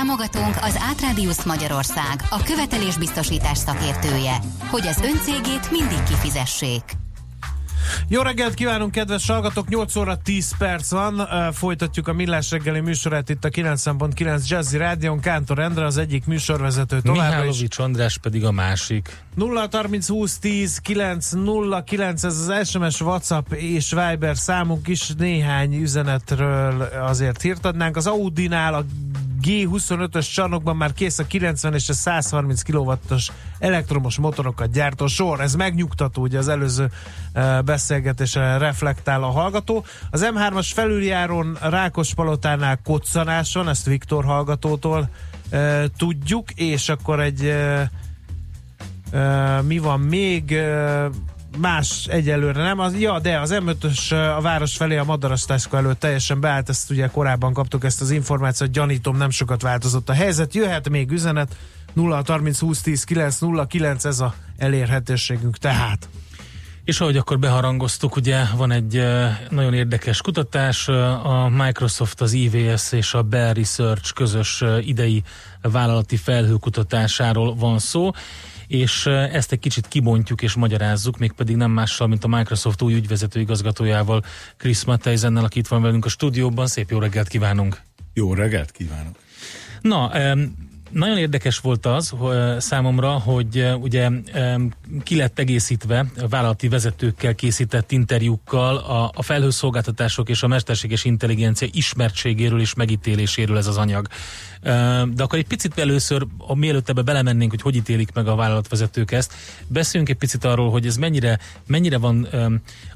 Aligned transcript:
Támogatónk 0.00 0.56
az 0.60 0.78
Átrádiusz 0.90 1.44
Magyarország, 1.44 2.22
a 2.30 2.42
követelésbiztosítás 2.42 3.58
szakértője, 3.58 4.36
hogy 4.70 4.86
az 4.86 5.00
öncégét 5.02 5.70
mindig 5.70 6.02
kifizessék. 6.02 6.82
Jó 8.08 8.22
reggelt 8.22 8.54
kívánunk, 8.54 8.90
kedves 8.90 9.26
hallgatók! 9.26 9.68
8 9.68 9.96
óra 9.96 10.16
10 10.16 10.56
perc 10.58 10.90
van. 10.90 11.28
Folytatjuk 11.52 12.08
a 12.08 12.12
Millás 12.12 12.50
reggeli 12.50 12.80
műsorát 12.80 13.28
itt 13.28 13.44
a 13.44 13.48
9.9 13.48 14.48
Jazzy 14.48 14.76
Rádion. 14.76 15.20
Kántor 15.20 15.58
Endre 15.58 15.84
az 15.84 15.96
egyik 15.96 16.26
műsorvezető 16.26 17.00
továbbra 17.00 17.28
Mihálovics 17.28 17.78
András 17.78 18.18
pedig 18.18 18.44
a 18.44 18.50
másik. 18.50 19.16
0 19.34 19.68
30 19.72 20.08
20 20.08 20.38
10 20.38 20.78
9 20.78 21.30
0 21.30 21.82
9 21.84 22.24
ez 22.24 22.48
az 22.48 22.68
SMS, 22.68 23.00
WhatsApp 23.00 23.52
és 23.52 23.90
Viber 23.90 24.36
számunk 24.36 24.88
is. 24.88 25.08
Néhány 25.18 25.74
üzenetről 25.74 26.82
azért 26.82 27.42
hírt 27.42 27.64
adnánk. 27.64 27.96
Az 27.96 28.06
Audi-nál 28.06 28.74
a 28.74 28.84
G25-ös 29.42 30.32
csarnokban 30.32 30.76
már 30.76 30.92
kész 30.92 31.18
a 31.18 31.26
90 31.26 31.74
és 31.74 31.88
a 31.88 31.92
130 31.92 32.62
kW-os 32.62 33.30
elektromos 33.58 34.18
motorokat 34.18 34.70
gyártó 34.70 35.06
sor. 35.06 35.40
Ez 35.40 35.54
megnyugtató, 35.54 36.22
ugye 36.22 36.38
az 36.38 36.48
előző 36.48 36.90
uh, 37.34 37.62
beszélgetésre 37.62 38.58
reflektál 38.58 39.22
a 39.22 39.30
hallgató. 39.30 39.84
Az 40.10 40.30
M3-as 40.34 40.70
felüljáron 40.74 41.58
Rákospalotánál 41.60 42.80
koccanáson, 42.84 43.68
ezt 43.68 43.86
Viktor 43.86 44.24
hallgatótól 44.24 45.10
uh, 45.52 45.84
tudjuk, 45.96 46.50
és 46.50 46.88
akkor 46.88 47.20
egy 47.20 47.44
uh, 47.44 47.80
uh, 49.12 49.62
mi 49.62 49.78
van 49.78 50.00
még? 50.00 50.50
Uh, 50.50 51.14
más 51.58 52.06
egyelőre 52.06 52.62
nem. 52.62 52.78
Az, 52.78 52.98
ja, 52.98 53.18
de 53.18 53.38
az 53.38 53.54
M5-ös 53.54 54.36
a 54.36 54.40
város 54.40 54.76
felé 54.76 54.96
a 54.96 55.04
Madarasztászka 55.04 55.76
előtt 55.76 56.00
teljesen 56.00 56.40
beállt, 56.40 56.68
ezt 56.68 56.90
ugye 56.90 57.06
korábban 57.06 57.52
kaptuk 57.52 57.84
ezt 57.84 58.00
az 58.00 58.10
információt, 58.10 58.70
gyanítom 58.70 59.16
nem 59.16 59.30
sokat 59.30 59.62
változott 59.62 60.08
a 60.08 60.12
helyzet. 60.12 60.54
Jöhet 60.54 60.88
még 60.88 61.10
üzenet 61.10 61.56
0 61.92 62.22
30 62.26 62.58
20 62.58 62.80
10 62.80 63.04
9 63.04 63.38
0 63.38 63.66
9 63.66 64.04
ez 64.04 64.20
a 64.20 64.34
elérhetőségünk 64.58 65.56
tehát. 65.56 66.08
És 66.84 67.00
ahogy 67.00 67.16
akkor 67.16 67.38
beharangoztuk, 67.38 68.16
ugye 68.16 68.44
van 68.56 68.70
egy 68.70 69.02
nagyon 69.50 69.74
érdekes 69.74 70.20
kutatás, 70.20 70.88
a 70.88 71.48
Microsoft, 71.48 72.20
az 72.20 72.32
IVS 72.32 72.92
és 72.92 73.14
a 73.14 73.22
Bell 73.22 73.52
Research 73.52 74.12
közös 74.12 74.64
idei 74.80 75.22
vállalati 75.62 76.16
felhőkutatásáról 76.16 77.54
van 77.54 77.78
szó, 77.78 78.10
és 78.70 79.06
ezt 79.06 79.52
egy 79.52 79.58
kicsit 79.58 79.88
kibontjuk 79.88 80.42
és 80.42 80.54
magyarázzuk, 80.54 81.18
mégpedig 81.18 81.56
nem 81.56 81.70
mással, 81.70 82.06
mint 82.06 82.24
a 82.24 82.28
Microsoft 82.28 82.82
új 82.82 82.94
ügyvezető 82.94 83.40
igazgatójával, 83.40 84.22
Chris 84.56 84.84
Matteisennel, 84.84 85.44
aki 85.44 85.58
itt 85.58 85.66
van 85.66 85.82
velünk 85.82 86.04
a 86.04 86.08
stúdióban. 86.08 86.66
Szép 86.66 86.90
jó 86.90 86.98
reggelt 86.98 87.28
kívánunk! 87.28 87.80
Jó 88.14 88.34
reggelt 88.34 88.70
kívánok! 88.70 89.16
Na, 89.80 90.10
nagyon 90.90 91.18
érdekes 91.18 91.58
volt 91.58 91.86
az 91.86 92.08
hogy 92.08 92.60
számomra, 92.60 93.10
hogy 93.10 93.66
ugye 93.80 94.10
ki 95.02 95.16
lett 95.16 95.38
egészítve 95.38 96.06
vállalati 96.28 96.68
vezetőkkel 96.68 97.34
készített 97.34 97.92
interjúkkal 97.92 98.76
a, 98.76 99.10
a 99.14 99.22
felhőszolgáltatások 99.22 100.28
és 100.28 100.42
a 100.42 100.46
mesterséges 100.46 101.04
intelligencia 101.04 101.68
ismertségéről 101.72 102.60
és 102.60 102.74
megítéléséről 102.74 103.56
ez 103.56 103.66
az 103.66 103.76
anyag. 103.76 104.06
De 105.14 105.22
akkor 105.22 105.38
egy 105.38 105.46
picit 105.46 105.78
először, 105.78 106.26
mielőtt 106.54 106.88
ebbe 106.88 107.02
belemennénk, 107.02 107.50
hogy 107.50 107.62
hogy 107.62 107.76
ítélik 107.76 108.12
meg 108.12 108.28
a 108.28 108.34
vállalatvezetők 108.34 109.12
ezt, 109.12 109.32
beszéljünk 109.66 110.12
egy 110.12 110.18
picit 110.18 110.44
arról, 110.44 110.70
hogy 110.70 110.86
ez 110.86 110.96
mennyire, 110.96 111.38
mennyire 111.66 111.98
van 111.98 112.28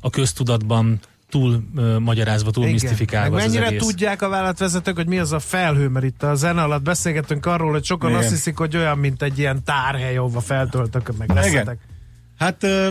a 0.01 0.11
köztudatban 0.11 1.01
túl 1.35 1.65
uh, 1.75 1.99
magyarázva, 1.99 2.51
túl 2.51 2.65
Igen. 2.65 2.75
misztifikálva 2.75 3.37
Meg 3.37 3.45
mennyire 3.45 3.65
az 3.65 3.71
egész. 3.71 3.87
tudják 3.87 4.23
a 4.23 4.29
vállalatvezetők, 4.29 4.97
hogy 4.97 5.07
mi 5.07 5.19
az 5.19 5.33
a 5.33 5.39
felhő, 5.39 5.89
mert 5.89 6.05
itt 6.05 6.23
a 6.23 6.35
zene 6.35 6.63
alatt 6.63 6.83
beszélgetünk 6.83 7.47
arról, 7.47 7.71
hogy 7.71 7.85
sokan 7.85 8.11
Igen. 8.11 8.23
azt 8.23 8.31
hiszik, 8.31 8.57
hogy 8.57 8.77
olyan, 8.77 8.99
mint 8.99 9.23
egy 9.23 9.39
ilyen 9.39 9.65
tárhely, 9.65 10.17
ahova 10.17 10.41
feltöltök, 10.41 11.17
meg 11.17 11.31
leszetek. 11.31 11.79
Hát 12.39 12.63
uh, 12.63 12.87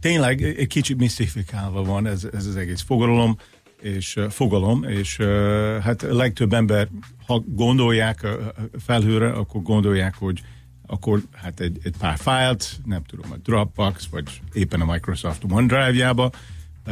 tényleg 0.00 0.42
egy 0.42 0.66
kicsit 0.66 0.98
misztifikálva 0.98 1.82
van 1.82 2.06
ez, 2.06 2.26
ez 2.32 2.46
az 2.46 2.56
egész 2.56 2.80
fogalom, 2.80 3.38
és 3.80 4.18
fogalom, 4.28 4.84
és 4.84 5.18
uh, 5.18 5.78
hát 5.78 6.02
a 6.02 6.14
legtöbb 6.14 6.52
ember, 6.52 6.88
ha 7.26 7.42
gondolják 7.46 8.22
a 8.22 8.54
felhőre, 8.86 9.32
akkor 9.32 9.62
gondolják, 9.62 10.14
hogy 10.18 10.40
akkor 10.86 11.20
hát 11.32 11.60
egy, 11.60 11.78
egy 11.82 11.94
pár 11.98 12.18
fájlt, 12.18 12.70
nem 12.84 13.02
tudom, 13.04 13.32
a 13.32 13.36
Dropbox, 13.36 14.06
vagy 14.10 14.40
éppen 14.52 14.80
a 14.80 14.92
Microsoft 14.92 15.42
OneDrive-jába, 15.50 16.30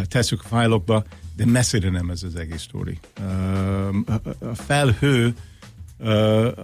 tesszük 0.05 0.41
a 0.45 0.49
fájlokba, 0.49 1.05
de 1.37 1.47
messzire 1.47 1.91
nem 1.91 2.11
ez 2.11 2.23
az 2.23 2.37
egész 2.37 2.63
sztori. 2.63 2.99
A 4.41 4.55
felhő, 4.55 5.35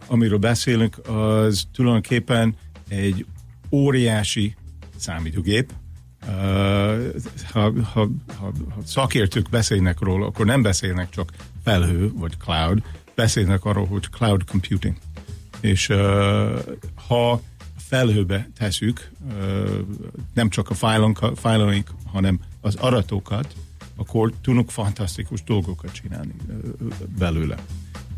amiről 0.06 0.38
beszélünk, 0.38 1.08
az 1.08 1.64
tulajdonképpen 1.72 2.56
egy 2.88 3.26
óriási 3.70 4.56
számítógép. 4.96 5.72
Ha, 7.52 7.72
ha, 7.72 7.82
ha, 7.92 8.08
ha 8.36 8.52
szakértők 8.84 9.48
beszélnek 9.50 10.00
róla, 10.00 10.26
akkor 10.26 10.46
nem 10.46 10.62
beszélnek 10.62 11.10
csak 11.10 11.32
felhő 11.64 12.12
vagy 12.14 12.34
cloud, 12.38 12.82
beszélnek 13.14 13.64
arról, 13.64 13.86
hogy 13.86 14.08
cloud 14.10 14.44
computing. 14.44 14.96
És 15.60 15.86
ha 17.08 17.40
felhőbe 17.76 18.48
teszük, 18.58 19.10
nem 20.34 20.48
csak 20.48 20.70
a 20.70 20.74
fájlunk, 20.74 21.18
hanem 22.04 22.40
az 22.62 22.74
aratokat, 22.74 23.54
akkor 23.96 24.32
tudunk 24.40 24.70
fantasztikus 24.70 25.42
dolgokat 25.44 25.92
csinálni 25.92 26.34
belőle. 27.18 27.56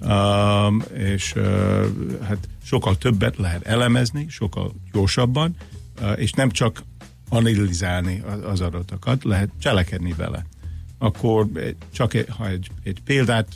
Um, 0.01 0.83
és 0.93 1.33
uh, 1.37 1.87
hát 2.23 2.49
sokkal 2.63 2.99
többet 2.99 3.37
lehet 3.37 3.67
elemezni, 3.67 4.27
sokkal 4.29 4.73
gyorsabban, 4.93 5.57
uh, 6.01 6.13
és 6.17 6.33
nem 6.33 6.51
csak 6.51 6.83
analizálni 7.29 8.23
az, 8.27 8.45
az 8.45 8.61
adatokat, 8.61 9.25
lehet 9.25 9.51
cselekedni 9.59 10.13
vele. 10.13 10.47
Akkor 10.99 11.49
csak 11.93 12.13
ha 12.29 12.49
egy, 12.49 12.71
egy 12.83 13.01
példát 13.05 13.49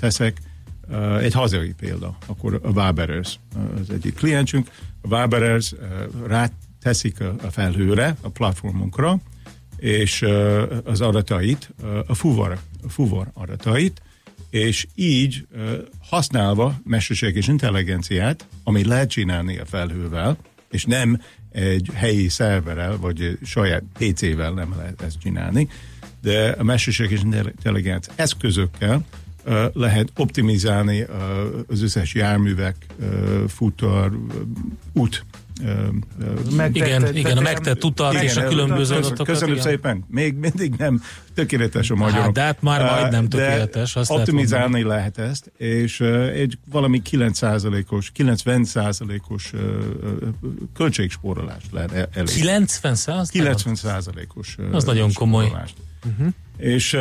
teszek, 0.00 0.40
uh, 0.88 1.22
egy 1.22 1.32
hazai 1.32 1.72
példa, 1.72 2.16
akkor 2.26 2.60
a 2.62 2.68
Waberers 2.68 3.38
az 3.80 3.90
egyik 3.90 4.14
kliensünk, 4.14 4.70
a 5.00 5.06
Waberers 5.06 5.72
uh, 5.72 5.80
ráteszik 6.26 7.20
a, 7.20 7.34
a 7.42 7.50
felhőre, 7.50 8.16
a 8.20 8.28
platformunkra, 8.28 9.18
és 9.84 10.24
az 10.84 11.00
adatait, 11.00 11.70
a 12.06 12.14
fuvar, 12.14 12.58
a 12.82 12.88
fuvar 12.88 13.30
adatait, 13.34 14.02
és 14.50 14.86
így 14.94 15.46
használva 16.00 16.80
mesterséges 16.84 17.48
intelligenciát, 17.48 18.46
amit 18.62 18.86
lehet 18.86 19.10
csinálni 19.10 19.58
a 19.58 19.64
felhővel, 19.64 20.36
és 20.70 20.84
nem 20.84 21.20
egy 21.52 21.90
helyi 21.94 22.28
szerverrel, 22.28 22.98
vagy 22.98 23.38
saját 23.42 23.82
PC-vel 23.98 24.52
nem 24.52 24.74
lehet 24.76 25.02
ezt 25.02 25.20
csinálni, 25.20 25.68
de 26.22 26.54
a 26.58 26.62
mesterséges 26.62 27.20
intelligencia 27.22 28.12
eszközökkel 28.16 29.04
lehet 29.72 30.12
optimizálni 30.16 31.06
az 31.68 31.82
összes 31.82 32.14
járművek, 32.14 32.76
futar, 33.48 34.18
út 34.92 35.24
Megtett, 36.56 36.74
igen, 36.74 37.16
igen, 37.16 37.36
a 37.36 37.40
megtett 37.40 37.84
utat 37.84 38.12
igen, 38.12 38.24
és 38.24 38.36
a 38.36 38.44
különböző 38.44 38.94
adatokat. 38.94 39.26
Köszönöm 39.26 39.54
igen. 39.54 39.66
szépen. 39.66 40.04
Még 40.08 40.34
mindig 40.34 40.74
nem 40.78 41.02
tökéletes 41.34 41.90
a 41.90 41.94
magyarom. 41.94 42.22
Hát, 42.22 42.32
de 42.32 42.40
hát 42.40 42.62
már 42.62 43.00
majdnem 43.00 43.28
tökéletes. 43.28 43.96
Azt 43.96 44.10
optimizálni 44.10 44.82
lehet, 44.82 45.16
lehet 45.16 45.30
ezt, 45.30 45.52
és 45.56 46.00
egy 46.34 46.58
valami 46.70 47.02
9%-os, 47.10 48.12
90%-os 48.16 49.52
költségspórolást 50.74 51.72
lehet 51.72 51.92
elérni. 51.92 52.32
90 52.32 52.94
90%-os 53.32 54.56
Az 54.72 54.84
nagyon 54.84 55.12
komoly. 55.12 55.52
Uh-huh. 56.06 56.28
És 56.56 56.96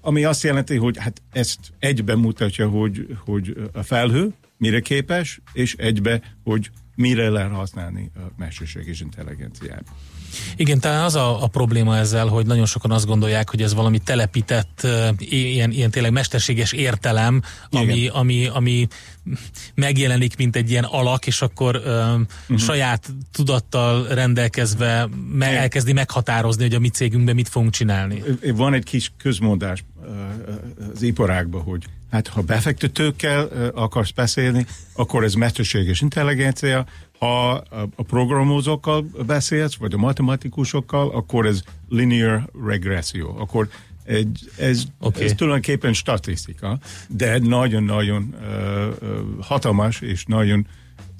ami 0.00 0.24
azt 0.24 0.42
jelenti, 0.42 0.76
hogy 0.76 0.98
hát 0.98 1.22
ezt 1.32 1.58
egyben 1.78 2.18
mutatja, 2.18 2.68
hogy, 2.68 3.16
hogy 3.24 3.56
a 3.72 3.82
felhő 3.82 4.32
mire 4.56 4.80
képes, 4.80 5.40
és 5.52 5.74
egybe, 5.78 6.20
hogy 6.44 6.70
mire 6.94 7.28
lehet 7.28 7.52
használni 7.52 8.10
a 8.16 8.20
mesterséges 8.36 9.00
intelligenciát. 9.00 9.84
Igen, 10.56 10.80
tehát 10.80 11.04
az 11.04 11.14
a, 11.14 11.42
a 11.42 11.46
probléma 11.46 11.96
ezzel, 11.96 12.26
hogy 12.26 12.46
nagyon 12.46 12.66
sokan 12.66 12.90
azt 12.90 13.06
gondolják, 13.06 13.50
hogy 13.50 13.62
ez 13.62 13.74
valami 13.74 13.98
telepített, 13.98 14.86
ilyen, 15.18 15.70
ilyen 15.70 15.90
tényleg 15.90 16.12
mesterséges 16.12 16.72
értelem, 16.72 17.42
ami, 17.70 18.08
ami, 18.08 18.46
ami 18.46 18.86
megjelenik, 19.74 20.36
mint 20.36 20.56
egy 20.56 20.70
ilyen 20.70 20.84
alak, 20.84 21.26
és 21.26 21.42
akkor 21.42 21.76
um, 21.76 22.26
uh-huh. 22.42 22.58
saját 22.58 23.12
tudattal 23.32 24.06
rendelkezve 24.06 25.08
me- 25.32 25.54
elkezdi 25.54 25.92
meghatározni, 25.92 26.62
hogy 26.62 26.74
a 26.74 26.78
mi 26.78 26.88
cégünkben 26.88 27.34
mit 27.34 27.48
fogunk 27.48 27.72
csinálni. 27.72 28.22
Van 28.54 28.74
egy 28.74 28.84
kis 28.84 29.12
közmondás 29.18 29.84
az 30.94 31.02
iparágban, 31.02 31.62
hogy 31.62 31.84
hát 32.10 32.28
ha 32.28 32.42
befektetőkkel 32.42 33.48
akarsz 33.74 34.10
beszélni, 34.10 34.66
akkor 34.92 35.24
ez 35.24 35.34
mesterséges 35.34 36.00
intelligencia, 36.00 36.86
ha 37.18 37.50
a 37.96 38.02
programozókkal 38.02 39.06
beszélsz, 39.26 39.74
vagy 39.74 39.94
a 39.94 39.96
matematikusokkal, 39.96 41.10
akkor 41.10 41.46
ez 41.46 41.62
linear 41.88 42.50
regressió. 42.66 43.36
Akkor 43.38 43.68
egy, 44.04 44.50
ez, 44.58 44.82
okay. 45.00 45.24
ez 45.24 45.32
tulajdonképpen 45.32 45.92
statisztika, 45.92 46.78
de 47.08 47.38
nagyon-nagyon 47.38 48.34
uh, 48.40 49.44
hatalmas 49.44 50.00
és 50.00 50.24
nagyon 50.24 50.66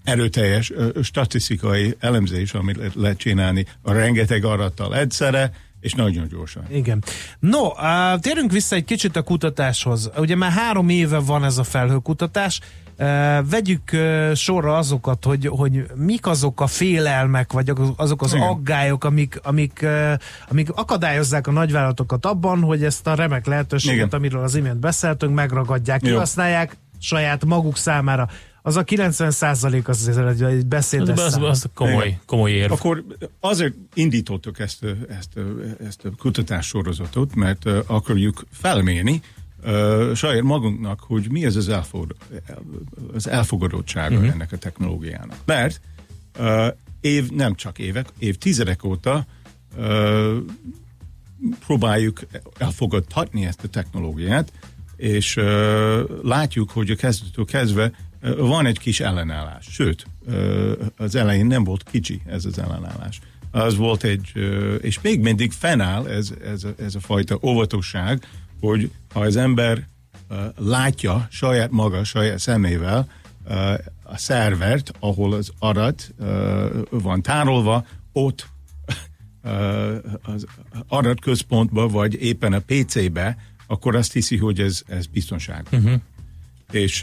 erőteljes 0.05 0.71
uh, 0.71 1.03
statisztikai 1.03 1.95
elemzés, 1.99 2.55
amit 2.55 2.77
lehet, 2.77 2.95
lehet 2.95 3.19
csinálni 3.19 3.67
a 3.83 3.93
rengeteg 3.93 4.45
arattal 4.45 4.97
egyszerre, 4.97 5.53
és 5.85 5.93
nagyon 5.93 6.29
gyorsan. 6.29 6.65
Igen. 6.71 7.05
No, 7.39 7.69
térünk 8.19 8.53
vissza 8.53 8.77
egy 8.77 8.85
kicsit 8.85 9.17
a 9.17 9.23
kutatáshoz. 9.23 10.11
Ugye 10.17 10.37
már 10.37 10.51
három 10.51 10.89
éve 10.89 11.19
van 11.19 11.45
ez 11.45 11.59
a 11.59 11.65
felhőkutatás, 11.65 12.61
vegyük 13.51 13.91
sorra 14.35 14.77
azokat, 14.77 15.25
hogy, 15.25 15.47
hogy 15.47 15.87
mik 15.95 16.27
azok 16.27 16.61
a 16.61 16.67
félelmek, 16.67 17.53
vagy 17.53 17.73
azok 17.97 18.23
az 18.23 18.35
Igen. 18.35 18.49
aggályok, 18.49 19.05
amik, 19.05 19.41
amik, 19.43 19.87
amik 20.49 20.71
akadályozzák 20.71 21.47
a 21.47 21.51
nagyvállalatokat 21.53 22.27
abban, 22.27 22.61
hogy 22.63 22.85
ezt 22.85 23.07
a 23.07 23.15
remek 23.15 23.47
lehetőséget, 23.47 24.07
Igen. 24.07 24.19
amiről 24.19 24.43
az 24.43 24.55
imént 24.55 24.79
beszéltünk, 24.79 25.35
megragadják, 25.35 26.01
kihasználják 26.01 26.77
saját 26.99 27.45
maguk 27.45 27.77
számára. 27.77 28.29
Az 28.66 28.76
a 28.76 28.82
90 28.82 29.31
százalék 29.31 29.88
az 29.88 30.08
azért 30.08 30.40
egy 30.40 30.66
beszédes 30.66 31.19
az, 31.19 31.37
az, 31.37 31.43
az 31.43 31.66
komoly, 31.75 32.19
komoly 32.26 32.50
érv. 32.50 32.72
Akkor 32.72 33.05
azért 33.40 33.75
indítottuk 33.94 34.58
ezt, 34.58 34.84
ezt, 35.08 35.38
ezt 35.87 36.05
a 36.05 36.11
kutatássorozatot, 36.19 37.34
mert 37.34 37.66
akarjuk 37.87 38.44
felmérni, 38.50 39.20
uh, 39.64 40.14
saját 40.14 40.43
magunknak, 40.43 41.00
hogy 41.00 41.31
mi 41.31 41.44
ez 41.44 41.56
az, 41.56 41.69
elfogad, 41.69 42.16
az 43.14 43.28
elfogadottsága 43.28 44.14
uh-huh. 44.14 44.31
ennek 44.31 44.52
a 44.52 44.56
technológiának. 44.56 45.37
Mert 45.44 45.81
uh, 46.38 46.66
év, 47.00 47.31
nem 47.31 47.55
csak 47.55 47.78
évek, 47.78 48.08
évtizedek 48.19 48.84
óta 48.84 49.26
uh, 49.76 50.37
próbáljuk 51.66 52.20
elfogadhatni 52.58 53.46
ezt 53.46 53.64
a 53.64 53.69
technológiát, 53.69 54.52
és 54.96 55.37
uh, 55.37 55.44
látjuk, 56.22 56.70
hogy 56.70 56.90
a 56.90 56.96
kezdetől 56.96 57.44
kezdve 57.44 57.93
van 58.37 58.67
egy 58.67 58.79
kis 58.79 59.00
ellenállás. 59.00 59.67
Sőt, 59.71 60.06
az 60.97 61.15
elején 61.15 61.47
nem 61.47 61.65
volt 61.65 61.82
kicsi 61.82 62.23
ez 62.26 62.44
az 62.44 62.59
ellenállás. 62.59 63.21
Az 63.50 63.76
volt 63.76 64.05
egy, 64.05 64.32
és 64.81 65.00
még 65.00 65.21
mindig 65.21 65.53
fennáll 65.53 66.06
ez, 66.06 66.32
ez, 66.44 66.67
ez 66.79 66.94
a 66.94 67.00
fajta 67.00 67.38
óvatosság, 67.43 68.26
hogy 68.61 68.91
ha 69.12 69.21
az 69.21 69.37
ember 69.37 69.87
látja 70.56 71.26
saját 71.31 71.71
maga, 71.71 72.05
saját 72.05 72.38
szemével 72.38 73.09
a 74.03 74.17
szervert, 74.17 74.93
ahol 74.99 75.32
az 75.32 75.53
adat 75.59 76.15
uh, 76.19 76.26
van 76.91 77.23
tárolva, 77.23 77.87
ott 78.12 78.49
az 80.23 80.47
adatközpontba, 80.88 81.88
vagy 81.88 82.23
éppen 82.23 82.53
a 82.53 82.62
PC-be, 82.67 83.37
akkor 83.67 83.97
azt 83.97 84.12
hiszi, 84.12 84.37
hogy 84.37 84.61
ez, 84.61 84.82
ez 84.87 85.06
biztonságos. 85.06 85.73
Uh-huh. 85.73 86.00
És 86.75 87.03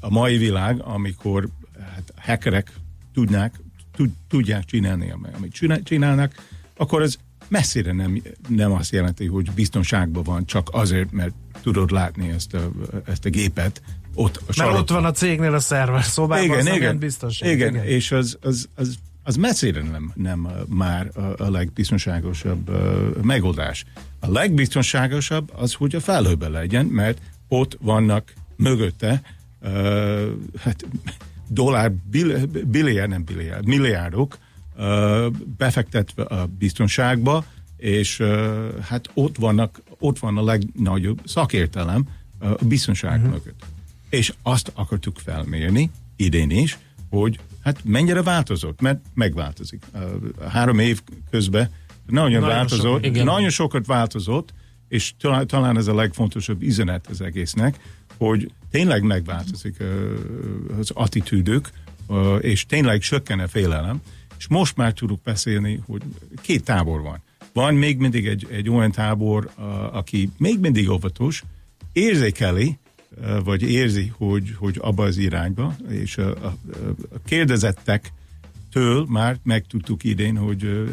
a 0.00 0.10
mai 0.10 0.36
világ, 0.36 0.80
amikor 0.84 1.48
hát, 1.94 2.12
hackerek 2.16 2.72
tudnák, 3.14 3.60
tud, 3.96 4.10
tudják 4.28 4.64
csinálni, 4.64 5.14
amit 5.36 5.82
csinálnak, 5.84 6.34
akkor 6.76 7.02
ez 7.02 7.16
messzire 7.48 7.92
nem, 7.92 8.22
nem 8.48 8.72
azt 8.72 8.92
jelenti, 8.92 9.26
hogy 9.26 9.50
biztonságban 9.50 10.22
van 10.22 10.46
csak 10.46 10.68
azért, 10.72 11.12
mert 11.12 11.34
tudod 11.62 11.90
látni 11.90 12.28
ezt 12.28 12.54
a, 12.54 12.70
ezt 13.06 13.24
a 13.24 13.30
gépet 13.30 13.82
ott 14.14 14.42
a 14.46 14.52
Mert 14.56 14.78
ott 14.78 14.90
van 14.90 15.04
a 15.04 15.10
cégnél 15.10 15.54
a 15.54 15.60
szerver 15.60 16.04
szobában, 16.04 16.44
igen, 16.44 16.58
az 16.58 16.66
igen, 16.66 16.98
biztonság. 16.98 17.50
Igen, 17.50 17.74
igen, 17.74 17.84
és 17.84 18.12
az, 18.12 18.38
az, 18.40 18.68
az, 18.74 18.94
az 19.22 19.36
messzire 19.36 19.82
nem, 19.82 20.12
nem 20.14 20.48
már 20.68 21.10
a, 21.14 21.44
a 21.44 21.50
legbiztonságosabb 21.50 22.68
uh, 22.68 23.22
megoldás. 23.22 23.84
A 24.20 24.30
legbiztonságosabb 24.30 25.52
az, 25.54 25.72
hogy 25.72 25.94
a 25.94 26.00
felhőben 26.00 26.50
legyen, 26.50 26.86
mert 26.86 27.20
ott 27.48 27.78
vannak 27.80 28.32
mögötte 28.58 29.22
uh, 29.60 29.70
hát, 30.58 30.86
dollár, 31.48 31.92
billiárd, 32.66 33.08
nem 33.08 33.24
billiárd, 33.24 33.66
milliárdok 33.66 34.38
befektetve 35.56 36.22
a 36.22 36.46
biztonságba, 36.58 37.44
és 37.76 38.22
hát 38.80 39.10
ott, 39.14 39.36
vannak, 39.36 39.82
ott 39.98 40.18
van 40.18 40.36
a 40.36 40.42
legnagyobb 40.42 41.20
szakértelem 41.24 42.08
a 42.38 42.64
biztonság 42.64 43.16
uh-huh. 43.16 43.32
mögött. 43.32 43.64
És 44.10 44.32
azt 44.42 44.72
akartuk 44.74 45.18
felmérni 45.18 45.90
idén 46.16 46.50
is, 46.50 46.78
hogy 47.10 47.38
hát 47.62 47.84
mennyire 47.84 48.22
változott, 48.22 48.80
mert 48.80 49.00
megváltozik. 49.14 49.82
Három 50.48 50.78
év 50.78 51.00
közben 51.30 51.70
nagyon, 52.06 52.30
nagyon 52.30 52.48
változott, 52.48 53.04
so, 53.04 53.24
nagyon 53.24 53.50
sokat 53.50 53.86
változott, 53.86 54.52
és 54.88 55.12
talán, 55.18 55.46
talán 55.46 55.76
ez 55.76 55.86
a 55.86 55.94
legfontosabb 55.94 56.62
üzenet 56.62 57.06
az 57.06 57.20
egésznek, 57.20 57.78
hogy 58.18 58.50
tényleg 58.70 59.02
megváltozik 59.02 59.76
az 60.78 60.90
attitűdök, 60.94 61.70
és 62.40 62.66
tényleg 62.66 63.00
csökken 63.00 63.38
a 63.38 63.48
félelem, 63.48 64.00
és 64.38 64.46
most 64.46 64.76
már 64.76 64.92
tudok 64.92 65.20
beszélni, 65.22 65.80
hogy 65.86 66.02
két 66.40 66.64
tábor 66.64 67.02
van. 67.02 67.22
Van 67.52 67.74
még 67.74 67.98
mindig 67.98 68.26
egy, 68.26 68.46
egy 68.50 68.70
olyan 68.70 68.90
tábor, 68.90 69.50
aki 69.92 70.30
még 70.36 70.58
mindig 70.60 70.88
óvatos, 70.90 71.44
érzékeli, 71.92 72.78
vagy 73.44 73.62
érzi, 73.62 74.12
hogy, 74.16 74.54
hogy 74.58 74.76
abba 74.80 75.04
az 75.04 75.16
irányba, 75.16 75.76
és 75.88 76.16
a, 76.18 76.44
a, 76.44 76.56
a 77.14 77.18
kérdezettektől 77.24 79.06
már 79.08 79.38
megtudtuk 79.42 80.04
idén, 80.04 80.36
hogy 80.36 80.88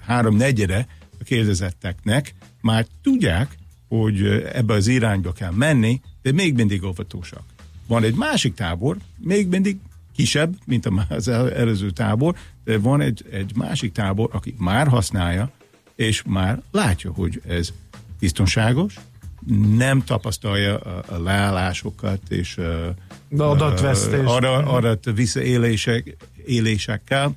három 0.00 0.36
negyede 0.36 0.86
a 1.20 1.24
kérdezetteknek 1.24 2.34
már 2.60 2.86
tudják, 3.02 3.58
hogy 3.98 4.26
ebbe 4.52 4.74
az 4.74 4.86
irányba 4.86 5.32
kell 5.32 5.50
menni, 5.50 6.00
de 6.22 6.32
még 6.32 6.54
mindig 6.54 6.84
óvatosak. 6.84 7.42
Van 7.86 8.02
egy 8.02 8.14
másik 8.14 8.54
tábor, 8.54 8.96
még 9.18 9.48
mindig 9.48 9.76
kisebb, 10.14 10.54
mint 10.64 10.88
az 11.08 11.28
előző 11.28 11.90
tábor, 11.90 12.34
de 12.64 12.78
van 12.78 13.00
egy, 13.00 13.24
egy 13.30 13.52
másik 13.56 13.92
tábor, 13.92 14.28
aki 14.32 14.54
már 14.58 14.88
használja, 14.88 15.50
és 15.94 16.22
már 16.26 16.62
látja, 16.70 17.12
hogy 17.12 17.42
ez 17.48 17.72
biztonságos, 18.18 18.94
nem 19.76 20.04
tapasztalja 20.04 20.78
a, 20.78 21.02
a 21.14 21.18
leállásokat 21.18 22.20
és 22.28 22.58
a, 22.58 22.94
adatvesztés. 23.38 24.24
Adat, 24.24 24.66
adat 24.66 25.10
visszaélések, 25.14 26.16
élésekkel, 26.46 27.36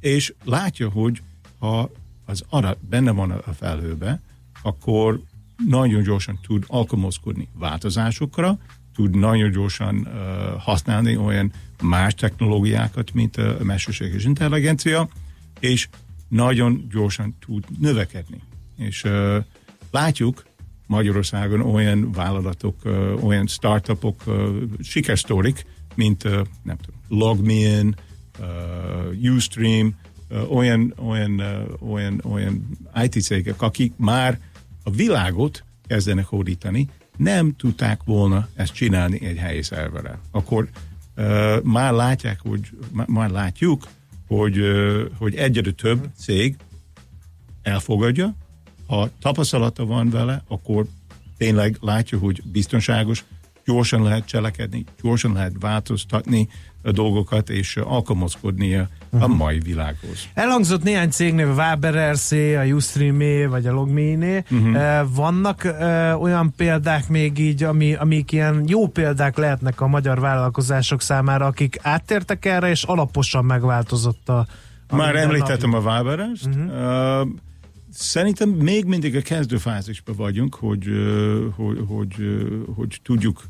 és 0.00 0.34
látja, 0.44 0.90
hogy 0.90 1.22
ha 1.58 1.90
az 2.24 2.44
adat 2.48 2.78
benne 2.88 3.10
van 3.10 3.30
a 3.30 3.52
felhőbe, 3.52 4.20
akkor 4.62 5.20
nagyon 5.68 6.02
gyorsan 6.02 6.38
tud 6.42 6.64
alkalmazkodni 6.66 7.48
változásokra, 7.54 8.58
tud 8.94 9.16
nagyon 9.16 9.50
gyorsan 9.50 9.96
uh, 9.96 10.12
használni 10.60 11.16
olyan 11.16 11.52
más 11.82 12.14
technológiákat, 12.14 13.12
mint 13.12 13.36
a 13.36 13.56
mesterséges 13.62 14.24
intelligencia, 14.24 15.08
és 15.60 15.88
nagyon 16.28 16.86
gyorsan 16.90 17.36
tud 17.46 17.64
növekedni. 17.78 18.40
És 18.76 19.04
uh, 19.04 19.36
látjuk 19.90 20.44
Magyarországon 20.86 21.60
olyan 21.60 22.12
vállalatok, 22.12 22.76
uh, 22.84 23.24
olyan 23.24 23.46
startupok, 23.46 24.22
uh, 24.26 24.56
sikersztorik, 24.80 25.66
mint 25.94 26.24
uh, 26.24 26.40
nem 26.62 26.76
tudom, 26.76 27.00
LogMeIn, 27.08 27.96
uh, 28.38 29.32
Ustream, 29.34 29.96
uh, 30.30 30.56
olyan, 30.56 30.94
olyan, 30.96 31.40
uh, 31.40 31.90
olyan, 31.92 32.20
olyan 32.24 32.68
IT 33.02 33.22
cégek, 33.22 33.62
akik 33.62 33.92
már 33.96 34.38
a 34.82 34.90
világot 34.90 35.64
kezdenek 35.86 36.26
hódítani, 36.26 36.88
nem 37.16 37.56
tudták 37.56 38.02
volna 38.04 38.48
ezt 38.54 38.72
csinálni 38.72 39.24
egy 39.26 39.36
helyi 39.36 39.62
szerverrel. 39.62 40.20
Akkor 40.30 40.68
uh, 41.16 41.62
már 41.62 41.92
látják, 41.92 42.40
hogy 42.40 42.70
már 43.06 43.30
látjuk, 43.30 43.88
hogy, 44.26 44.58
uh, 44.58 45.02
hogy 45.18 45.34
egyre 45.34 45.70
több 45.70 46.08
cég 46.16 46.56
elfogadja, 47.62 48.34
ha 48.86 49.10
tapasztalata 49.20 49.86
van 49.86 50.10
vele, 50.10 50.42
akkor 50.48 50.86
tényleg 51.36 51.76
látja, 51.80 52.18
hogy 52.18 52.42
biztonságos, 52.52 53.24
gyorsan 53.64 54.02
lehet 54.02 54.26
cselekedni, 54.26 54.84
gyorsan 55.02 55.32
lehet 55.32 55.52
változtatni 55.60 56.48
a 56.82 56.90
dolgokat, 56.90 57.50
és 57.50 57.76
alkalmazkodni 57.76 58.74
uh-huh. 59.12 59.30
a 59.30 59.34
mai 59.34 59.58
világhoz. 59.58 60.28
Elhangzott 60.34 60.82
néhány 60.82 61.10
cégnév, 61.10 61.48
a 61.48 61.52
Waber 61.52 62.12
RC, 62.12 62.32
a 62.32 62.64
Ustream 62.64 63.50
vagy 63.50 63.66
a 63.66 63.72
Logmeiné. 63.72 64.42
Uh-huh. 64.50 65.14
Vannak 65.14 65.62
uh, 65.64 66.22
olyan 66.22 66.52
példák 66.56 67.08
még 67.08 67.38
így, 67.38 67.62
ami, 67.62 67.94
amik 67.94 68.32
ilyen 68.32 68.64
jó 68.66 68.88
példák 68.88 69.36
lehetnek 69.36 69.80
a 69.80 69.86
magyar 69.86 70.20
vállalkozások 70.20 71.00
számára, 71.00 71.46
akik 71.46 71.78
áttértek 71.82 72.44
erre, 72.44 72.70
és 72.70 72.82
alaposan 72.82 73.44
megváltozott 73.44 74.28
a... 74.28 74.46
a 74.88 74.96
Már 74.96 75.16
említettem 75.16 75.74
a 75.74 75.78
Waber-est. 75.78 76.46
Uh-huh. 76.46 77.20
Uh, 77.20 77.28
Szerintem 77.94 78.48
még 78.48 78.84
mindig 78.84 79.16
a 79.16 79.20
kezdőfázisban 79.20 80.16
vagyunk, 80.16 80.54
hogy, 80.54 80.86
hogy, 81.56 81.78
hogy, 81.88 82.14
hogy 82.76 83.00
tudjuk 83.02 83.42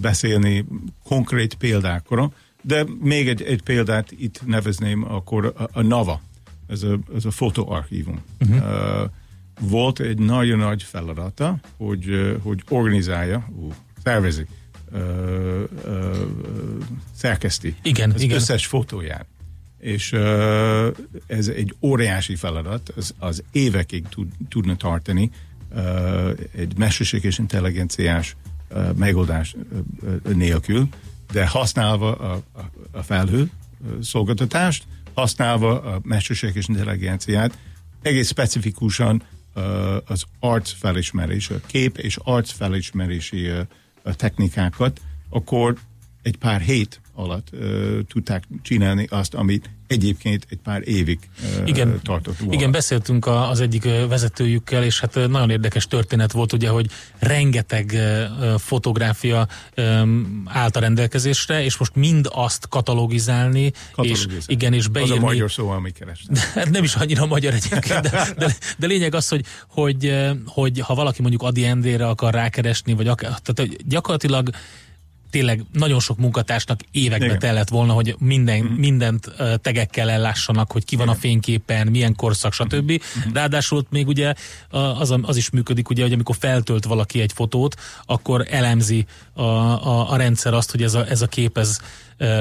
beszélni 0.00 0.64
konkrét 1.04 1.54
példákra, 1.54 2.30
de 2.66 2.84
még 3.00 3.28
egy, 3.28 3.42
egy 3.42 3.62
példát 3.62 4.10
itt 4.18 4.46
nevezném 4.46 5.04
akkor 5.12 5.54
a, 5.56 5.68
a 5.72 5.82
NAVA, 5.82 6.20
ez 6.66 6.82
a, 6.82 6.98
ez 7.14 7.24
a 7.24 7.30
fotoarchívum. 7.30 8.22
Uh-huh. 8.40 8.56
Uh, 8.56 9.10
volt 9.60 10.00
egy 10.00 10.18
nagyon 10.18 10.58
nagy 10.58 10.82
feladata, 10.82 11.58
hogy, 11.76 12.36
hogy 12.42 12.62
organizálja, 12.68 13.48
ú, 13.56 13.72
szervezi, 14.02 14.46
uh, 14.92 15.00
uh, 15.84 16.16
szerkeszti 17.14 17.74
igen, 17.82 18.10
az 18.10 18.20
igen. 18.20 18.36
összes 18.36 18.66
fotóját 18.66 19.26
és 19.80 20.12
uh, 20.12 20.86
ez 21.26 21.48
egy 21.48 21.74
óriási 21.80 22.36
feladat, 22.36 22.92
az, 22.96 23.14
az 23.18 23.42
évekig 23.52 24.08
tud, 24.08 24.28
tudna 24.48 24.76
tartani 24.76 25.30
uh, 25.74 26.30
egy 26.52 26.76
mesterséges 26.78 27.38
intelligenciás 27.38 28.36
uh, 28.70 28.94
megoldás 28.94 29.54
uh, 29.54 30.34
nélkül, 30.34 30.88
de 31.32 31.46
használva 31.46 32.14
a, 32.14 32.42
a, 32.52 32.70
a 32.92 33.02
felhő 33.02 33.50
szolgáltatást, 34.02 34.84
használva 35.14 35.82
a 35.82 36.00
mesterséges 36.02 36.68
intelligenciát, 36.68 37.58
egész 38.02 38.28
specifikusan 38.28 39.22
az 40.04 40.24
arcfelismerés, 40.40 41.50
a 41.50 41.60
kép 41.66 41.98
és 41.98 42.18
arcfelismerési 42.22 43.50
uh, 43.50 43.66
technikákat, 44.14 45.00
akkor 45.30 45.76
egy 46.22 46.36
pár 46.36 46.60
hét 46.60 47.00
alatt 47.16 47.48
uh, 47.52 47.98
tudták 48.08 48.44
csinálni 48.62 49.06
azt, 49.10 49.34
amit 49.34 49.70
egyébként 49.86 50.46
egy 50.50 50.58
pár 50.58 50.88
évig 50.88 51.18
uh, 51.60 51.68
igen, 51.68 52.00
tartott 52.02 52.36
volna. 52.36 52.54
Igen, 52.54 52.70
beszéltünk 52.70 53.26
a, 53.26 53.50
az 53.50 53.60
egyik 53.60 53.84
vezetőjükkel, 54.08 54.84
és 54.84 55.00
hát 55.00 55.14
nagyon 55.14 55.50
érdekes 55.50 55.86
történet 55.86 56.32
volt, 56.32 56.52
ugye, 56.52 56.68
hogy 56.68 56.90
rengeteg 57.18 57.90
uh, 57.94 58.58
fotográfia 58.58 59.48
um, 59.76 60.42
állt 60.46 60.76
a 60.76 60.80
rendelkezésre, 60.80 61.64
és 61.64 61.76
most 61.76 61.94
mind 61.94 62.28
azt 62.32 62.68
katalogizálni, 62.68 63.72
és 63.96 64.26
igen, 64.46 64.72
és 64.72 64.88
beírni. 64.88 65.12
Az 65.12 65.18
a 65.18 65.20
magyar 65.20 65.50
szó, 65.50 65.68
ami 65.68 65.90
kerestem. 65.90 66.34
Hát 66.54 66.70
nem 66.70 66.84
is 66.84 66.94
annyira 66.94 67.26
magyar 67.26 67.54
egyébként, 67.54 68.00
de, 68.00 68.26
de, 68.38 68.56
de 68.78 68.86
lényeg 68.86 69.14
az, 69.14 69.28
hogy, 69.28 69.44
hogy, 69.68 70.14
hogy 70.46 70.80
ha 70.80 70.94
valaki 70.94 71.20
mondjuk 71.20 71.42
Adi 71.42 71.64
Endére 71.64 72.08
akar 72.08 72.34
rákeresni, 72.34 72.92
vagy 72.92 73.08
akár, 73.08 73.38
tehát 73.38 73.86
gyakorlatilag 73.88 74.50
tényleg 75.36 75.64
nagyon 75.72 76.00
sok 76.00 76.18
munkatársnak 76.18 76.80
évekbe 76.90 77.24
Igen. 77.24 77.38
tellett 77.38 77.68
volna, 77.68 77.92
hogy 77.92 78.16
minden, 78.18 78.60
uh-huh. 78.60 78.78
mindent 78.78 79.32
tegekkel 79.62 80.10
ellássanak, 80.10 80.72
hogy 80.72 80.84
ki 80.84 80.96
van 80.96 81.04
Igen. 81.06 81.16
a 81.16 81.20
fényképen, 81.20 81.86
milyen 81.86 82.14
korszak, 82.14 82.52
stb. 82.52 82.90
Uh-huh. 82.90 83.32
Ráadásul 83.32 83.86
még 83.90 84.06
ugye 84.06 84.34
az, 84.70 85.14
az 85.22 85.36
is 85.36 85.50
működik, 85.50 85.88
ugye, 85.88 86.02
hogy 86.02 86.12
amikor 86.12 86.36
feltölt 86.38 86.84
valaki 86.84 87.20
egy 87.20 87.32
fotót, 87.32 87.76
akkor 88.06 88.46
elemzi 88.50 89.06
a, 89.32 89.42
a, 89.42 90.10
a 90.12 90.16
rendszer 90.16 90.54
azt, 90.54 90.70
hogy 90.70 90.82
ez 90.82 90.94
a, 90.94 91.06
ez 91.08 91.22
a 91.22 91.26
kép, 91.26 91.58
ez 91.58 91.78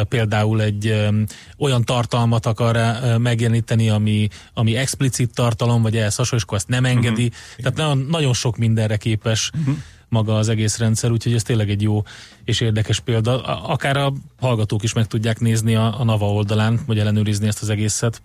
például 0.10 0.62
egy 0.62 1.10
olyan 1.58 1.84
tartalmat 1.84 2.46
akar 2.46 2.78
megjeleníteni, 3.18 3.90
ami, 3.90 4.28
ami 4.54 4.76
explicit 4.76 5.34
tartalom, 5.34 5.82
vagy 5.82 5.98
ehhez 5.98 6.16
hasonló, 6.16 6.38
és 6.38 6.44
akkor 6.44 6.58
ezt 6.58 6.68
nem 6.68 6.86
engedi. 6.86 7.26
Uh-huh. 7.26 7.72
Tehát 7.72 7.78
nagyon, 7.78 8.08
nagyon 8.10 8.34
sok 8.34 8.58
mindenre 8.58 8.98
képes 8.98 9.50
uh-huh 9.60 9.78
maga 10.16 10.36
az 10.36 10.50
egész 10.50 10.78
rendszer, 10.78 11.12
úgyhogy 11.12 11.34
ez 11.34 11.44
tényleg 11.44 11.70
egy 11.70 11.82
jó 11.82 12.04
és 12.44 12.62
érdekes 12.62 13.00
példa. 13.00 13.44
Akár 13.68 13.98
a 13.98 14.14
hallgatók 14.40 14.84
is 14.84 14.94
meg 14.94 15.06
tudják 15.06 15.40
nézni 15.40 15.76
a, 15.76 16.00
a 16.00 16.04
Nava 16.04 16.32
oldalán, 16.32 16.80
vagy 16.86 17.00
ellenőrizni 17.00 17.48
ezt 17.48 17.62
az 17.62 17.70
egészet. 17.70 18.22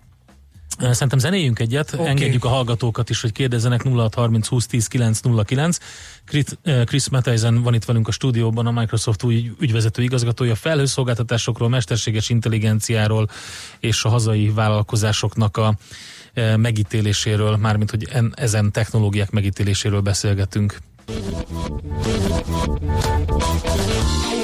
Szerintem 0.79 1.19
zenéjünk 1.19 1.59
egyet, 1.59 1.93
okay. 1.93 2.07
engedjük 2.07 2.45
a 2.45 2.49
hallgatókat 2.49 3.09
is, 3.09 3.21
hogy 3.21 3.31
kérdezzenek 3.31 3.83
0630 3.83 4.47
20 4.47 4.65
10 4.65 4.87
909. 4.87 5.77
Chris 6.85 7.09
Mattheisen 7.09 7.61
van 7.61 7.73
itt 7.73 7.85
velünk 7.85 8.07
a 8.07 8.11
stúdióban, 8.11 8.65
a 8.65 8.71
Microsoft 8.71 9.23
új 9.23 9.51
ügyvezető 9.59 10.03
igazgatója, 10.03 10.55
felhőszolgáltatásokról, 10.55 11.69
mesterséges 11.69 12.29
intelligenciáról 12.29 13.29
és 13.79 14.03
a 14.03 14.09
hazai 14.09 14.49
vállalkozásoknak 14.49 15.57
a 15.57 15.75
megítéléséről, 16.55 17.55
mármint 17.55 17.89
hogy 17.89 18.07
en, 18.11 18.33
ezen 18.35 18.71
technológiák 18.71 19.31
megítéléséről 19.31 20.01
beszélgetünk. 20.01 20.77
Thank 21.07 22.75
you. 24.35 24.40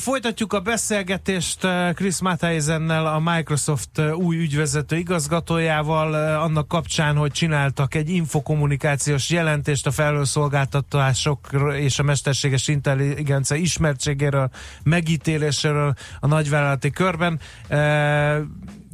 Folytatjuk 0.00 0.52
a 0.52 0.60
beszélgetést 0.60 1.64
eh, 1.64 1.92
Chris 1.92 2.20
Mattheisennel, 2.20 3.06
a 3.06 3.18
Microsoft 3.18 3.98
eh, 3.98 4.16
új 4.16 4.36
ügyvezető 4.36 4.96
igazgatójával, 4.96 6.16
eh, 6.16 6.42
annak 6.42 6.68
kapcsán, 6.68 7.16
hogy 7.16 7.30
csináltak 7.30 7.94
egy 7.94 8.08
infokommunikációs 8.08 9.30
jelentést 9.30 9.86
a 9.86 9.90
felhőszolgáltatások 9.90 11.48
és 11.78 11.98
a 11.98 12.02
mesterséges 12.02 12.68
intelligencia 12.68 13.56
ismertségéről, 13.56 14.50
megítéléséről 14.82 15.94
a 16.20 16.26
nagyvállalati 16.26 16.90
körben 16.90 17.40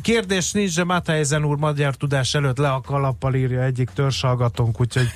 kérdés 0.07 0.53
nincs, 0.53 0.77
de 0.77 0.85
Matthijsen 0.85 1.45
úr 1.45 1.57
magyar 1.57 1.95
tudás 1.95 2.35
előtt 2.35 2.59
le 2.59 2.69
a 2.69 2.81
kalappal 2.81 3.35
írja 3.35 3.63
egyik 3.63 3.91
törzsalgatónk, 3.91 4.81
úgyhogy 4.81 5.09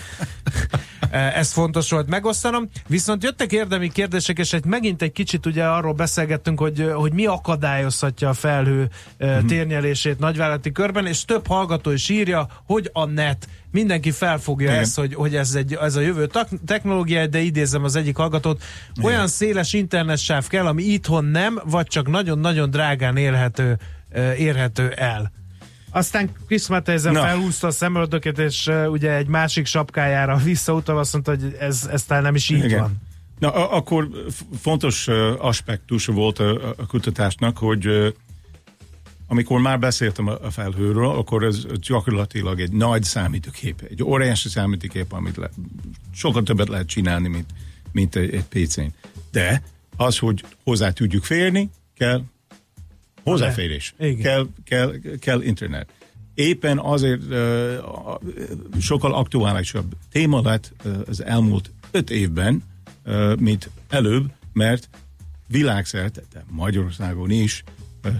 ez 1.40 1.52
fontos 1.52 1.90
volt 1.90 2.08
megosztanom. 2.08 2.68
Viszont 2.86 3.22
jöttek 3.22 3.52
érdemi 3.52 3.90
kérdések, 3.90 4.38
és 4.38 4.52
egy, 4.52 4.64
megint 4.64 5.02
egy 5.02 5.12
kicsit 5.12 5.46
ugye 5.46 5.64
arról 5.64 5.92
beszélgettünk, 5.92 6.58
hogy, 6.58 6.90
hogy 6.94 7.12
mi 7.12 7.26
akadályozhatja 7.26 8.28
a 8.28 8.32
felhő 8.32 8.88
uh-huh. 9.20 9.44
térnyelését 9.44 10.18
nagyvállalati 10.18 10.72
körben, 10.72 11.06
és 11.06 11.24
több 11.24 11.46
hallgató 11.46 11.90
is 11.90 12.08
írja, 12.08 12.46
hogy 12.66 12.90
a 12.92 13.04
net 13.04 13.48
mindenki 13.70 14.10
felfogja 14.10 14.68
Igen. 14.68 14.80
ezt, 14.80 14.98
hogy, 14.98 15.14
hogy 15.14 15.34
ez, 15.34 15.54
egy, 15.54 15.74
ez 15.74 15.96
a 15.96 16.00
jövő 16.00 16.28
technológia, 16.66 17.26
de 17.26 17.40
idézem 17.40 17.84
az 17.84 17.96
egyik 17.96 18.16
hallgatót, 18.16 18.62
Igen. 18.94 19.10
olyan 19.10 19.28
széles 19.28 19.72
internetsáv 19.72 20.46
kell, 20.46 20.66
ami 20.66 20.82
itthon 20.82 21.24
nem, 21.24 21.60
vagy 21.64 21.86
csak 21.86 22.08
nagyon-nagyon 22.08 22.70
drágán 22.70 23.16
élhető, 23.16 23.78
érhető 24.38 24.90
el. 24.90 25.32
Aztán 25.90 26.30
Chris 26.46 26.68
Mattheisen 26.68 27.12
no. 27.12 27.20
felhúzta 27.20 27.66
a 27.66 27.70
szemöldöket, 27.70 28.38
és 28.38 28.66
uh, 28.66 28.90
ugye 28.90 29.14
egy 29.14 29.26
másik 29.26 29.66
sapkájára 29.66 30.36
visszautalva 30.44 31.00
azt 31.00 31.12
mondta, 31.12 31.30
hogy 31.30 31.56
ez, 31.60 31.88
ez 31.92 32.02
talán 32.02 32.22
nem 32.22 32.34
is 32.34 32.48
így 32.48 32.64
Igen. 32.64 32.80
van. 32.80 33.00
Na, 33.38 33.68
akkor 33.70 34.08
fontos 34.60 35.08
aspektus 35.38 36.06
volt 36.06 36.38
a, 36.38 36.74
a 36.76 36.86
kutatásnak, 36.86 37.58
hogy 37.58 38.14
amikor 39.26 39.60
már 39.60 39.78
beszéltem 39.78 40.26
a 40.26 40.50
felhőről, 40.50 41.08
akkor 41.08 41.42
ez 41.42 41.66
gyakorlatilag 41.80 42.60
egy 42.60 42.72
nagy 42.72 43.02
számítógép, 43.02 43.86
egy 43.90 44.02
óriási 44.02 44.48
számítógép, 44.48 45.12
amit 45.12 45.36
le, 45.36 45.50
sokkal 46.14 46.42
többet 46.42 46.68
lehet 46.68 46.86
csinálni, 46.86 47.28
mint, 47.28 47.50
mint 47.92 48.16
egy, 48.16 48.34
egy 48.34 48.44
PC-n. 48.44 48.86
De 49.30 49.62
az, 49.96 50.18
hogy 50.18 50.44
hozzá 50.64 50.90
tudjuk 50.90 51.24
férni, 51.24 51.70
kell 51.96 52.22
hozzáférés, 53.22 53.94
kell, 54.22 54.46
kell, 54.64 54.92
kell 55.18 55.42
internet. 55.42 55.92
Éppen 56.34 56.78
azért 56.78 57.22
uh, 57.22 57.74
sokkal 58.80 59.14
aktuálisabb 59.14 59.94
téma 60.12 60.40
lett 60.42 60.72
uh, 60.84 60.98
az 61.06 61.24
elmúlt 61.24 61.70
öt 61.90 62.10
évben, 62.10 62.62
uh, 63.06 63.36
mint 63.36 63.70
előbb, 63.88 64.32
mert 64.52 64.88
világszerte, 65.48 66.22
de 66.32 66.44
Magyarországon 66.50 67.30
is 67.30 67.64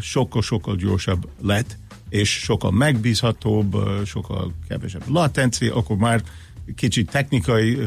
sokkal-sokkal 0.00 0.76
gyorsabb 0.76 1.28
lett, 1.42 1.76
és 2.08 2.30
sokkal 2.30 2.70
megbízhatóbb, 2.70 3.76
sokkal 4.04 4.52
kevesebb 4.68 5.02
latencia, 5.08 5.74
akkor 5.74 5.96
már 5.96 6.22
kicsit 6.76 7.10
technikai 7.10 7.78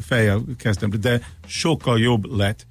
fejjel 0.00 0.42
kezdtem, 0.58 0.90
de 1.00 1.20
sokkal 1.46 2.00
jobb 2.00 2.36
lett 2.36 2.66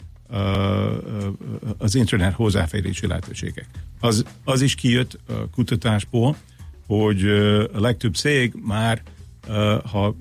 az 1.78 1.96
internet 1.96 2.34
hozzáférési 2.34 3.08
lehetőségek. 3.08 3.68
Az, 4.00 4.24
az 4.44 4.62
is 4.62 4.76
kijött 4.76 5.20
a 5.28 5.50
kutatásból, 5.50 6.36
hogy 6.88 7.26
a 7.74 7.80
legtöbb 7.80 8.14
cég 8.14 8.54
már, 8.66 9.02
ha 9.92 10.16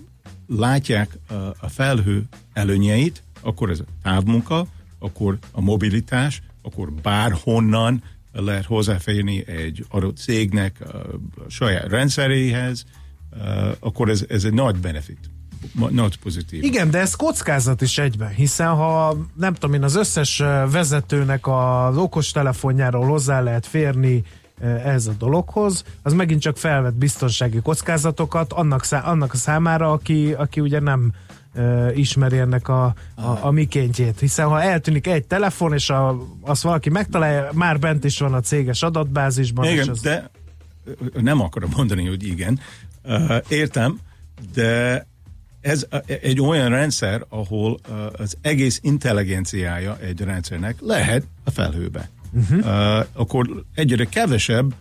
látják 0.46 1.18
a 1.60 1.68
felhő 1.68 2.24
előnyeit, 2.52 3.22
akkor 3.40 3.70
ez 3.70 3.80
a 3.80 3.84
távmunka, 4.02 4.66
akkor 4.98 5.38
a 5.52 5.60
mobilitás, 5.60 6.42
akkor 6.62 6.92
bárhonnan 6.92 8.02
lehet 8.32 8.64
hozzáférni 8.64 9.48
egy 9.48 9.84
adott 9.88 10.16
cégnek 10.16 10.80
a 10.80 11.50
saját 11.50 11.88
rendszeréhez, 11.88 12.84
akkor 13.78 14.08
ez, 14.08 14.24
ez 14.28 14.44
egy 14.44 14.52
nagy 14.52 14.76
benefit. 14.76 15.30
Nagy 15.90 16.18
pozitív. 16.18 16.62
Igen, 16.62 16.90
de 16.90 16.98
ez 16.98 17.14
kockázat 17.14 17.80
is 17.80 17.98
egyben, 17.98 18.28
hiszen 18.28 18.68
ha 18.74 19.16
nem 19.34 19.54
tudom 19.54 19.74
én, 19.74 19.82
az 19.82 19.94
összes 19.94 20.42
vezetőnek 20.70 21.46
az 21.46 21.96
okostelefonjáról 21.96 23.06
hozzá 23.06 23.40
lehet 23.40 23.66
férni 23.66 24.24
ez 24.84 25.06
a 25.06 25.12
dologhoz, 25.18 25.84
az 26.02 26.12
megint 26.12 26.40
csak 26.40 26.56
felvet 26.56 26.94
biztonsági 26.94 27.60
kockázatokat 27.60 28.52
annak, 28.52 28.84
szá- 28.84 29.06
annak 29.06 29.32
a 29.32 29.36
számára, 29.36 29.92
aki, 29.92 30.32
aki 30.32 30.60
ugye 30.60 30.80
nem 30.80 31.12
ismeri 31.94 32.38
ennek 32.38 32.68
a, 32.68 32.84
a, 33.14 33.38
a 33.40 33.50
mikéntjét. 33.50 34.20
Hiszen 34.20 34.46
ha 34.48 34.62
eltűnik 34.62 35.06
egy 35.06 35.24
telefon, 35.24 35.72
és 35.72 35.90
a, 35.90 36.26
azt 36.40 36.62
valaki 36.62 36.90
megtalálja, 36.90 37.50
már 37.52 37.78
bent 37.78 38.04
is 38.04 38.18
van 38.18 38.34
a 38.34 38.40
céges 38.40 38.82
adatbázisban. 38.82 39.64
Igen, 39.64 39.78
és 39.78 39.88
az... 39.88 40.00
de 40.00 40.30
nem 41.20 41.40
akarom 41.40 41.70
mondani, 41.76 42.06
hogy 42.06 42.26
igen. 42.26 42.60
Értem, 43.48 43.98
de 44.54 45.06
ez 45.60 45.86
egy 46.06 46.40
olyan 46.40 46.68
rendszer, 46.68 47.24
ahol 47.28 47.78
az 48.16 48.36
egész 48.40 48.80
intelligenciája 48.82 49.98
egy 49.98 50.20
rendszernek 50.20 50.76
lehet 50.80 51.24
a 51.44 51.50
felhőbe. 51.50 52.10
Uh-huh. 52.32 52.58
Uh, 52.58 53.06
akkor 53.12 53.64
egyre 53.74 54.04
kevesebb 54.04 54.74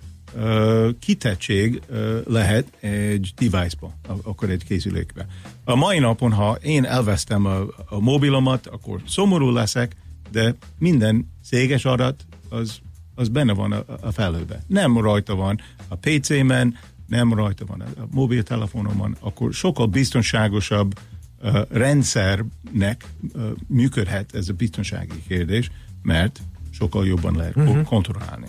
kitettség 1.00 1.82
lehet 2.28 2.72
egy 2.80 3.34
device-ba, 3.36 3.94
akkor 4.24 4.50
egy 4.50 4.64
készülékbe. 4.64 5.28
A 5.64 5.76
mai 5.76 6.00
napon, 6.00 6.32
ha 6.32 6.58
én 6.62 6.86
elvesztem 6.86 7.46
a, 7.46 7.60
a 7.90 8.00
mobilomat, 8.00 8.68
akkor 8.68 9.02
szomorú 9.08 9.50
leszek, 9.50 9.96
de 10.32 10.56
minden 10.78 11.32
céges 11.44 11.86
adat 11.86 12.26
az, 12.50 12.80
az 13.16 13.30
benne 13.30 13.54
van 13.54 13.72
a, 13.72 13.84
a 14.02 14.12
felhőbe. 14.12 14.64
Nem 14.68 14.98
rajta 14.98 15.36
van 15.36 15.60
a 15.88 15.96
PC-men, 15.96 16.78
nem 17.10 17.34
rajta 17.34 17.66
van 17.66 17.82
a 17.82 18.08
mobiltelefonomon, 18.12 19.16
akkor 19.20 19.54
sokkal 19.54 19.86
biztonságosabb 19.86 21.00
uh, 21.42 21.62
rendszernek 21.70 23.06
uh, 23.34 23.50
működhet 23.68 24.36
ez 24.36 24.50
a 24.50 24.54
biztonsági 24.54 25.24
kérdés, 25.28 25.72
mert 26.02 26.42
sokkal 26.72 27.06
jobban 27.06 27.36
lehet 27.36 27.56
uh-huh. 27.56 27.84
kontrollálni. 27.84 28.48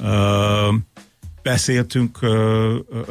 Uh, 0.00 0.80
beszéltünk 1.42 2.18
uh, 2.22 2.30
uh, 2.30 3.06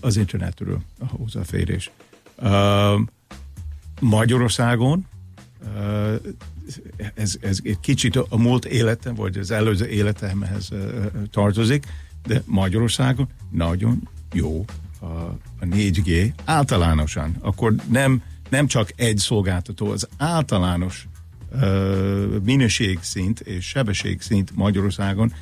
az 0.00 0.16
internetről, 0.16 0.80
a 0.98 1.06
hozzáférés. 1.06 1.90
Uh, 2.36 3.00
Magyarországon 4.00 5.06
uh, 5.76 6.14
ez, 7.14 7.36
ez 7.40 7.58
egy 7.62 7.80
kicsit 7.80 8.16
a 8.16 8.36
múlt 8.36 8.64
életem, 8.64 9.14
vagy 9.14 9.38
az 9.38 9.50
előző 9.50 9.86
életemhez 9.86 10.70
uh, 10.70 11.06
tartozik, 11.30 11.86
de 12.26 12.42
Magyarországon 12.46 13.28
nagyon 13.50 14.08
jó 14.32 14.64
a, 15.00 15.06
a 15.06 15.38
4G 15.60 16.32
általánosan. 16.44 17.36
Akkor 17.40 17.74
nem, 17.90 18.22
nem 18.48 18.66
csak 18.66 18.92
egy 18.96 19.16
szolgáltató, 19.16 19.90
az 19.90 20.08
általános 20.16 21.08
uh, 21.52 22.40
minőségszint 22.44 23.40
és 23.40 23.64
sebességszint 23.68 24.56
Magyarországon 24.56 25.32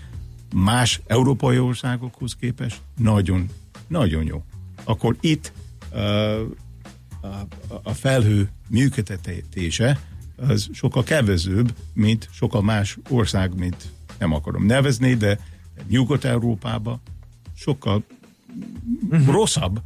más 0.55 1.01
európai 1.07 1.59
országokhoz 1.59 2.37
képest 2.41 2.81
nagyon, 2.97 3.49
nagyon 3.87 4.25
jó. 4.25 4.45
Akkor 4.85 5.17
itt 5.21 5.53
uh, 5.93 5.99
a, 7.21 7.81
a 7.83 7.93
felhő 7.93 8.51
működtetése 8.69 10.01
az 10.37 10.69
sokkal 10.73 11.03
kevezőbb, 11.03 11.75
mint 11.93 12.29
sokkal 12.33 12.63
más 12.63 12.99
ország, 13.09 13.59
mint 13.59 13.77
nem 14.19 14.33
akarom 14.33 14.67
nevezni, 14.67 15.15
de 15.15 15.39
Nyugat-Európába 15.87 17.01
sokkal 17.55 18.05
uh-huh. 19.11 19.27
rosszabb 19.27 19.81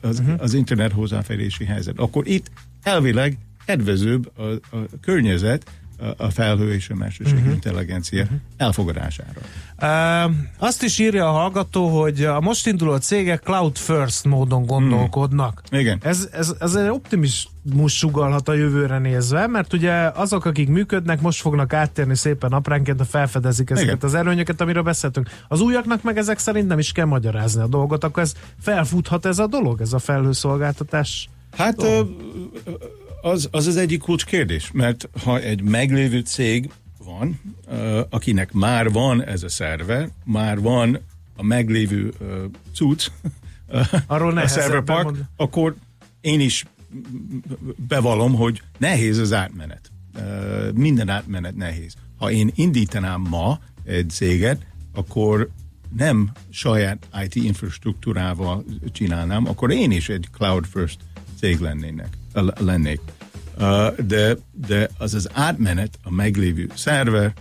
az, 0.00 0.18
uh-huh. 0.18 0.34
az 0.38 0.54
internet 0.54 0.92
hozzáférési 0.92 1.64
helyzet. 1.64 1.98
Akkor 1.98 2.26
itt 2.26 2.50
elvileg 2.82 3.38
kedvezőbb 3.66 4.38
a, 4.38 4.42
a 4.42 4.86
környezet, 5.00 5.70
a 6.16 6.30
felhő 6.30 6.72
és 6.72 6.88
a 6.90 6.94
mesterségi 6.94 7.38
uh-huh. 7.38 7.52
intelligencia 7.52 8.22
uh-huh. 8.22 8.38
elfogadására. 8.56 9.40
Uh, 9.82 10.32
azt 10.58 10.82
is 10.82 10.98
írja 10.98 11.28
a 11.28 11.32
hallgató, 11.32 12.00
hogy 12.00 12.24
a 12.24 12.40
most 12.40 12.66
induló 12.66 12.96
cégek 12.96 13.42
cloud 13.42 13.76
first 13.76 14.24
módon 14.24 14.66
gondolkodnak. 14.66 15.62
Mm. 15.74 15.78
Igen. 15.78 15.98
Ez, 16.02 16.28
ez, 16.32 16.54
ez 16.58 16.74
egy 16.74 16.88
optimizmus 16.88 17.96
sugalhat 17.96 18.48
a 18.48 18.52
jövőre 18.52 18.98
nézve, 18.98 19.46
mert 19.46 19.72
ugye 19.72 19.92
azok, 19.92 20.44
akik 20.44 20.68
működnek, 20.68 21.20
most 21.20 21.40
fognak 21.40 21.72
áttérni 21.72 22.16
szépen 22.16 22.50
napránként, 22.50 23.00
a 23.00 23.04
felfedezik 23.04 23.70
ezeket 23.70 23.94
Igen. 23.94 23.98
az 24.02 24.14
előnyöket, 24.14 24.60
amiről 24.60 24.82
beszéltünk. 24.82 25.30
Az 25.48 25.60
újaknak 25.60 26.02
meg 26.02 26.18
ezek 26.18 26.38
szerint 26.38 26.68
nem 26.68 26.78
is 26.78 26.92
kell 26.92 27.06
magyarázni 27.06 27.62
a 27.62 27.66
dolgot, 27.66 28.04
akkor 28.04 28.22
ez 28.22 28.32
felfuthat 28.60 29.26
ez 29.26 29.38
a 29.38 29.46
dolog, 29.46 29.80
ez 29.80 29.92
a 29.92 29.98
felhőszolgáltatás? 29.98 31.28
Hát 31.56 31.76
dolog 31.76 32.08
az, 33.24 33.48
az 33.50 33.66
az 33.66 33.76
egyik 33.76 34.00
kulcs 34.00 34.24
kérdés, 34.24 34.70
mert 34.72 35.08
ha 35.22 35.40
egy 35.40 35.62
meglévő 35.62 36.20
cég 36.20 36.70
van, 36.98 37.40
akinek 38.10 38.52
már 38.52 38.90
van 38.90 39.24
ez 39.24 39.42
a 39.42 39.48
szerver, 39.48 40.08
már 40.24 40.60
van 40.60 40.98
a 41.36 41.42
meglévő 41.42 42.12
cucc, 42.74 43.06
Arról 44.06 44.38
a 44.38 44.46
serverpark, 44.46 45.16
akkor 45.36 45.74
én 46.20 46.40
is 46.40 46.64
bevallom, 47.88 48.34
hogy 48.34 48.62
nehéz 48.78 49.18
az 49.18 49.32
átmenet. 49.32 49.90
Minden 50.74 51.08
átmenet 51.08 51.56
nehéz. 51.56 51.94
Ha 52.16 52.30
én 52.30 52.50
indítanám 52.54 53.20
ma 53.20 53.58
egy 53.84 54.10
céget, 54.10 54.66
akkor 54.94 55.50
nem 55.96 56.30
saját 56.50 57.08
IT 57.24 57.34
infrastruktúrával 57.34 58.64
csinálnám, 58.92 59.46
akkor 59.46 59.70
én 59.70 59.90
is 59.90 60.08
egy 60.08 60.28
cloud 60.32 60.66
first 60.66 60.98
cég 61.38 61.58
lennének, 61.58 62.08
lennék. 62.58 63.00
De, 64.06 64.36
de 64.66 64.88
az 64.98 65.14
az 65.14 65.28
átmenet 65.32 65.98
a 66.02 66.10
meglévő 66.10 66.70
szerver 66.74 67.32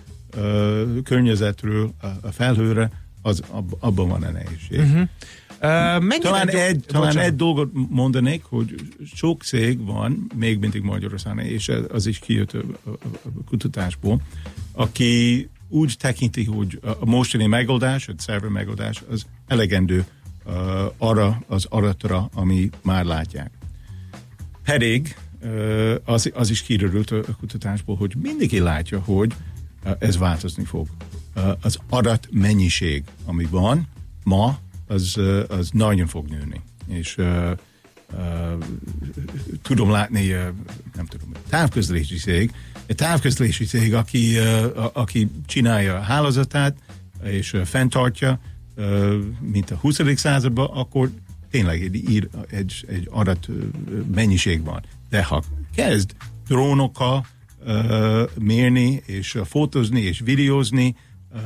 környezetről 1.04 1.94
a 2.22 2.32
felhőre, 2.32 2.92
az, 3.22 3.44
ab, 3.50 3.76
abban 3.80 4.08
van 4.08 4.24
a 4.24 4.30
nehézség. 4.30 4.80
Uh-huh. 4.80 5.08
Uh, 5.62 6.18
talán 6.18 6.50
egy, 6.50 6.84
talán 6.88 7.18
egy 7.18 7.36
dolgot 7.36 7.72
mondanék, 7.90 8.44
hogy 8.44 8.76
sok 9.16 9.44
cég 9.44 9.86
van, 9.86 10.32
még 10.36 10.60
mindig 10.60 10.82
Magyarországon, 10.82 11.44
és 11.44 11.72
az 11.90 12.06
is 12.06 12.20
kijött 12.20 12.54
a, 12.54 12.60
a, 12.84 12.90
a 12.90 13.44
kutatásból, 13.48 14.22
aki 14.72 15.50
úgy 15.70 15.96
tekinti, 16.00 16.44
hogy 16.44 16.80
a 17.00 17.06
mostani 17.06 17.46
megoldás, 17.46 18.08
a 18.08 18.14
szerver 18.18 18.50
megoldás 18.50 19.04
az 19.10 19.26
elegendő 19.48 20.06
uh, 20.46 20.54
arra 20.98 21.42
az 21.48 21.66
aratra, 21.70 22.30
ami 22.34 22.70
már 22.82 23.06
látják. 23.06 23.52
Pedig 24.63 25.15
az, 26.04 26.32
az 26.34 26.49
is 26.49 26.62
kiderült 26.62 27.12
a 27.12 27.36
kutatásból, 27.39 27.95
hogy 27.95 28.15
mindenki 28.21 28.60
látja, 28.60 28.99
hogy 28.99 29.34
ez 29.99 30.17
változni 30.17 30.63
fog. 30.63 30.88
Az 31.62 31.78
adat 31.89 32.28
mennyiség, 32.32 33.04
ami 33.26 33.47
van 33.49 33.88
ma, 34.23 34.60
az, 34.88 35.19
az 35.47 35.69
nagyon 35.71 36.08
fog 36.08 36.28
nőni. 36.28 36.62
És 36.88 37.17
uh, 37.17 37.52
tudom 39.62 39.89
látni, 39.89 40.32
uh, 40.32 40.38
nem 40.95 41.06
tudom, 41.06 41.30
távközlési 41.49 42.15
cég, 42.15 42.52
egy 42.86 42.95
távközlési 42.95 43.65
cég, 43.65 43.93
aki, 43.93 44.38
uh, 44.38 44.89
aki 44.93 45.30
csinálja 45.45 45.95
a 45.95 46.02
hálózatát 46.02 46.78
és 47.23 47.58
fenntartja, 47.65 48.39
mint 49.39 49.71
a 49.71 49.76
20. 49.76 49.99
században, 50.15 50.69
akkor 50.73 51.10
tényleg 51.54 51.82
egy, 51.82 52.10
ír, 52.10 52.30
egy, 52.50 52.86
egy 52.88 53.08
adat 53.12 53.48
mennyiség 54.13 54.63
van. 54.63 54.84
De 55.10 55.24
ha 55.24 55.44
kezd 55.76 56.12
drónokkal 56.48 57.26
uh, 57.66 58.22
mérni, 58.39 59.02
és 59.06 59.39
fotózni, 59.46 60.02
és 60.02 60.20
videózni, 60.20 60.96
uh, 61.34 61.39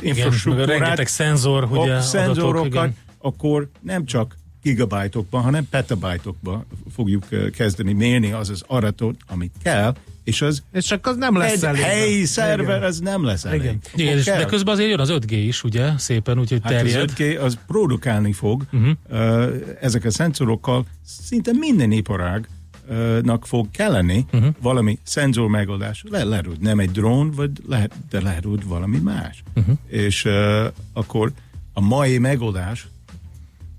infrastruktúrát, 0.00 0.68
rengeteg 0.68 1.06
szenzor, 1.06 1.64
ugye, 1.64 2.00
szenzorokat, 2.00 2.76
adatok, 2.76 2.94
akkor 3.18 3.70
nem 3.80 4.04
csak 4.04 4.36
gigabájtokban, 4.62 5.42
hanem 5.42 5.68
petabájtokban 5.68 6.66
fogjuk 6.94 7.24
kezdeni 7.52 7.92
mérni 7.92 8.32
az 8.32 8.50
az 8.50 8.64
aratot, 8.66 9.16
amit 9.26 9.52
kell, 9.62 9.94
és 10.30 10.42
az 10.42 10.62
és 10.72 10.84
csak 10.84 11.06
az 11.06 11.16
nem 11.16 11.36
lesz 11.36 11.52
egy 11.52 11.64
elég. 11.64 11.80
helyi 11.80 12.24
szerver, 12.24 12.76
Igen. 12.76 12.82
az 12.82 12.98
nem 12.98 13.24
lesz 13.24 13.44
elég. 13.44 13.60
Igen. 13.60 13.78
Igen, 13.94 14.18
és 14.18 14.24
de 14.24 14.44
közben 14.44 14.74
azért 14.74 14.90
jön 14.90 15.00
az 15.00 15.10
5G 15.12 15.30
is, 15.30 15.64
ugye, 15.64 15.98
szépen, 15.98 16.38
úgyhogy 16.38 16.60
hát 16.62 16.72
terjed. 16.72 17.00
az 17.00 17.14
5G 17.16 17.40
az 17.40 17.58
produkálni 17.66 18.32
fog, 18.32 18.62
uh-huh. 18.72 18.90
uh, 19.10 19.76
ezek 19.80 20.04
a 20.04 20.10
szenzorokkal 20.10 20.86
szinte 21.04 21.52
minden 21.52 21.92
iparág 21.92 22.48
nak 23.22 23.46
fog 23.46 23.70
kelleni 23.70 24.26
uh-huh. 24.32 24.54
valami 24.62 24.98
szenzor 25.02 25.48
megoldás. 25.48 26.04
Le, 26.10 26.24
lehet, 26.24 26.46
hogy 26.46 26.58
nem 26.60 26.78
egy 26.78 26.90
drón, 26.90 27.30
vagy 27.30 27.50
lehet, 27.66 27.92
de 28.10 28.20
lehet, 28.20 28.44
hogy 28.44 28.64
valami 28.64 28.98
más. 28.98 29.42
Uh-huh. 29.54 29.76
És 29.86 30.24
uh, 30.24 30.64
akkor 30.92 31.32
a 31.72 31.80
mai 31.80 32.18
megoldás, 32.18 32.88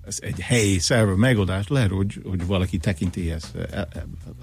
ez 0.08 0.18
egy 0.22 0.40
helyi 0.40 0.80
szerver 0.80 1.16
megoldás, 1.16 1.68
lehet, 1.68 1.90
hogy, 1.90 2.22
hogy 2.30 2.46
valaki 2.46 2.78
tekinti 2.78 3.32
ezt 3.32 3.58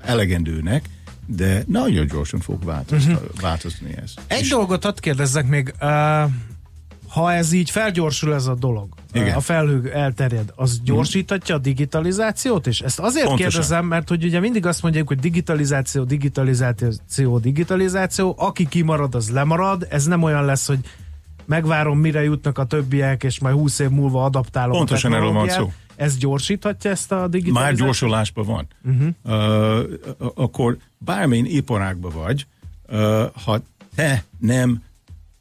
elegendőnek, 0.03 0.89
de 1.37 1.63
nagyon 1.67 2.07
gyorsan 2.07 2.41
fog 2.41 2.65
változni, 2.65 3.13
uh-huh. 3.13 3.29
változni 3.41 3.97
ez. 4.03 4.15
Egy 4.27 4.41
És 4.41 4.49
dolgot 4.49 4.85
hadd 4.85 5.01
kérdezzek 5.01 5.47
még, 5.47 5.75
uh, 5.81 6.31
ha 7.09 7.33
ez 7.33 7.53
így 7.53 7.71
felgyorsul 7.71 8.35
ez 8.35 8.47
a 8.47 8.55
dolog, 8.55 8.89
Igen. 9.13 9.35
a 9.35 9.41
felhő 9.41 9.93
elterjed, 9.93 10.53
az 10.55 10.77
mhm. 10.77 10.85
gyorsítatja 10.85 11.55
a 11.55 11.59
digitalizációt 11.59 12.67
is? 12.67 12.81
Ezt 12.81 12.99
azért 12.99 13.27
Pontosan. 13.27 13.51
kérdezem, 13.51 13.87
mert 13.87 14.09
hogy 14.09 14.25
ugye 14.25 14.41
mindig 14.41 14.67
azt 14.67 14.83
mondják, 14.83 15.07
hogy 15.07 15.19
digitalizáció, 15.19 16.05
digitalizáció, 16.05 17.39
digitalizáció, 17.39 18.35
aki 18.39 18.69
kimarad, 18.69 19.15
az 19.15 19.31
lemarad, 19.31 19.87
ez 19.91 20.05
nem 20.05 20.23
olyan 20.23 20.45
lesz, 20.45 20.67
hogy 20.67 20.79
megvárom, 21.45 21.99
mire 21.99 22.23
jutnak 22.23 22.59
a 22.59 22.65
többiek, 22.65 23.23
és 23.23 23.39
majd 23.39 23.55
20 23.55 23.79
év 23.79 23.89
múlva 23.89 24.25
adaptálom 24.25 24.77
Pontosan 24.77 25.15
erről 25.15 25.33
van 25.33 25.49
szó. 25.49 25.73
Ez 25.99 26.17
gyorsíthatja 26.17 26.91
ezt 26.91 27.13
a 27.13 27.29
digitalizációt? 27.29 27.79
Már 27.79 27.87
gyorsulásban 27.87 28.45
van. 28.45 28.67
Uh-huh. 28.85 29.15
Uh, 29.25 30.33
akkor 30.35 30.79
bármilyen 30.99 31.47
iparágban 31.47 32.13
vagy, 32.13 32.47
uh, 32.89 33.25
ha 33.45 33.63
te 33.95 34.25
nem 34.39 34.83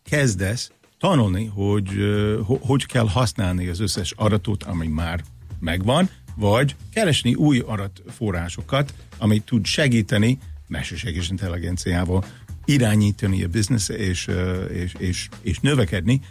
kezdesz 0.04 0.72
tanulni, 1.00 1.46
hogy 1.46 1.94
uh, 1.94 2.60
hogy 2.62 2.86
kell 2.86 3.08
használni 3.08 3.68
az 3.68 3.80
összes 3.80 4.14
adatot, 4.16 4.64
ami 4.64 4.88
már 4.88 5.24
megvan, 5.60 6.10
vagy 6.36 6.76
keresni 6.94 7.34
új 7.34 7.60
adatforrásokat, 7.66 8.94
ami 9.18 9.40
tud 9.40 9.66
segíteni 9.66 10.40
mesterséges 10.68 11.30
intelligenciával 11.30 12.26
irányítani 12.66 13.44
a 13.44 13.48
biznisz 13.48 13.90
és, 13.90 14.30
és, 14.74 14.94
és, 14.98 15.30
és 15.42 15.60
növekedni, 15.60 16.22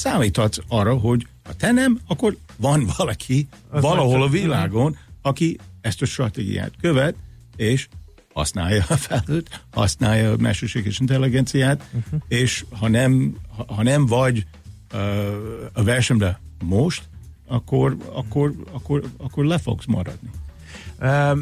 számíthatsz 0.00 0.58
arra, 0.68 0.94
hogy 0.94 1.26
ha 1.44 1.52
te 1.52 1.72
nem, 1.72 2.00
akkor 2.06 2.36
van 2.56 2.88
valaki 2.96 3.48
Az 3.68 3.82
valahol 3.82 4.22
a 4.22 4.28
világon, 4.28 4.96
aki 5.22 5.58
ezt 5.80 6.02
a 6.02 6.06
stratégiát 6.06 6.72
követ, 6.80 7.14
és 7.56 7.88
használja 8.32 8.84
a 8.88 8.96
felhőt, 8.96 9.64
használja 9.70 10.32
a 10.32 10.36
mesterséges 10.36 10.98
intelligenciát, 10.98 11.88
uh-huh. 11.92 12.20
és 12.28 12.64
ha 12.78 12.88
nem, 12.88 13.36
ha, 13.56 13.74
ha 13.74 13.82
nem 13.82 14.06
vagy 14.06 14.46
uh, 14.94 15.00
a 15.72 15.82
versenyben 15.82 16.38
most, 16.64 17.02
akkor, 17.46 17.96
akkor, 18.12 18.54
akkor, 18.72 19.02
akkor 19.18 19.44
le 19.44 19.58
fogsz 19.58 19.86
maradni. 19.86 20.30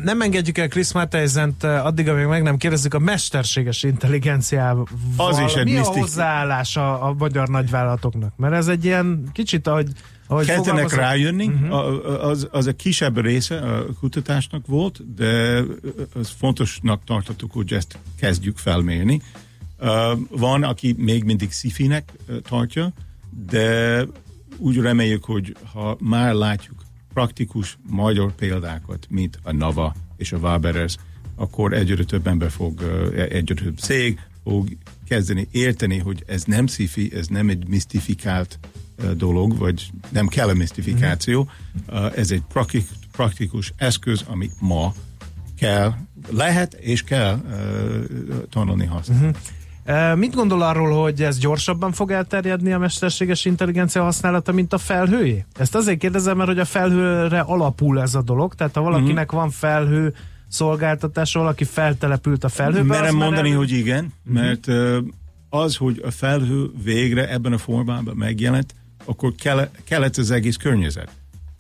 Nem 0.03 0.21
engedjük 0.21 0.59
el 0.59 0.69
Chris 0.69 0.93
Matthijsent 0.93 1.63
uh, 1.63 1.87
addig, 1.87 2.09
amíg 2.09 2.27
meg 2.27 2.43
nem 2.43 2.57
kérdezzük 2.57 2.95
a 2.95 2.99
mesterséges 2.99 3.83
intelligenciával. 3.83 4.89
Az 5.17 5.39
is 5.39 5.55
egy 5.55 5.65
Mi 5.65 5.73
misztik... 5.73 5.97
a 5.97 5.99
hozzáállás 5.99 6.77
a, 6.77 7.07
a 7.07 7.15
magyar 7.19 7.49
nagyvállalatoknak? 7.49 8.37
Mert 8.37 8.55
ez 8.55 8.69
egy 8.69 8.85
ilyen 8.85 9.29
kicsit, 9.33 9.67
ahogy 9.67 9.89
ahogy 10.27 10.47
Kezdenek 10.47 10.95
rájönni, 10.95 11.47
uh-huh. 11.47 12.25
az, 12.25 12.49
az 12.51 12.67
a 12.67 12.73
kisebb 12.73 13.21
része 13.21 13.57
a 13.57 13.87
kutatásnak 14.01 14.67
volt, 14.67 15.15
de 15.15 15.63
az 16.15 16.31
fontosnak 16.39 17.05
tartottuk, 17.05 17.53
hogy 17.53 17.73
ezt 17.73 17.99
kezdjük 18.19 18.57
felmérni. 18.57 19.23
Van, 20.31 20.63
aki 20.63 20.95
még 20.99 21.25
mindig 21.25 21.53
szifinek 21.53 22.13
tartja, 22.49 22.93
de 23.51 24.05
úgy 24.57 24.77
reméljük, 24.77 25.25
hogy 25.25 25.57
ha 25.73 25.97
már 26.01 26.33
látjuk 26.35 26.83
praktikus 27.13 27.79
magyar 27.89 28.35
példákat, 28.35 29.07
mint 29.11 29.39
a 29.43 29.53
Nava 29.53 29.95
és 30.17 30.33
a 30.33 30.37
Waberers, 30.37 30.97
akkor 31.37 31.73
egyre 31.73 32.05
több 32.05 32.27
ember 32.27 32.51
fog, 32.51 32.83
egyre 33.31 33.55
több 33.55 33.79
cég 33.79 34.19
fog 34.43 34.69
kezdeni 35.09 35.49
érteni, 35.51 35.99
hogy 35.99 36.25
ez 36.27 36.43
nem 36.43 36.67
szifi, 36.67 37.13
ez 37.15 37.27
nem 37.27 37.49
egy 37.49 37.69
misztifikált 37.69 38.59
dolog, 39.17 39.59
vagy 39.59 39.91
nem 40.11 40.27
kell 40.27 40.49
a 40.49 40.55
misztifikáció. 40.55 41.51
Ez 42.15 42.31
egy 42.31 42.43
praktikus 43.13 43.73
eszköz, 43.77 44.25
ami 44.27 44.51
ma 44.61 44.95
kell, 45.59 45.95
lehet 46.31 46.75
és 46.75 47.03
kell 47.03 47.41
tanulni 48.51 48.87
használni. 48.87 49.27
Uh-huh. 49.27 49.43
Mit 50.15 50.35
gondol 50.35 50.63
arról, 50.63 51.03
hogy 51.03 51.23
ez 51.23 51.39
gyorsabban 51.39 51.93
fog 51.93 52.11
elterjedni 52.11 52.73
a 52.73 52.79
mesterséges 52.79 53.45
intelligencia 53.45 54.03
használata, 54.03 54.53
mint 54.53 54.73
a 54.73 54.79
felhőjé? 54.79 55.45
Ezt 55.59 55.75
azért 55.75 55.99
kérdezem, 55.99 56.37
mert 56.37 56.49
hogy 56.49 56.59
a 56.59 56.65
felhőre 56.65 57.41
alapul 57.41 58.01
ez 58.01 58.15
a 58.15 58.23
dolog, 58.23 58.55
tehát 58.55 58.75
ha 58.75 58.83
valakinek 58.83 59.25
uh-huh. 59.25 59.41
van 59.41 59.51
felhő 59.51 60.15
szolgáltatás, 60.49 61.33
valaki 61.33 61.65
feltelepült 61.65 62.45
a 62.45 62.49
felhőbe. 62.49 62.83
Merem 62.83 63.17
mondani, 63.17 63.49
elő... 63.49 63.57
hogy 63.57 63.71
igen, 63.71 64.13
uh-huh. 64.27 64.43
mert 64.43 64.69
az, 65.51 65.77
hogy 65.77 66.03
a 66.05 66.11
felhő 66.11 66.71
végre 66.83 67.31
ebben 67.31 67.53
a 67.53 67.59
formában 67.59 68.17
megjelent, 68.17 68.75
akkor 69.05 69.33
kellett 69.85 70.17
az 70.17 70.31
egész 70.31 70.57
környezet. 70.57 71.11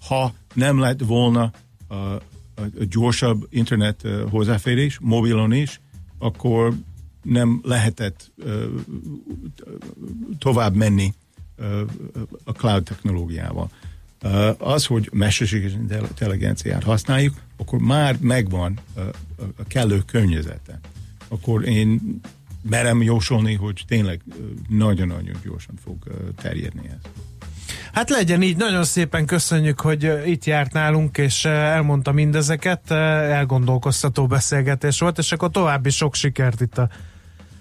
Ha 0.08 0.32
nem 0.54 0.78
lett 0.78 1.00
volna 1.06 1.50
a, 1.88 1.94
a, 1.94 2.20
a 2.56 2.84
gyorsabb 2.90 3.46
internet 3.50 4.06
hozzáférés, 4.30 4.98
mobilon 5.00 5.52
is, 5.52 5.80
akkor 6.18 6.72
nem 7.28 7.60
lehetett 7.62 8.30
tovább 10.38 10.74
menni 10.74 11.14
a 12.44 12.50
cloud 12.50 12.82
technológiával. 12.82 13.70
Az, 14.58 14.86
hogy 14.86 15.08
mesterséges 15.12 15.72
intelligenciát 15.72 16.82
használjuk, 16.82 17.34
akkor 17.56 17.78
már 17.78 18.16
megvan 18.20 18.78
a 19.56 19.62
kellő 19.66 20.02
környezete. 20.06 20.80
Akkor 21.28 21.64
én 21.64 22.20
merem 22.62 23.02
jósolni, 23.02 23.54
hogy 23.54 23.84
tényleg 23.86 24.20
nagyon-nagyon 24.68 25.36
gyorsan 25.44 25.74
fog 25.84 25.96
terjedni 26.36 26.88
ez. 26.88 27.10
Hát 27.92 28.10
legyen 28.10 28.42
így, 28.42 28.56
nagyon 28.56 28.84
szépen 28.84 29.26
köszönjük, 29.26 29.80
hogy 29.80 30.12
itt 30.26 30.44
járt 30.44 30.72
nálunk, 30.72 31.18
és 31.18 31.44
elmondta 31.44 32.12
mindezeket, 32.12 32.90
elgondolkoztató 32.90 34.26
beszélgetés 34.26 34.98
volt, 34.98 35.18
és 35.18 35.32
akkor 35.32 35.50
további 35.50 35.90
sok 35.90 36.14
sikert 36.14 36.60
itt 36.60 36.78
a 36.78 36.88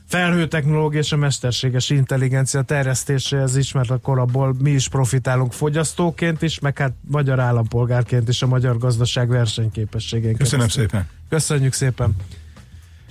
felhőtechnológia 0.07 0.99
és 0.99 1.11
a 1.11 1.17
mesterséges 1.17 1.89
intelligencia 1.89 2.61
terjesztéséhez 2.61 3.57
is, 3.57 3.71
mert 3.71 3.89
akkor 3.89 4.19
abból 4.19 4.55
mi 4.59 4.71
is 4.71 4.89
profitálunk 4.89 5.53
fogyasztóként 5.53 6.41
is, 6.41 6.59
meg 6.59 6.77
hát 6.77 6.93
magyar 7.07 7.39
állampolgárként 7.39 8.27
is 8.27 8.41
a 8.41 8.47
magyar 8.47 8.77
gazdaság 8.77 9.27
versenyképességén. 9.27 10.35
Köszönöm 10.35 10.59
keresztül. 10.59 10.87
szépen. 10.87 11.09
Köszönjük 11.29 11.73
szépen. 11.73 12.15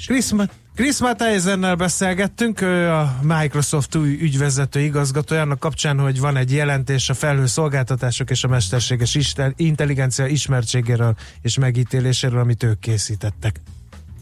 Krisz 0.07 0.33
Chris 0.75 0.99
Matthijsennel 0.99 1.75
beszélgettünk, 1.75 2.61
ő 2.61 2.91
a 2.91 3.19
Microsoft 3.23 3.95
új 3.95 4.19
ügyvezető 4.21 4.81
igazgatójának 4.81 5.59
kapcsán, 5.59 5.99
hogy 5.99 6.21
van 6.21 6.37
egy 6.37 6.53
jelentés 6.53 7.09
a 7.09 7.15
felhőszolgáltatások 7.15 8.31
és 8.31 8.45
a 8.45 8.49
mesterséges 8.49 9.19
intelligencia 9.57 10.27
ismertségéről 10.27 11.15
és 11.43 11.59
megítéléséről, 11.59 12.41
amit 12.41 12.63
ők 12.63 12.79
készítettek. 12.79 13.61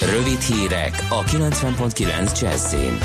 Rövid 0.00 0.40
hírek 0.40 1.06
a 1.08 1.22
90.9 1.24 2.40
Jazzin. 2.40 2.98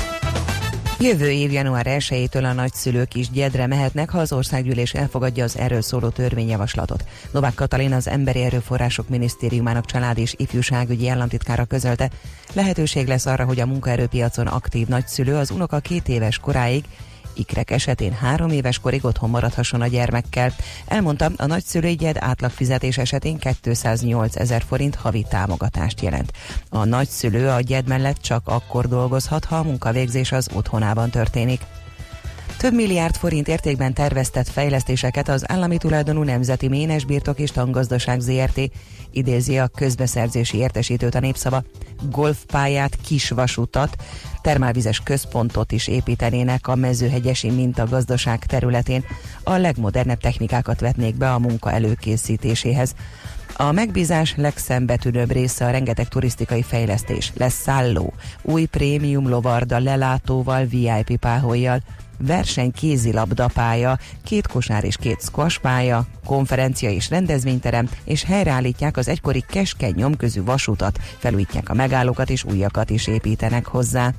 Jövő 1.00 1.30
év 1.30 1.52
január 1.52 1.86
1-től 1.88 2.50
a 2.50 2.52
nagyszülők 2.52 3.14
is 3.14 3.30
gyedre 3.30 3.66
mehetnek, 3.66 4.10
ha 4.10 4.18
az 4.18 4.32
országgyűlés 4.32 4.94
elfogadja 4.94 5.44
az 5.44 5.58
erről 5.58 5.80
szóló 5.80 6.08
törvényjavaslatot. 6.08 7.04
Novák 7.30 7.54
Katalin 7.54 7.92
az 7.92 8.08
Emberi 8.08 8.42
Erőforrások 8.42 9.08
Minisztériumának 9.08 9.84
család 9.84 10.18
és 10.18 10.34
ifjúságügyi 10.36 11.08
államtitkára 11.08 11.64
közölte. 11.64 12.10
Lehetőség 12.52 13.06
lesz 13.06 13.26
arra, 13.26 13.44
hogy 13.44 13.60
a 13.60 13.66
munkaerőpiacon 13.66 14.46
aktív 14.46 14.86
nagyszülő 14.86 15.34
az 15.34 15.50
unoka 15.50 15.78
két 15.78 16.08
éves 16.08 16.38
koráig 16.38 16.84
ikrek 17.36 17.70
esetén 17.70 18.12
három 18.12 18.50
éves 18.50 18.78
korig 18.78 19.04
otthon 19.04 19.30
maradhasson 19.30 19.80
a 19.80 19.86
gyermekkel. 19.86 20.52
Elmondta, 20.86 21.30
a 21.36 21.46
nagyszülőgyed 21.46 22.16
átlagfizetés 22.20 22.98
esetén 22.98 23.38
208 23.60 24.36
ezer 24.36 24.62
forint 24.68 24.94
havi 24.94 25.26
támogatást 25.28 26.00
jelent. 26.00 26.32
A 26.68 26.84
nagyszülő 26.84 27.48
a 27.48 27.60
gyed 27.60 27.88
mellett 27.88 28.20
csak 28.20 28.48
akkor 28.48 28.88
dolgozhat, 28.88 29.44
ha 29.44 29.56
a 29.56 29.62
munkavégzés 29.62 30.32
az 30.32 30.48
otthonában 30.54 31.10
történik. 31.10 31.60
Több 32.58 32.74
milliárd 32.74 33.16
forint 33.16 33.48
értékben 33.48 33.92
terveztett 33.92 34.48
fejlesztéseket 34.48 35.28
az 35.28 35.50
állami 35.50 35.76
tulajdonú 35.76 36.22
Nemzeti 36.22 36.68
Ménes 36.68 37.04
Birtok 37.04 37.38
és 37.38 37.50
Tangazdaság 37.50 38.20
ZRT 38.20 38.60
idézi 39.16 39.58
a 39.58 39.66
közbeszerzési 39.66 40.58
értesítőt 40.58 41.14
a 41.14 41.20
népszava. 41.20 41.62
Golfpályát, 42.10 42.96
kisvasutat, 42.96 43.96
termálvizes 44.42 45.00
központot 45.00 45.72
is 45.72 45.88
építenének 45.88 46.68
a 46.68 46.74
mezőhegyesi 46.74 47.50
mintagazdaság 47.50 48.44
területén. 48.44 49.04
A 49.42 49.56
legmodernebb 49.56 50.20
technikákat 50.20 50.80
vetnék 50.80 51.14
be 51.14 51.32
a 51.32 51.38
munka 51.38 51.72
előkészítéséhez. 51.72 52.94
A 53.58 53.72
megbízás 53.72 54.34
legszembetűnőbb 54.36 55.30
része 55.30 55.64
a 55.64 55.70
rengeteg 55.70 56.08
turisztikai 56.08 56.62
fejlesztés. 56.62 57.32
Lesz 57.36 57.60
szálló, 57.62 58.12
új 58.42 58.64
prémium 58.64 59.28
lovarda 59.28 59.78
lelátóval, 59.78 60.64
VIP 60.64 61.16
páholyjal, 61.20 61.82
verseny 62.18 62.72
kézilabdapálya, 62.72 63.98
két 64.24 64.46
kosár 64.46 64.84
és 64.84 64.96
két 64.96 65.20
squash 65.22 65.60
pálya, 65.60 66.06
konferencia 66.24 66.90
és 66.90 67.10
rendezvényterem, 67.10 67.88
és 68.04 68.24
helyreállítják 68.24 68.96
az 68.96 69.08
egykori 69.08 69.44
keskeny 69.48 69.94
nyomközű 69.94 70.42
vasutat, 70.42 70.98
felújítják 71.18 71.68
a 71.68 71.74
megállókat 71.74 72.30
és 72.30 72.44
újakat 72.44 72.90
is 72.90 73.06
építenek 73.06 73.66
hozzá. 73.66 74.12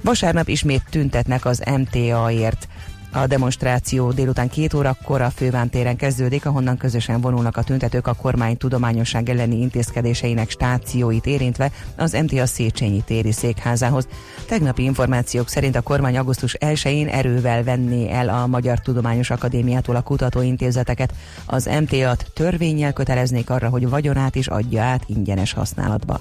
Vasárnap 0.00 0.48
ismét 0.48 0.82
tüntetnek 0.90 1.44
az 1.44 1.62
MTA-ért. 1.76 2.68
A 3.16 3.26
demonstráció 3.26 4.10
délután 4.10 4.48
két 4.48 4.74
órakor 4.74 5.20
a 5.20 5.30
fővántéren 5.30 5.96
kezdődik, 5.96 6.46
ahonnan 6.46 6.76
közösen 6.76 7.20
vonulnak 7.20 7.56
a 7.56 7.62
tüntetők 7.62 8.06
a 8.06 8.14
kormány 8.14 8.56
tudományosság 8.56 9.28
elleni 9.28 9.60
intézkedéseinek 9.60 10.50
stációit 10.50 11.26
érintve 11.26 11.70
az 11.96 12.12
MTA 12.12 12.46
Széchenyi 12.46 13.02
téri 13.02 13.32
székházához. 13.32 14.08
Tegnapi 14.46 14.82
információk 14.82 15.48
szerint 15.48 15.76
a 15.76 15.80
kormány 15.80 16.16
augusztus 16.16 16.56
1-én 16.60 17.08
erővel 17.08 17.62
venné 17.62 18.10
el 18.10 18.28
a 18.28 18.46
Magyar 18.46 18.80
Tudományos 18.80 19.30
Akadémiától 19.30 19.96
a 19.96 20.02
kutatóintézeteket. 20.02 21.12
Az 21.46 21.70
MTA-t 21.80 22.30
törvényel 22.34 22.92
köteleznék 22.92 23.50
arra, 23.50 23.68
hogy 23.68 23.88
vagyonát 23.88 24.34
is 24.34 24.46
adja 24.46 24.82
át 24.82 25.02
ingyenes 25.06 25.52
használatba. 25.52 26.20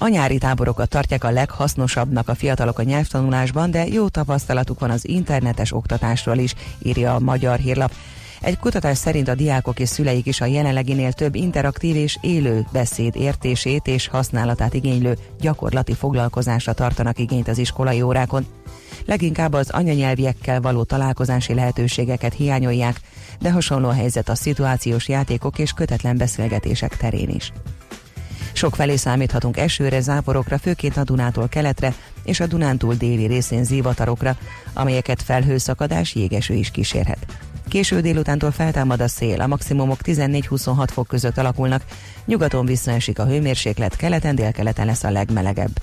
A 0.00 0.08
nyári 0.08 0.38
táborokat 0.38 0.88
tartják 0.88 1.24
a 1.24 1.30
leghasznosabbnak 1.30 2.28
a 2.28 2.34
fiatalok 2.34 2.78
a 2.78 2.82
nyelvtanulásban, 2.82 3.70
de 3.70 3.86
jó 3.86 4.08
tapasztalatuk 4.08 4.80
van 4.80 4.90
az 4.90 5.08
internetes 5.08 5.72
oktatásról 5.72 6.36
is, 6.36 6.54
írja 6.82 7.14
a 7.14 7.18
Magyar 7.18 7.58
Hírlap. 7.58 7.92
Egy 8.40 8.58
kutatás 8.58 8.98
szerint 8.98 9.28
a 9.28 9.34
diákok 9.34 9.80
és 9.80 9.88
szüleik 9.88 10.26
is 10.26 10.40
a 10.40 10.44
jelenleginél 10.44 11.12
több 11.12 11.34
interaktív 11.34 11.96
és 11.96 12.18
élő 12.20 12.66
beszéd 12.72 13.16
értését 13.16 13.86
és 13.86 14.08
használatát 14.08 14.74
igénylő 14.74 15.18
gyakorlati 15.40 15.94
foglalkozásra 15.94 16.72
tartanak 16.72 17.18
igényt 17.18 17.48
az 17.48 17.58
iskolai 17.58 18.02
órákon. 18.02 18.46
Leginkább 19.06 19.52
az 19.52 19.70
anyanyelviekkel 19.70 20.60
való 20.60 20.82
találkozási 20.82 21.54
lehetőségeket 21.54 22.34
hiányolják, 22.34 23.00
de 23.40 23.50
hasonló 23.50 23.88
a 23.88 23.92
helyzet 23.92 24.28
a 24.28 24.34
szituációs 24.34 25.08
játékok 25.08 25.58
és 25.58 25.72
kötetlen 25.72 26.16
beszélgetések 26.16 26.96
terén 26.96 27.28
is. 27.28 27.52
Sok 28.58 28.76
felé 28.76 28.96
számíthatunk 28.96 29.56
esőre, 29.56 30.00
záporokra, 30.00 30.58
főként 30.58 30.96
a 30.96 31.04
Dunától 31.04 31.48
keletre 31.48 31.94
és 32.24 32.40
a 32.40 32.46
Dunántúl 32.46 32.94
déli 32.94 33.26
részén 33.26 33.64
zivatarokra, 33.64 34.36
amelyeket 34.72 35.22
felhőszakadás, 35.22 36.14
jégeső 36.14 36.54
is 36.54 36.70
kísérhet. 36.70 37.26
Késő 37.68 38.00
délutántól 38.00 38.50
feltámad 38.50 39.00
a 39.00 39.08
szél, 39.08 39.40
a 39.40 39.46
maximumok 39.46 39.98
14-26 40.04 40.88
fok 40.92 41.06
között 41.06 41.38
alakulnak, 41.38 41.84
nyugaton 42.24 42.66
visszaesik 42.66 43.18
a 43.18 43.26
hőmérséklet, 43.26 43.96
keleten 43.96 44.34
délkeleten 44.34 44.86
lesz 44.86 45.04
a 45.04 45.10
legmelegebb. 45.10 45.82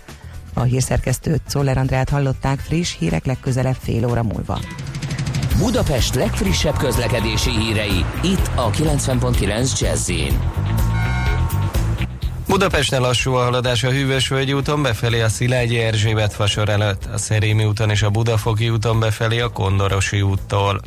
A 0.54 0.62
hírszerkesztőt 0.62 1.42
Czoller 1.48 1.78
Andrát 1.78 2.10
hallották 2.10 2.60
friss 2.60 2.98
hírek 2.98 3.26
legközelebb 3.26 3.78
fél 3.80 4.08
óra 4.08 4.24
múlva. 4.24 4.60
Budapest 5.58 6.16
legfrissebb 6.16 6.78
közlekedési 6.78 7.52
hírei, 7.52 8.06
itt 8.24 8.50
a 8.56 8.70
90.9 8.70 9.80
jazz 9.80 10.12
Budapesten 12.48 13.02
lassú 13.02 13.34
a 13.34 13.44
haladás 13.44 13.84
a 13.84 13.90
Hűvösvölgyi 13.90 14.54
úton 14.54 14.82
befelé 14.82 15.22
a 15.22 15.30
Szilágyi 15.30 15.80
Erzsébet 15.80 16.34
fasor 16.34 16.70
előtt, 16.70 17.06
a 17.14 17.18
Szerémi 17.18 17.66
úton 17.66 17.90
és 17.90 18.02
a 18.02 18.10
Budafoki 18.10 18.70
úton 18.70 19.00
befelé 19.00 19.40
a 19.40 19.50
Kondorosi 19.50 20.22
úttól. 20.22 20.82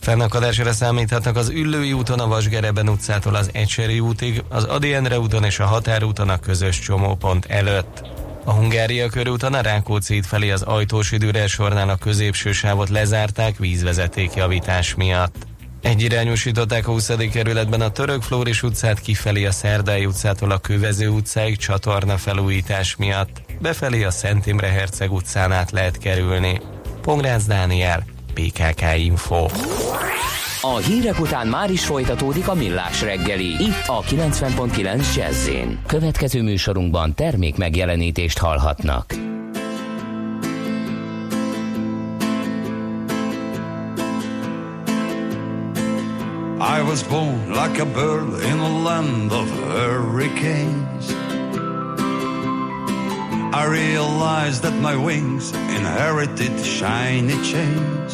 Fennakadásra 0.00 0.72
számíthatnak 0.72 1.36
az 1.36 1.48
Üllői 1.48 1.92
úton 1.92 2.20
a 2.20 2.26
Vasgereben 2.26 2.88
utcától 2.88 3.34
az 3.34 3.50
Ecseri 3.52 4.00
útig, 4.00 4.42
az 4.48 4.64
Adi 4.64 4.96
úton 5.16 5.44
és 5.44 5.58
a 5.58 5.66
Határúton 5.66 6.28
a 6.28 6.40
közös 6.40 6.78
csomópont 6.78 7.46
előtt. 7.46 8.02
A 8.44 8.52
Hungária 8.52 9.08
körúton 9.08 9.54
a 9.54 9.60
Rákóczi 9.60 10.22
felé 10.22 10.50
az 10.50 10.62
Ajtósi 10.62 11.16
Dürer 11.16 11.48
sornál 11.48 11.88
a 11.88 11.96
középső 11.96 12.52
sávot 12.52 12.88
lezárták 12.88 13.58
vízvezeték 13.58 14.34
javítás 14.34 14.94
miatt. 14.94 15.46
Egyirányosították 15.84 16.88
a 16.88 16.90
20. 16.90 17.10
kerületben 17.32 17.80
a 17.80 17.90
Török 17.90 18.22
Flóris 18.22 18.62
utcát 18.62 19.00
kifelé 19.00 19.44
a 19.44 19.50
Szerdai 19.50 20.06
utcától 20.06 20.50
a 20.50 20.58
Kövező 20.58 21.08
utcáig 21.08 21.56
csatorna 21.56 22.16
felújítás 22.16 22.96
miatt. 22.96 23.42
Befelé 23.60 24.02
a 24.02 24.10
Szent 24.10 24.46
Imre 24.46 24.66
Herceg 24.66 25.12
utcán 25.12 25.52
át 25.52 25.70
lehet 25.70 25.98
kerülni. 25.98 26.60
Pongrácz 27.00 27.46
Dániel, 27.46 28.04
PKK 28.34 28.82
Info. 28.96 29.46
A 30.60 30.76
hírek 30.76 31.20
után 31.20 31.46
már 31.46 31.70
is 31.70 31.84
folytatódik 31.84 32.48
a 32.48 32.54
millás 32.54 33.02
reggeli. 33.02 33.48
Itt 33.48 33.84
a 33.86 34.00
90.9 34.00 35.14
jazz 35.16 35.48
Következő 35.86 36.42
műsorunkban 36.42 37.14
termék 37.14 37.56
megjelenítést 37.56 38.38
hallhatnak. 38.38 39.33
Was 46.86 47.02
born 47.02 47.52
like 47.52 47.78
a 47.78 47.84
bird 47.84 48.42
in 48.42 48.58
a 48.58 48.78
land 48.80 49.32
of 49.32 49.48
hurricanes. 49.50 51.12
I 53.60 53.64
realized 53.66 54.62
that 54.62 54.74
my 54.80 54.96
wings 54.96 55.52
inherited 55.52 56.54
shiny 56.64 57.38
chains. 57.42 58.12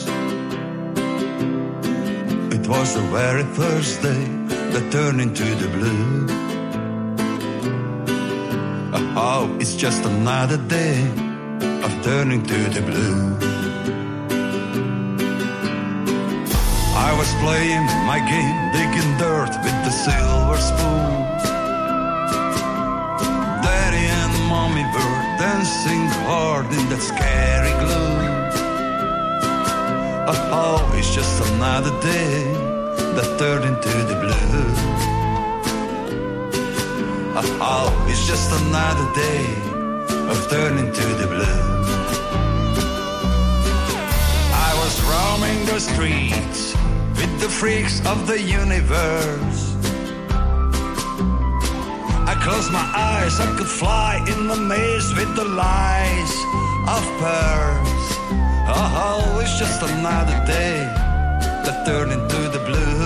It 2.54 2.66
was 2.68 2.94
the 2.94 3.06
very 3.10 3.44
first 3.44 4.02
day 4.02 4.24
that 4.72 4.92
turned 4.92 5.20
into 5.20 5.44
the 5.62 5.68
blue. 5.76 6.26
Oh, 9.16 9.56
it's 9.60 9.74
just 9.74 10.04
another 10.04 10.56
day 10.56 11.02
of 11.84 11.92
turning 12.02 12.42
to 12.44 12.58
the 12.76 12.82
blue. 12.82 13.59
I 17.08 17.16
was 17.16 17.32
playing 17.44 17.86
my 18.04 18.20
game, 18.32 18.58
digging 18.76 19.12
dirt 19.16 19.52
with 19.64 19.78
the 19.86 19.90
silver 19.90 20.58
spoon. 20.68 21.16
Daddy 23.64 24.04
and 24.20 24.34
mommy 24.52 24.84
were 24.94 25.18
dancing 25.40 26.04
hard 26.28 26.66
in 26.66 26.84
that 26.90 27.00
scary 27.00 27.72
gloom. 27.82 28.20
Oh, 30.52 30.92
it's 30.94 31.14
just 31.14 31.40
another 31.52 31.94
day 32.02 32.52
that 33.16 33.28
turned 33.38 33.64
into 33.64 33.94
the 34.10 34.16
blue. 34.24 34.70
Oh, 37.62 38.06
it's 38.10 38.26
just 38.26 38.52
another 38.62 39.08
day 39.14 39.44
of 40.32 40.38
turning 40.50 40.92
to 40.92 41.06
the 41.20 41.26
blue. 41.34 41.62
I 44.68 44.70
was 44.80 44.94
roaming 45.10 45.64
the 45.64 45.80
streets 45.80 46.79
with 47.20 47.40
the 47.40 47.48
freaks 47.48 48.00
of 48.06 48.26
the 48.26 48.40
universe. 48.40 49.60
I 52.32 52.34
closed 52.44 52.72
my 52.72 52.86
eyes, 53.12 53.38
I 53.38 53.48
could 53.58 53.72
fly 53.82 54.24
in 54.32 54.48
the 54.48 54.56
maze 54.56 55.08
with 55.18 55.36
the 55.36 55.44
lies 55.44 56.32
of 56.96 57.02
pearls. 57.20 58.06
Oh, 58.72 59.02
oh, 59.06 59.40
it's 59.42 59.58
just 59.58 59.82
another 59.82 60.38
day 60.46 60.76
that 61.64 61.84
turned 61.84 62.12
into 62.12 62.40
the 62.56 62.62
blue. 62.68 63.02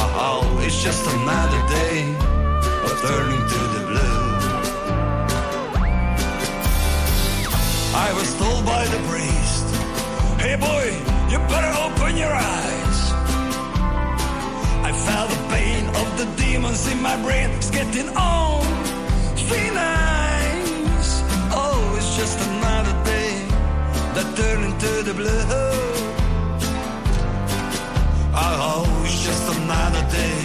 Oh, 0.00 0.24
oh 0.26 0.64
it's 0.66 0.82
just 0.82 1.04
another 1.16 1.62
day 1.78 1.98
of 2.86 2.92
turning 3.06 3.44
to 3.54 3.60
the 3.76 3.82
blue. 3.90 4.18
I 8.06 8.08
was 8.18 8.28
told 8.42 8.64
by 8.66 8.84
the 8.94 9.00
priest, 9.10 9.66
hey 10.42 10.56
boy, 10.56 11.09
you 11.30 11.38
better 11.54 11.72
open 11.86 12.16
your 12.16 12.32
eyes. 12.32 12.98
I 14.88 14.92
felt 15.06 15.30
the 15.30 15.42
pain 15.54 15.86
of 16.00 16.08
the 16.18 16.26
demons 16.42 16.90
in 16.90 17.00
my 17.00 17.16
brain. 17.22 17.50
It's 17.50 17.70
getting 17.70 18.08
on. 18.16 18.62
Three 19.46 19.70
nights. 19.70 21.10
Oh, 21.62 21.94
it's 21.98 22.16
just 22.16 22.38
another 22.50 22.94
day 23.04 23.32
that 24.14 24.26
turned 24.36 24.64
into 24.70 24.92
the 25.08 25.14
blue. 25.14 25.44
Oh, 28.34 29.02
it's 29.04 29.22
just 29.24 29.44
another 29.56 30.04
day 30.10 30.42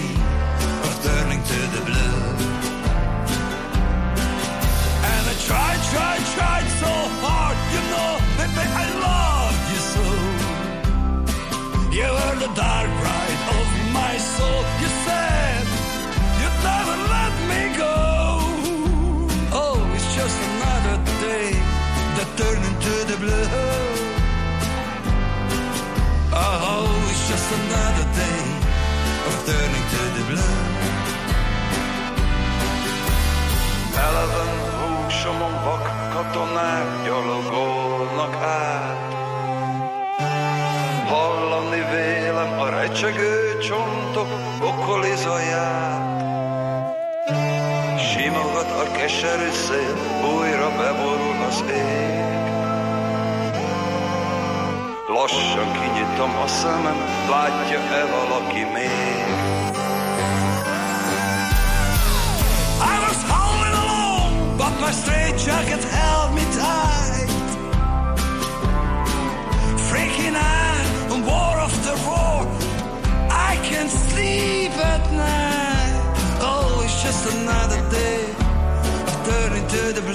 of 0.85 0.93
turning 1.07 1.41
to 1.51 1.59
the 1.75 1.81
blue. 1.89 2.21
And 5.11 5.23
I 5.33 5.35
tried, 5.49 5.81
tried, 5.93 6.23
tried 6.37 6.67
so 6.81 6.93
hard. 7.23 7.57
You 7.73 7.81
know, 7.91 8.11
baby, 8.37 8.67
I 8.83 8.99
love. 8.99 9.34
You 11.95 12.03
were 12.03 12.35
the 12.35 12.51
dark 12.53 12.89
ride 13.07 13.41
of 13.57 13.67
my 13.93 14.17
soul. 14.17 14.61
You 14.81 14.89
said 15.05 15.65
you'd 16.39 16.57
never 16.69 16.97
let 17.15 17.33
me 17.51 17.61
go. 17.83 17.95
Oh, 19.61 19.79
it's 19.95 20.09
just 20.13 20.37
another 20.49 20.97
day 21.23 21.55
that 22.17 22.29
turned 22.35 22.65
into 22.69 22.95
the 23.09 23.17
blue. 23.23 23.47
Oh, 26.35 27.07
it's 27.11 27.23
just 27.31 27.47
another 27.59 28.07
day 28.21 28.43
of 29.27 29.35
turning 29.47 29.85
to 29.95 30.01
the 30.17 30.23
blue. 30.31 30.57
Eleven 34.05 34.51
húsomon 34.75 35.55
vak 35.63 35.85
katonák 36.11 36.87
gyalogolnak 37.05 38.35
át. 38.43 39.14
Hallani 41.07 41.83
vélem 41.91 42.59
a 42.59 42.69
recsegő 42.69 43.57
csontok 43.57 44.27
okoli 44.61 45.15
zaját. 45.15 46.23
Simogat 47.99 48.71
a 48.71 48.91
keserű 48.91 49.49
szél, 49.51 49.95
újra 50.35 50.69
beborul 50.77 51.43
az 51.47 51.63
ég. 51.69 52.25
Lassan 55.07 55.71
kinyitom 55.71 56.37
a 56.43 56.47
szemem, 56.47 56.97
látja-e 57.29 58.05
valaki 58.05 58.63
még? 58.73 59.25
I 62.91 62.95
was 63.05 63.19
howling 63.31 63.75
alone, 63.83 64.55
but 64.57 64.79
my 64.79 64.91
straitjacket 64.91 65.83
held 65.83 66.33
me 66.33 66.54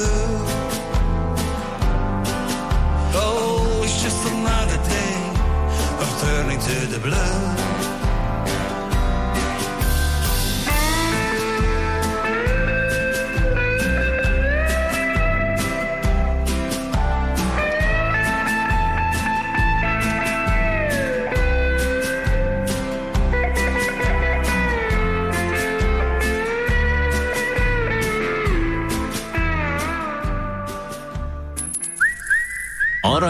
blue. 0.01 0.45
Oh, 3.23 3.83
it's 3.85 4.03
just 4.03 4.21
another 4.33 4.79
day 4.89 5.17
of 6.03 6.09
turning 6.23 6.61
to 6.61 6.87
the 6.93 6.99
blue. 6.99 7.80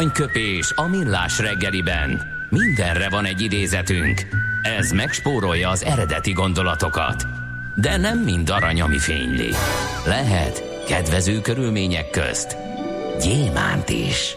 Aranyköpés 0.01 0.73
a 0.75 0.87
millás 0.87 1.39
reggeliben. 1.39 2.23
Mindenre 2.49 3.09
van 3.09 3.25
egy 3.25 3.41
idézetünk. 3.41 4.27
Ez 4.63 4.91
megspórolja 4.91 5.69
az 5.69 5.85
eredeti 5.85 6.33
gondolatokat. 6.33 7.27
De 7.77 7.97
nem 7.97 8.19
mind 8.19 8.51
arany, 8.51 8.81
ami 8.81 8.99
fényli. 8.99 9.51
Lehet 10.07 10.85
kedvező 10.87 11.41
körülmények 11.41 12.11
közt 12.11 12.57
gyémánt 13.23 13.89
is. 13.89 14.37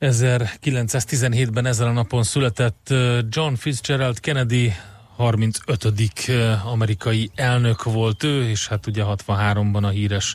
1917-ben 0.00 1.66
ezen 1.66 1.88
a 1.88 1.92
napon 1.92 2.22
született 2.22 2.94
John 3.28 3.54
Fitzgerald 3.54 4.20
Kennedy 4.20 4.72
35. 5.16 6.30
amerikai 6.64 7.30
elnök 7.34 7.82
volt 7.82 8.22
ő, 8.22 8.48
és 8.48 8.68
hát 8.68 8.86
ugye 8.86 9.02
63-ban 9.06 9.82
a 9.82 9.88
híres 9.88 10.34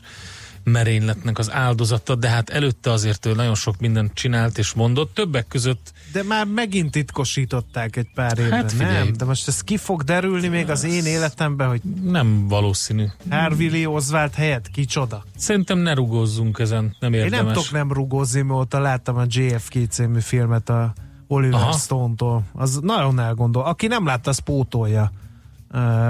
merényletnek 0.64 1.38
az 1.38 1.52
áldozata, 1.52 2.14
de 2.14 2.28
hát 2.28 2.50
előtte 2.50 2.90
azért 2.92 3.26
ő 3.26 3.34
nagyon 3.34 3.54
sok 3.54 3.78
mindent 3.80 4.14
csinált 4.14 4.58
és 4.58 4.72
mondott, 4.72 5.14
többek 5.14 5.46
között 5.48 5.92
De 6.12 6.22
már 6.22 6.46
megint 6.46 6.90
titkosították 6.90 7.96
egy 7.96 8.08
pár 8.14 8.38
évben, 8.38 8.52
Hát 8.60 8.72
figyelj. 8.72 9.04
nem? 9.04 9.12
De 9.12 9.24
most 9.24 9.48
ez 9.48 9.60
ki 9.60 9.76
fog 9.76 10.02
derülni 10.02 10.48
még 10.48 10.70
az 10.70 10.84
én 10.84 11.04
életemben, 11.04 11.68
hogy 11.68 11.80
nem 12.02 12.48
valószínű. 12.48 13.04
Harvey 13.30 13.86
Oswald 13.86 14.34
helyett 14.34 14.70
kicsoda? 14.70 15.24
Szerintem 15.36 15.78
ne 15.78 15.94
rugózzunk 15.94 16.58
ezen, 16.58 16.96
nem 17.00 17.12
Én 17.12 17.20
érdemes. 17.20 17.44
nem 17.44 17.52
tudok 17.54 17.70
nem 17.72 17.92
rugózni, 17.92 18.40
mióta 18.40 18.78
láttam 18.78 19.16
a 19.16 19.24
JFK 19.28 19.78
című 19.90 20.20
filmet 20.20 20.68
a 20.68 20.92
Oliver 21.26 21.60
Aha. 21.60 21.72
Stone-tól. 21.72 22.42
Az 22.52 22.78
nagyon 22.82 23.20
elgondol. 23.20 23.64
Aki 23.64 23.86
nem 23.86 24.06
látta, 24.06 24.30
az 24.30 24.38
pótolja. 24.38 25.12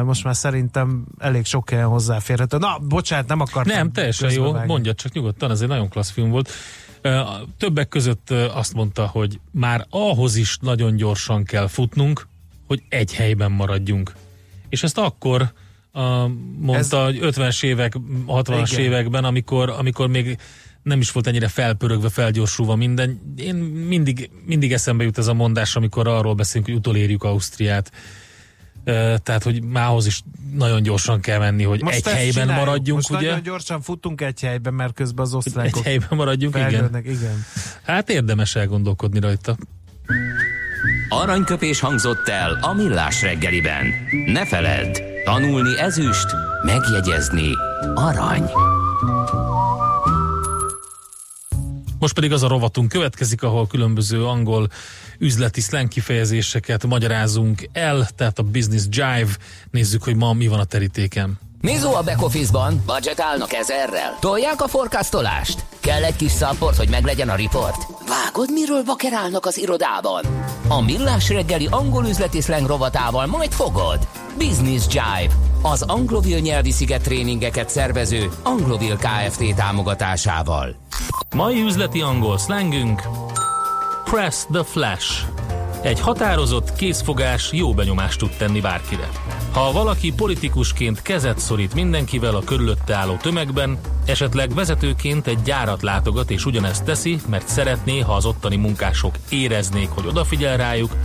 Most 0.04 0.24
már 0.24 0.36
szerintem 0.36 1.04
elég 1.18 1.44
sok 1.44 1.70
helyen 1.70 1.86
hozzáférhető. 1.86 2.56
Na, 2.58 2.78
bocsánat, 2.78 3.28
nem 3.28 3.40
akartam. 3.40 3.76
Nem, 3.76 3.92
teljesen 3.92 4.30
jó, 4.30 4.42
közbevágni. 4.42 4.72
mondja 4.72 4.94
csak 4.94 5.12
nyugodtan, 5.12 5.50
ez 5.50 5.60
egy 5.60 5.68
nagyon 5.68 5.88
klassz 5.88 6.10
film 6.10 6.30
volt. 6.30 6.50
Többek 7.58 7.88
között 7.88 8.30
azt 8.30 8.74
mondta, 8.74 9.06
hogy 9.06 9.40
már 9.50 9.86
ahhoz 9.90 10.36
is 10.36 10.58
nagyon 10.60 10.96
gyorsan 10.96 11.44
kell 11.44 11.66
futnunk, 11.66 12.26
hogy 12.66 12.82
egy 12.88 13.14
helyben 13.14 13.52
maradjunk. 13.52 14.12
És 14.68 14.82
ezt 14.82 14.98
akkor 14.98 15.52
mondta, 16.58 16.98
Ez- 16.98 17.04
hogy 17.04 17.18
50-es 17.22 17.64
évek, 17.64 17.92
60-as 18.26 18.70
Igen. 18.72 18.84
években, 18.84 19.24
amikor, 19.24 19.70
amikor 19.70 20.08
még 20.08 20.38
nem 20.82 21.00
is 21.00 21.10
volt 21.12 21.26
ennyire 21.26 21.48
felpörögve, 21.48 22.08
felgyorsulva 22.08 22.74
minden. 22.74 23.34
Én 23.36 23.54
mindig, 23.88 24.30
mindig 24.46 24.72
eszembe 24.72 25.04
jut 25.04 25.18
ez 25.18 25.26
a 25.26 25.34
mondás, 25.34 25.76
amikor 25.76 26.08
arról 26.08 26.34
beszélünk, 26.34 26.66
hogy 26.66 26.78
utolérjük 26.78 27.22
Ausztriát. 27.22 27.92
Tehát, 29.22 29.42
hogy 29.42 29.62
mához 29.62 30.06
is 30.06 30.22
nagyon 30.54 30.82
gyorsan 30.82 31.20
kell 31.20 31.38
menni, 31.38 31.62
hogy 31.62 31.82
Most 31.82 31.96
egy 31.96 32.12
helyben 32.12 32.32
csináljuk. 32.42 32.66
maradjunk, 32.66 33.08
Most 33.08 33.20
ugye? 33.20 33.28
nagyon 33.28 33.42
gyorsan 33.42 33.80
futunk 33.80 34.20
egy 34.20 34.40
helyben, 34.40 34.74
mert 34.74 34.94
közben 34.94 35.24
az 35.24 35.30
Egy 35.30 35.36
osztrákok 35.36 35.84
helyben 35.84 36.08
maradjunk, 36.10 36.54
igen. 36.56 37.00
Igen. 37.04 37.44
Hát 37.82 38.10
érdemes 38.10 38.54
elgondolkodni 38.56 39.20
rajta. 39.20 39.56
Aranyköpés 41.08 41.80
hangzott 41.80 42.28
el 42.28 42.58
a 42.60 42.72
millás 42.72 43.22
reggeliben. 43.22 43.86
Ne 44.26 44.46
feledd, 44.46 45.00
tanulni 45.24 45.78
ezüst, 45.78 46.26
megjegyezni 46.64 47.48
arany. 47.94 48.50
Most 51.98 52.14
pedig 52.14 52.32
az 52.32 52.42
a 52.42 52.48
rovatunk 52.48 52.88
következik, 52.88 53.42
ahol 53.42 53.66
különböző 53.66 54.24
angol 54.26 54.68
üzleti 55.24 55.60
slang 55.60 55.88
kifejezéseket 55.88 56.86
magyarázunk 56.86 57.68
el, 57.72 58.08
tehát 58.16 58.38
a 58.38 58.42
Business 58.42 58.82
Jive. 58.90 59.30
Nézzük, 59.70 60.02
hogy 60.02 60.16
ma 60.16 60.32
mi 60.32 60.46
van 60.46 60.58
a 60.58 60.64
terítéken. 60.64 61.38
Mizo 61.60 61.92
a 61.94 62.02
back-office-ban? 62.02 62.82
Budgetálnak 62.86 63.52
ezerrel? 63.52 64.16
Tolják 64.20 64.62
a 64.62 64.68
forecastolást? 64.68 65.64
Kell 65.80 66.02
egy 66.02 66.16
kis 66.16 66.30
szapport, 66.30 66.76
hogy 66.76 66.88
meglegyen 66.88 67.28
a 67.28 67.34
riport? 67.34 67.86
Vágod, 68.08 68.52
miről 68.52 68.84
vakerálnak 68.84 69.46
az 69.46 69.58
irodában? 69.58 70.24
A 70.68 70.80
millás 70.80 71.28
reggeli 71.28 71.66
angol 71.70 72.06
üzleti 72.06 72.40
slang 72.40 72.66
rovatával 72.66 73.26
majd 73.26 73.52
fogod. 73.52 74.08
Business 74.38 74.86
Jive, 74.88 75.34
az 75.62 75.82
anglovil 75.82 76.38
nyelvi 76.38 76.70
sziget 76.70 77.02
tréningeket 77.02 77.70
szervező 77.70 78.30
Anglovil 78.42 78.96
Kft. 78.96 79.54
támogatásával. 79.54 80.76
Mai 81.34 81.62
üzleti 81.62 82.00
angol 82.00 82.38
szlengünk 82.38 83.02
Press 84.04 84.46
the 84.52 84.62
Flash. 84.62 85.24
Egy 85.82 86.00
határozott 86.00 86.74
készfogás 86.74 87.52
jó 87.52 87.74
benyomást 87.74 88.18
tud 88.18 88.30
tenni 88.38 88.60
bárkire. 88.60 89.08
Ha 89.52 89.72
valaki 89.72 90.12
politikusként 90.12 91.02
kezet 91.02 91.38
szorít 91.38 91.74
mindenkivel 91.74 92.34
a 92.34 92.44
körülötte 92.44 92.94
álló 92.94 93.16
tömegben, 93.16 93.78
esetleg 94.06 94.54
vezetőként 94.54 95.26
egy 95.26 95.42
gyárat 95.42 95.82
látogat 95.82 96.30
és 96.30 96.46
ugyanezt 96.46 96.84
teszi, 96.84 97.18
mert 97.28 97.48
szeretné, 97.48 98.00
ha 98.00 98.14
az 98.14 98.24
ottani 98.24 98.56
munkások 98.56 99.14
éreznék, 99.28 99.88
hogy 99.88 100.06
odafigyel 100.06 100.56
rájuk, 100.56 100.96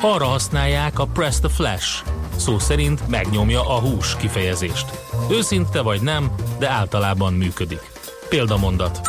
arra 0.00 0.26
használják 0.26 0.98
a 0.98 1.06
Press 1.06 1.38
the 1.38 1.48
Flash, 1.48 2.04
szó 2.36 2.58
szerint 2.58 3.08
megnyomja 3.08 3.68
a 3.68 3.80
hús 3.80 4.16
kifejezést. 4.16 4.86
Őszinte 5.30 5.80
vagy 5.80 6.00
nem, 6.00 6.30
de 6.58 6.68
általában 6.68 7.32
működik. 7.32 7.90
Példamondat. 8.28 9.00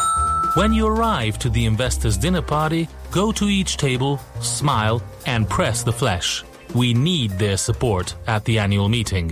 When 0.55 0.73
you 0.73 0.87
arrive 0.87 1.37
to 1.37 1.49
the 1.49 1.61
investors 1.61 2.17
dinner 2.17 2.43
party, 2.43 2.87
go 3.11 3.31
to 3.31 3.45
each 3.47 3.75
table, 3.75 4.19
smile 4.41 5.01
and 5.25 5.47
press 5.47 5.83
the 5.83 5.91
flash. 5.91 6.43
We 6.73 6.93
need 6.93 7.31
their 7.37 7.57
support 7.57 8.15
at 8.25 8.43
the 8.43 8.59
annual 8.59 8.87
meeting. 8.87 9.31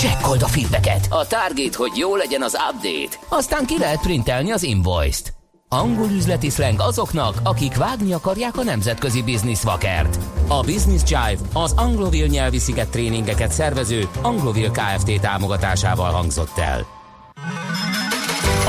Csekkold 0.00 0.42
a 0.42 0.46
feedbacket. 0.46 1.06
A 1.10 1.26
target, 1.26 1.74
hogy 1.74 1.90
jó 1.96 2.16
legyen 2.16 2.42
az 2.42 2.56
update. 2.70 3.26
Aztán 3.28 3.66
ki 3.66 3.78
lehet 3.78 4.00
printelni 4.00 4.50
az 4.50 4.62
invoice-t. 4.62 5.32
Angol 5.68 6.10
üzleti 6.10 6.50
slang 6.50 6.80
azoknak, 6.80 7.40
akik 7.42 7.76
vágni 7.76 8.12
akarják 8.12 8.56
a 8.56 8.62
nemzetközi 8.62 9.22
business 9.22 9.62
vakert. 9.62 10.18
A 10.48 10.60
Business 10.60 11.02
Jive 11.02 11.38
az 11.52 11.72
Anglovil 11.72 12.26
nyelvi 12.26 12.58
sziget 12.58 12.88
tréningeket 12.88 13.52
szervező 13.52 14.08
Anglovil 14.22 14.70
Kft. 14.70 15.20
támogatásával 15.20 16.10
hangzott 16.10 16.58
el. 16.58 16.86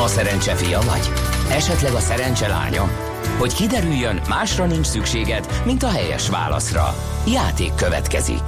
A 0.04 0.08
szerencse 0.08 0.56
fia 0.56 0.82
vagy? 0.82 1.12
Esetleg 1.50 1.94
a 1.94 2.00
szerencse 2.00 2.48
lánya? 2.48 3.11
Hogy 3.38 3.54
kiderüljön, 3.54 4.22
másra 4.30 4.66
nincs 4.66 4.86
szükséged, 4.86 5.62
mint 5.66 5.84
a 5.84 5.90
helyes 5.90 6.30
válaszra. 6.30 6.96
Játék 7.28 7.76
következik. 7.76 8.42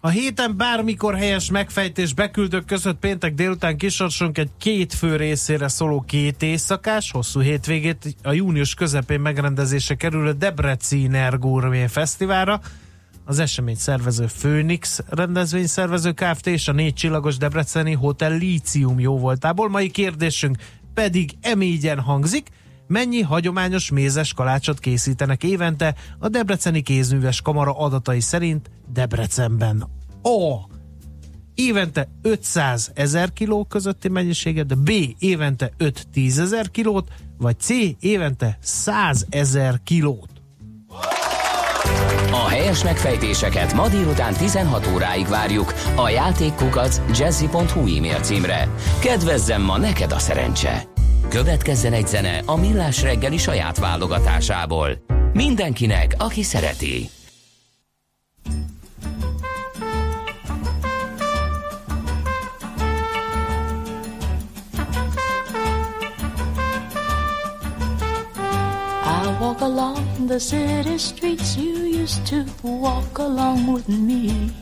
A 0.00 0.08
héten 0.08 0.56
bármikor 0.56 1.16
helyes 1.16 1.50
megfejtés 1.50 2.14
beküldők 2.14 2.64
között 2.64 2.98
péntek 2.98 3.34
délután 3.34 3.76
kisorsunk 3.76 4.38
egy 4.38 4.50
két 4.58 4.94
fő 4.94 5.16
részére 5.16 5.68
szóló 5.68 6.04
két 6.06 6.42
éjszakás, 6.42 7.10
hosszú 7.10 7.40
hétvégét 7.40 8.16
a 8.22 8.32
június 8.32 8.74
közepén 8.74 9.20
megrendezése 9.20 9.94
kerülő 9.94 10.32
Debreciner 10.32 11.38
Gourmet 11.38 11.90
Fesztiválra. 11.90 12.60
Az 13.24 13.38
esemény 13.38 13.76
szervező 13.76 14.26
Phoenix 14.38 15.00
rendezvény 15.08 15.66
szervező 15.66 16.12
Kft. 16.12 16.46
és 16.46 16.68
a 16.68 16.72
négy 16.72 16.94
csillagos 16.94 17.36
Debreceni 17.36 17.92
Hotel 17.92 18.36
Lícium 18.36 19.00
jó 19.00 19.18
voltából. 19.18 19.68
Mai 19.68 19.90
kérdésünk 19.90 20.56
pedig 20.94 21.30
emígyen 21.40 22.00
hangzik, 22.00 22.48
mennyi 22.94 23.20
hagyományos 23.20 23.90
mézes 23.90 24.32
kalácsot 24.32 24.78
készítenek 24.78 25.42
évente 25.42 25.94
a 26.18 26.28
Debreceni 26.28 26.82
Kézműves 26.82 27.40
Kamara 27.40 27.78
adatai 27.78 28.20
szerint 28.20 28.70
Debrecenben. 28.92 29.88
A. 30.22 30.68
Évente 31.54 32.08
500 32.22 32.90
ezer 32.94 33.32
kiló 33.32 33.64
közötti 33.64 34.08
mennyiséget, 34.08 34.78
B. 34.78 34.90
Évente 35.18 35.70
5-10 35.78 36.38
ezer 36.38 36.70
kilót, 36.70 37.08
vagy 37.38 37.58
C. 37.60 37.68
Évente 38.00 38.58
100 38.60 39.26
ezer 39.30 39.80
kilót. 39.84 40.30
A 42.30 42.48
helyes 42.48 42.84
megfejtéseket 42.84 43.74
ma 43.74 43.88
délután 43.88 44.34
16 44.34 44.86
óráig 44.94 45.26
várjuk 45.26 45.74
a 45.96 46.08
játékkukac 46.08 47.00
jazzy.hu 47.18 47.96
e-mail 47.96 48.20
címre. 48.20 48.68
Kedvezzem 49.00 49.62
ma 49.62 49.78
neked 49.78 50.12
a 50.12 50.18
szerencse! 50.18 50.93
Következzen 51.28 51.92
egy 51.92 52.06
zene 52.06 52.42
a 52.46 52.56
Millás 52.56 53.02
reggeli 53.02 53.36
saját 53.36 53.78
válogatásából. 53.78 54.90
Mindenkinek, 55.32 56.14
aki 56.18 56.42
szereti. 56.42 57.08
I 69.24 69.36
walk 69.40 69.60
along 69.60 70.26
the 70.26 70.38
city 70.38 70.98
streets 70.98 71.56
you 71.56 72.02
used 72.02 72.22
to 72.28 72.36
walk 72.62 73.18
along 73.18 73.72
with 73.72 73.88
me. 73.88 74.52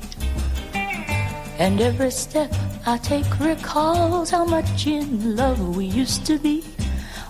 And 1.58 1.80
every 1.80 2.10
step 2.10 2.54
I 2.84 2.98
take 2.98 3.38
recalls 3.38 4.30
how 4.30 4.44
much 4.44 4.88
in 4.88 5.36
love 5.36 5.76
we 5.76 5.84
used 5.84 6.26
to 6.26 6.36
be. 6.36 6.64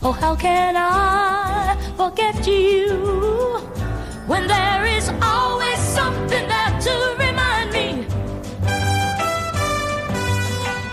Oh, 0.03 0.13
how 0.13 0.35
can 0.35 0.77
I 0.79 1.77
forget 1.95 2.47
you 2.47 2.97
when 4.27 4.47
there 4.47 4.87
is 4.87 5.11
always 5.21 5.79
something 5.79 6.49
there 6.49 6.81
to 6.81 7.17
remind 7.19 7.71
me? 7.71 8.07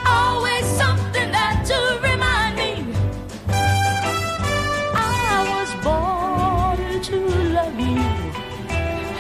Always 0.06 0.66
something 0.66 1.32
there 1.32 1.64
to 1.72 2.00
remind 2.04 2.58
me. 2.58 2.94
I 4.94 5.40
was 5.56 5.70
born 5.86 7.02
to 7.02 7.18
love 7.56 7.80
you, 7.80 8.04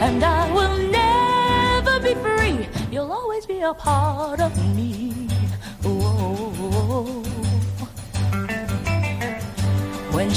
and 0.05 0.21
I 0.21 0.51
will 0.51 0.77
never 0.91 1.99
be 2.01 2.13
free. 2.15 2.67
You'll 2.91 3.13
always 3.13 3.45
be 3.45 3.61
a 3.61 3.73
part 3.73 4.41
of 4.41 4.51
me. 4.75 5.18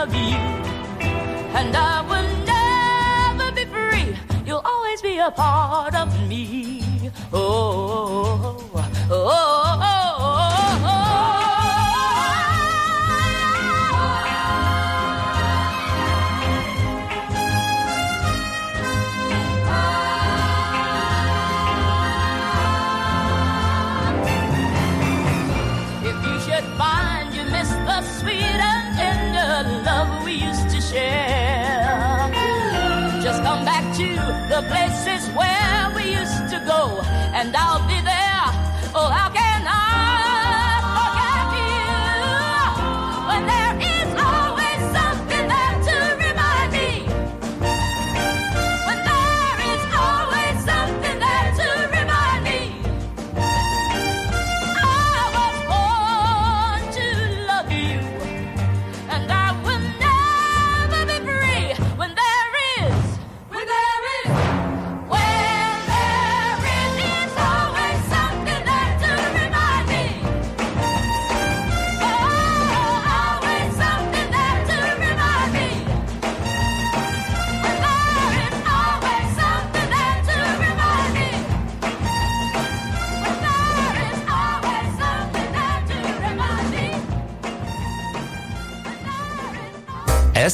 love 0.00 0.14
you, 0.14 0.40
and 1.58 1.76
I 1.76 2.00
will 2.10 2.30
never 2.56 3.52
be 3.52 3.64
free. 3.66 4.16
You'll 4.46 4.62
always 4.64 5.02
be 5.02 5.18
a 5.18 5.30
part 5.30 5.94
of 5.94 6.08
me. 6.26 7.10
Oh, 7.34 8.64
oh, 8.72 8.72
oh, 8.74 9.10
oh, 9.10 9.80
oh. 9.82 10.09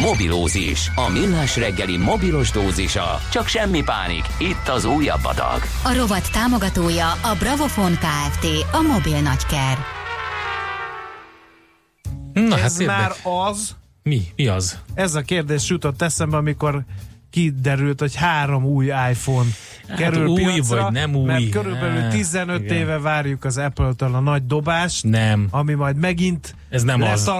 Mobilózis. 0.00 0.90
A 0.94 1.08
millás 1.10 1.56
reggeli 1.56 1.96
mobilos 1.96 2.50
dózisa. 2.50 3.20
Csak 3.30 3.46
semmi 3.46 3.82
pánik. 3.82 4.24
Itt 4.38 4.68
az 4.68 4.84
újabb 4.84 5.24
adag. 5.24 5.60
A 5.84 5.94
rovat 5.96 6.32
támogatója 6.32 7.10
a 7.10 7.34
Bravofon 7.38 7.92
Kft. 7.92 8.46
A 8.72 8.80
mobil 8.92 9.20
nagyker. 9.20 9.78
Na, 12.32 12.58
Ez 12.58 12.78
hát 12.78 12.86
már 12.86 13.12
az, 13.48 13.76
Mi? 14.02 14.22
Mi 14.36 14.46
az? 14.46 14.78
ez 14.94 15.14
a 15.14 15.20
kérdés 15.20 15.68
jutott 15.68 16.02
eszembe, 16.02 16.36
amikor 16.36 16.84
kiderült, 17.30 18.00
hogy 18.00 18.14
három 18.14 18.64
új 18.64 18.84
iPhone 19.10 19.48
Hát 19.88 19.96
kerül 19.98 20.26
új 20.26 20.42
piacra, 20.42 20.82
vagy 20.82 20.92
nem 20.92 21.14
új. 21.16 21.24
mert 21.26 21.48
körülbelül 21.48 22.00
Hát, 22.00 22.10
15 22.10 22.62
igen. 22.62 22.76
éve 22.76 22.98
várjuk 22.98 23.44
az 23.44 23.58
Apple-től 23.58 24.14
a 24.14 24.20
nagy 24.20 24.46
dobást, 24.46 25.04
Nem. 25.04 25.46
ami 25.50 25.74
majd 25.74 25.96
megint 25.96 26.54
Ez 26.70 26.82
nem 26.82 27.02
az. 27.02 27.30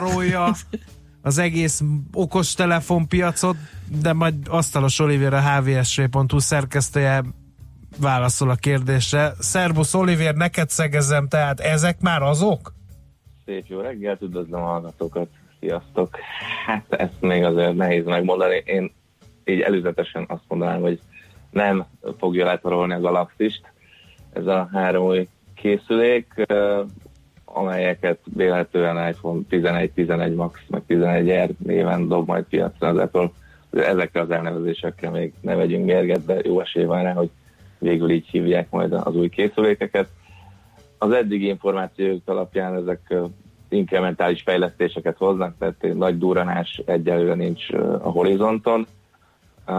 az 1.24 1.38
egész 1.38 1.82
okostelefon 2.12 3.08
piacot, 3.08 3.56
de 4.02 4.12
majd 4.12 4.34
Asztalos 4.48 4.98
Olivér 4.98 5.32
a 5.32 5.40
hvsv.hu 5.40 6.38
szerkesztője 6.38 7.22
válaszol 8.00 8.50
a 8.50 8.54
kérdésre. 8.54 9.32
Szerbusz 9.38 9.94
Olivér, 9.94 10.34
neked 10.34 10.68
szegezem, 10.68 11.28
tehát 11.28 11.60
ezek 11.60 12.00
már 12.00 12.22
azok? 12.22 12.74
Szép 13.44 13.66
jó 13.66 13.80
reggelt, 13.80 14.22
üdvözlöm 14.22 14.62
a 14.62 14.66
hallgatókat, 14.66 15.28
sziasztok. 15.60 16.16
Hát 16.66 16.84
ezt 16.88 17.20
még 17.20 17.44
azért 17.44 17.74
nehéz 17.74 18.04
megmondani. 18.04 18.62
Én 18.64 18.92
így 19.44 19.60
előzetesen 19.60 20.24
azt 20.28 20.44
mondanám, 20.48 20.80
hogy 20.80 21.00
nem 21.50 21.86
fogja 22.18 22.44
letarolni 22.44 22.92
a 22.92 23.00
galaxist. 23.00 23.72
Ez 24.32 24.46
a 24.46 24.68
három 24.72 25.06
új 25.06 25.28
készülék, 25.54 26.46
amelyeket 27.54 28.18
véletlenül 28.34 29.08
iPhone 29.08 29.40
11, 29.48 29.90
11 29.92 30.34
Max, 30.34 30.60
meg 30.68 30.82
11R 30.88 31.50
néven 31.56 32.08
dob 32.08 32.26
majd 32.26 32.44
piacra 32.44 32.88
az 32.88 32.96
Apple. 32.96 33.30
Ezekkel 33.70 34.22
az 34.22 34.30
elnevezésekkel 34.30 35.10
még 35.10 35.32
ne 35.40 35.54
vegyünk 35.54 35.84
mérget, 35.84 36.24
de 36.24 36.40
jó 36.44 36.60
esély 36.60 36.84
van 36.84 37.02
rá, 37.02 37.12
hogy 37.12 37.30
végül 37.78 38.10
így 38.10 38.26
hívják 38.26 38.70
majd 38.70 38.92
az 38.92 39.16
új 39.16 39.28
készülékeket. 39.28 40.08
Az 40.98 41.10
eddigi 41.12 41.46
információk 41.46 42.20
alapján 42.24 42.74
ezek 42.76 43.14
inkrementális 43.68 44.42
fejlesztéseket 44.42 45.16
hoznak, 45.16 45.54
tehát 45.58 45.94
nagy 45.94 46.18
duranás 46.18 46.82
egyelőre 46.86 47.34
nincs 47.34 47.72
a 48.02 48.10
horizonton. 48.10 48.86
A, 49.64 49.72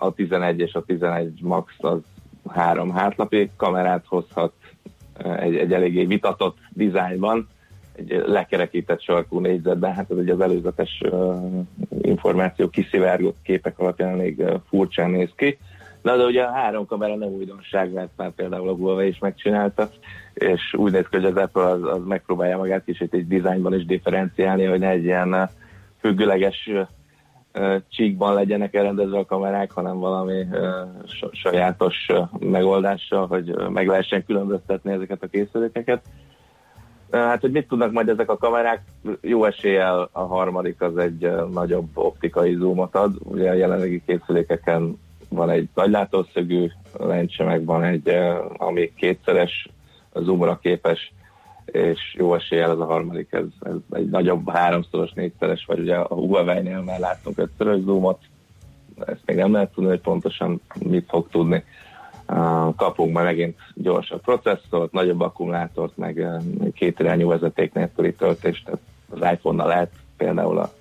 a 0.00 0.12
11 0.16 0.60
és 0.60 0.74
a 0.74 0.82
11 0.82 1.42
Max 1.42 1.74
az 1.78 1.98
három 2.48 2.90
hátlapi 2.90 3.50
kamerát 3.56 4.04
hozhat 4.06 4.52
egy, 5.18 5.56
egy 5.56 5.72
eléggé 5.72 6.04
vitatott 6.04 6.58
dizájnban, 6.70 7.48
egy 7.96 8.22
lekerekített 8.26 9.02
sarkú 9.02 9.38
négyzetben, 9.38 9.94
hát 9.94 10.10
ez 10.10 10.16
ugye 10.16 10.32
az 10.32 10.40
előzetes 10.40 11.00
ö, 11.04 11.36
információ 12.02 12.68
kiszivárgott 12.68 13.36
képek 13.42 13.78
alapján 13.78 14.16
még 14.16 14.38
ö, 14.38 14.54
furcsán 14.68 15.10
néz 15.10 15.30
ki. 15.36 15.58
Na 16.02 16.16
de 16.16 16.24
ugye 16.24 16.42
a 16.42 16.52
három 16.52 16.86
kamera 16.86 17.16
nem 17.16 17.28
újdonság, 17.28 17.92
mert 17.92 18.10
már 18.16 18.30
például 18.30 18.68
a 18.68 18.74
Huawei 18.74 19.08
is 19.08 19.18
megcsinálta, 19.18 19.88
és 20.34 20.74
úgy 20.74 20.92
néz 20.92 21.06
ki, 21.10 21.16
hogy 21.16 21.24
az 21.24 21.36
Apple 21.36 21.64
az, 21.64 21.82
az 21.82 22.04
megpróbálja 22.04 22.56
magát 22.56 22.84
kicsit 22.84 23.14
egy 23.14 23.26
dizájnban 23.26 23.74
is 23.74 23.84
differenciálni, 23.84 24.64
hogy 24.64 24.78
ne 24.78 24.88
egy 24.88 25.04
ilyen 25.04 25.50
függőleges 26.00 26.70
csíkban 27.88 28.34
legyenek 28.34 28.74
elrendezve 28.74 29.18
a 29.18 29.24
kamerák, 29.24 29.70
hanem 29.72 29.98
valami 29.98 30.46
sajátos 31.32 32.06
megoldással, 32.38 33.26
hogy 33.26 33.54
meg 33.68 33.86
lehessen 33.86 34.24
különböztetni 34.24 34.92
ezeket 34.92 35.22
a 35.22 35.26
készülékeket. 35.26 36.02
Hát, 37.10 37.40
hogy 37.40 37.50
mit 37.50 37.68
tudnak 37.68 37.92
majd 37.92 38.08
ezek 38.08 38.30
a 38.30 38.36
kamerák? 38.36 38.82
Jó 39.20 39.44
eséllyel 39.44 40.08
a 40.12 40.20
harmadik 40.20 40.80
az 40.80 40.96
egy 40.96 41.30
nagyobb 41.52 41.88
optikai 41.94 42.54
zoomot 42.54 42.94
ad. 42.94 43.14
Ugye 43.18 43.50
a 43.50 43.54
jelenlegi 43.54 44.02
készülékeken 44.06 44.98
van 45.28 45.50
egy 45.50 45.68
nagylátószögű 45.74 46.66
lencse, 46.98 47.44
meg 47.44 47.64
van 47.64 47.84
egy, 47.84 48.08
ami 48.56 48.92
kétszeres 48.96 49.68
zoomra 50.14 50.58
képes, 50.62 51.12
és 51.72 52.14
jó 52.18 52.34
eséllyel 52.34 52.70
ez 52.70 52.78
a 52.78 52.84
harmadik, 52.84 53.32
ez, 53.32 53.44
ez 53.60 53.74
egy 53.90 54.10
nagyobb 54.10 54.50
háromszoros, 54.50 55.12
négyszeres, 55.12 55.64
vagy 55.64 55.78
ugye 55.78 55.96
a 55.96 56.14
Huawei-nél 56.14 56.80
már 56.80 56.98
láttunk 56.98 57.38
ötszörös 57.38 57.80
zoomot, 57.80 58.18
ezt 59.06 59.22
még 59.24 59.36
nem 59.36 59.52
lehet 59.52 59.72
tudni, 59.72 59.90
hogy 59.90 60.00
pontosan 60.00 60.60
mit 60.78 61.08
fog 61.08 61.28
tudni. 61.28 61.64
Kapunk 62.76 63.12
majd 63.12 63.26
megint 63.26 63.58
gyorsabb 63.74 64.20
processzort, 64.20 64.92
nagyobb 64.92 65.20
akkumulátort, 65.20 65.96
meg 65.96 66.26
két 66.74 67.00
irányú 67.00 67.28
vezeték 67.28 67.72
nélküli 67.72 68.14
töltést, 68.14 68.64
tehát 68.64 68.80
az 69.10 69.32
iPhone-nal 69.32 69.66
lehet 69.66 69.92
például 70.16 70.58
a, 70.58 70.72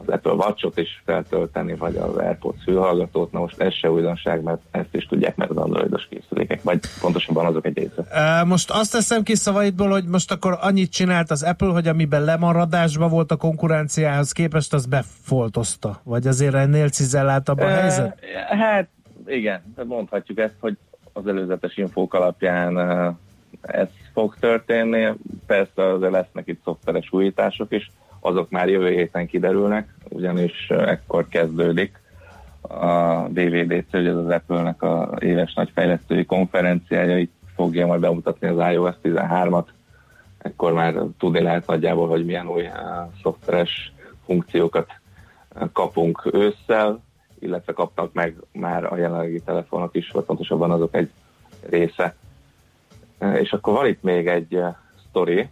az 0.00 0.08
Apple 0.08 0.32
Watch-ot 0.32 0.78
is 0.78 1.02
feltölteni, 1.04 1.74
vagy 1.74 1.96
az 1.96 2.16
AirPods 2.16 2.62
fülhallgatót, 2.62 3.32
na 3.32 3.38
most 3.38 3.60
ez 3.60 3.74
se 3.74 3.90
újdonság, 3.90 4.42
mert 4.42 4.60
ezt 4.70 4.94
is 4.94 5.06
tudják 5.06 5.36
meg 5.36 5.50
az 5.50 5.56
androidos 5.56 6.08
készülékek, 6.10 6.62
vagy 6.62 6.80
pontosabban 7.00 7.46
azok 7.46 7.66
egy 7.66 7.76
része. 7.76 8.44
Most 8.44 8.70
azt 8.70 8.92
teszem 8.92 9.22
ki 9.22 9.34
szavaidból, 9.34 9.88
hogy 9.88 10.04
most 10.04 10.30
akkor 10.30 10.58
annyit 10.60 10.92
csinált 10.92 11.30
az 11.30 11.42
Apple, 11.42 11.68
hogy 11.68 11.88
amiben 11.88 12.24
lemaradásban 12.24 13.10
volt 13.10 13.30
a 13.30 13.36
konkurenciához 13.36 14.32
képest, 14.32 14.74
az 14.74 14.86
befoltozta. 14.86 16.00
Vagy 16.04 16.26
azért 16.26 16.54
ennél 16.54 16.88
cizeláltabb 16.88 17.58
a 17.58 17.66
helyzet? 17.66 18.18
Hát 18.48 18.88
igen, 19.26 19.74
mondhatjuk 19.84 20.38
ezt, 20.38 20.54
hogy 20.60 20.76
az 21.12 21.26
előzetes 21.26 21.76
infók 21.76 22.14
alapján 22.14 22.78
ez 23.60 23.88
fog 24.12 24.36
történni. 24.40 25.08
Persze 25.46 25.92
azért 25.92 26.12
lesznek 26.12 26.46
itt 26.46 26.60
szoftveres 26.64 27.08
újítások 27.12 27.72
is, 27.72 27.90
azok 28.20 28.50
már 28.50 28.68
jövő 28.68 28.90
héten 28.90 29.26
kiderülnek, 29.26 29.94
ugyanis 30.08 30.70
ekkor 30.70 31.28
kezdődik 31.28 32.00
a 32.60 33.26
DVDC, 33.28 33.92
ugye 33.92 34.10
az 34.10 34.28
Apple-nek 34.28 34.82
a 34.82 35.16
éves 35.18 35.54
nagy 35.54 35.70
fejlesztői 35.74 36.24
konferenciája, 36.24 37.18
itt 37.18 37.32
fogja 37.54 37.86
majd 37.86 38.00
bemutatni 38.00 38.48
az 38.48 38.72
iOS 38.72 38.94
13-at, 39.02 39.66
ekkor 40.38 40.72
már 40.72 40.94
tudni 41.18 41.40
lehet 41.40 41.66
nagyjából, 41.66 42.08
hogy 42.08 42.24
milyen 42.24 42.48
új 42.48 42.68
szoftveres 43.22 43.92
funkciókat 44.24 44.90
kapunk 45.72 46.28
ősszel, 46.32 47.02
illetve 47.38 47.72
kapnak 47.72 48.12
meg 48.12 48.36
már 48.52 48.92
a 48.92 48.96
jelenlegi 48.96 49.40
telefonok 49.40 49.94
is, 49.94 50.10
vagy 50.10 50.24
pontosabban 50.24 50.70
azok 50.70 50.94
egy 50.94 51.10
része. 51.68 52.14
És 53.34 53.52
akkor 53.52 53.72
van 53.74 53.86
itt 53.86 54.02
még 54.02 54.26
egy 54.26 54.58
sztori, 55.08 55.48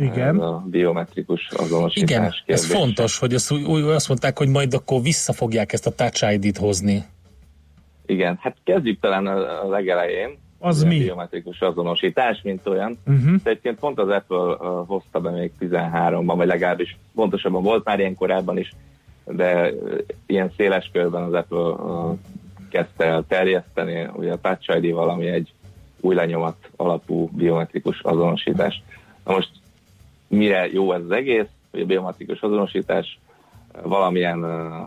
Igen. 0.00 0.36
ez 0.36 0.42
a 0.42 0.64
biometrikus 0.66 1.48
azonosítás 1.56 2.10
Igen, 2.10 2.24
ez 2.24 2.34
kérdése. 2.44 2.78
fontos, 2.78 3.18
hogy 3.18 3.34
úgy, 3.50 3.62
úgy 3.62 3.82
azt 3.82 4.08
mondták, 4.08 4.38
hogy 4.38 4.48
majd 4.48 4.74
akkor 4.74 5.02
vissza 5.02 5.32
fogják 5.32 5.72
ezt 5.72 5.86
a 5.86 5.90
Touch 5.90 6.32
ID-t 6.32 6.56
hozni. 6.56 7.04
Igen, 8.06 8.38
hát 8.40 8.56
kezdjük 8.64 9.00
talán 9.00 9.26
a 9.26 9.68
legelején. 9.68 10.38
Az 10.58 10.82
mi? 10.82 10.98
Biometrikus 10.98 11.60
azonosítás, 11.60 12.40
mint 12.42 12.66
olyan. 12.66 12.98
Uh-huh. 13.06 13.34
De 13.42 13.50
egyébként 13.50 13.78
pont 13.78 13.98
az 13.98 14.08
Apple 14.08 14.36
uh, 14.36 14.86
hozta 14.86 15.20
be 15.20 15.30
még 15.30 15.50
13-ban, 15.60 16.32
vagy 16.36 16.46
legalábbis 16.46 16.96
pontosabban 17.14 17.62
volt 17.62 17.84
már 17.84 17.98
ilyen 17.98 18.14
korábban 18.14 18.58
is, 18.58 18.72
de 19.24 19.72
ilyen 20.26 20.52
széles 20.56 20.90
körben 20.92 21.22
az 21.22 21.32
Apple 21.32 21.58
uh, 21.58 22.18
kezdte 22.70 23.04
el 23.04 23.24
terjeszteni, 23.28 24.08
ugye 24.14 24.32
a 24.32 24.40
Touch 24.40 24.76
ID 24.76 24.92
valami 24.92 25.26
egy 25.26 25.52
új 26.00 26.14
lenyomat 26.14 26.56
alapú 26.76 27.28
biometrikus 27.32 28.00
azonosítás. 28.00 28.82
Na 29.24 29.32
most 29.32 29.50
mire 30.30 30.68
jó 30.72 30.92
ez 30.92 31.00
az 31.04 31.10
egész, 31.10 31.48
hogy 31.70 31.80
a 31.80 31.86
biometrikus 31.86 32.40
azonosítás 32.40 33.18
valamilyen 33.82 34.46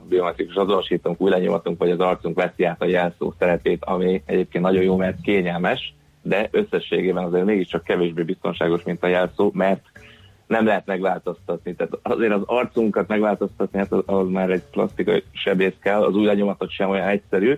biometrikus 0.09 0.55
azonosítónk, 0.55 1.21
új 1.21 1.29
lenyomatunk, 1.29 1.79
vagy 1.79 1.91
az 1.91 1.99
arcunk 1.99 2.35
veszi 2.35 2.63
át 2.63 2.81
a 2.81 2.85
jelszó 2.85 3.33
szerepét, 3.39 3.85
ami 3.85 4.21
egyébként 4.25 4.63
nagyon 4.63 4.83
jó, 4.83 4.95
mert 4.95 5.21
kényelmes, 5.21 5.93
de 6.21 6.47
összességében 6.51 7.23
azért 7.23 7.45
mégiscsak 7.45 7.83
kevésbé 7.83 8.23
biztonságos, 8.23 8.83
mint 8.83 9.03
a 9.03 9.07
jelszó, 9.07 9.51
mert 9.53 9.81
nem 10.47 10.65
lehet 10.65 10.85
megváltoztatni. 10.85 11.75
Tehát 11.75 11.99
azért 12.01 12.33
az 12.33 12.41
arcunkat 12.45 13.07
megváltoztatni, 13.07 13.79
hát 13.79 13.91
az, 13.91 14.03
az 14.05 14.27
már 14.29 14.49
egy 14.49 14.63
plastikai 14.71 15.23
sebész 15.31 15.75
kell, 15.81 16.03
az 16.03 16.15
új 16.15 16.25
lenyomatot 16.25 16.69
sem 16.71 16.89
olyan 16.89 17.07
egyszerű, 17.07 17.57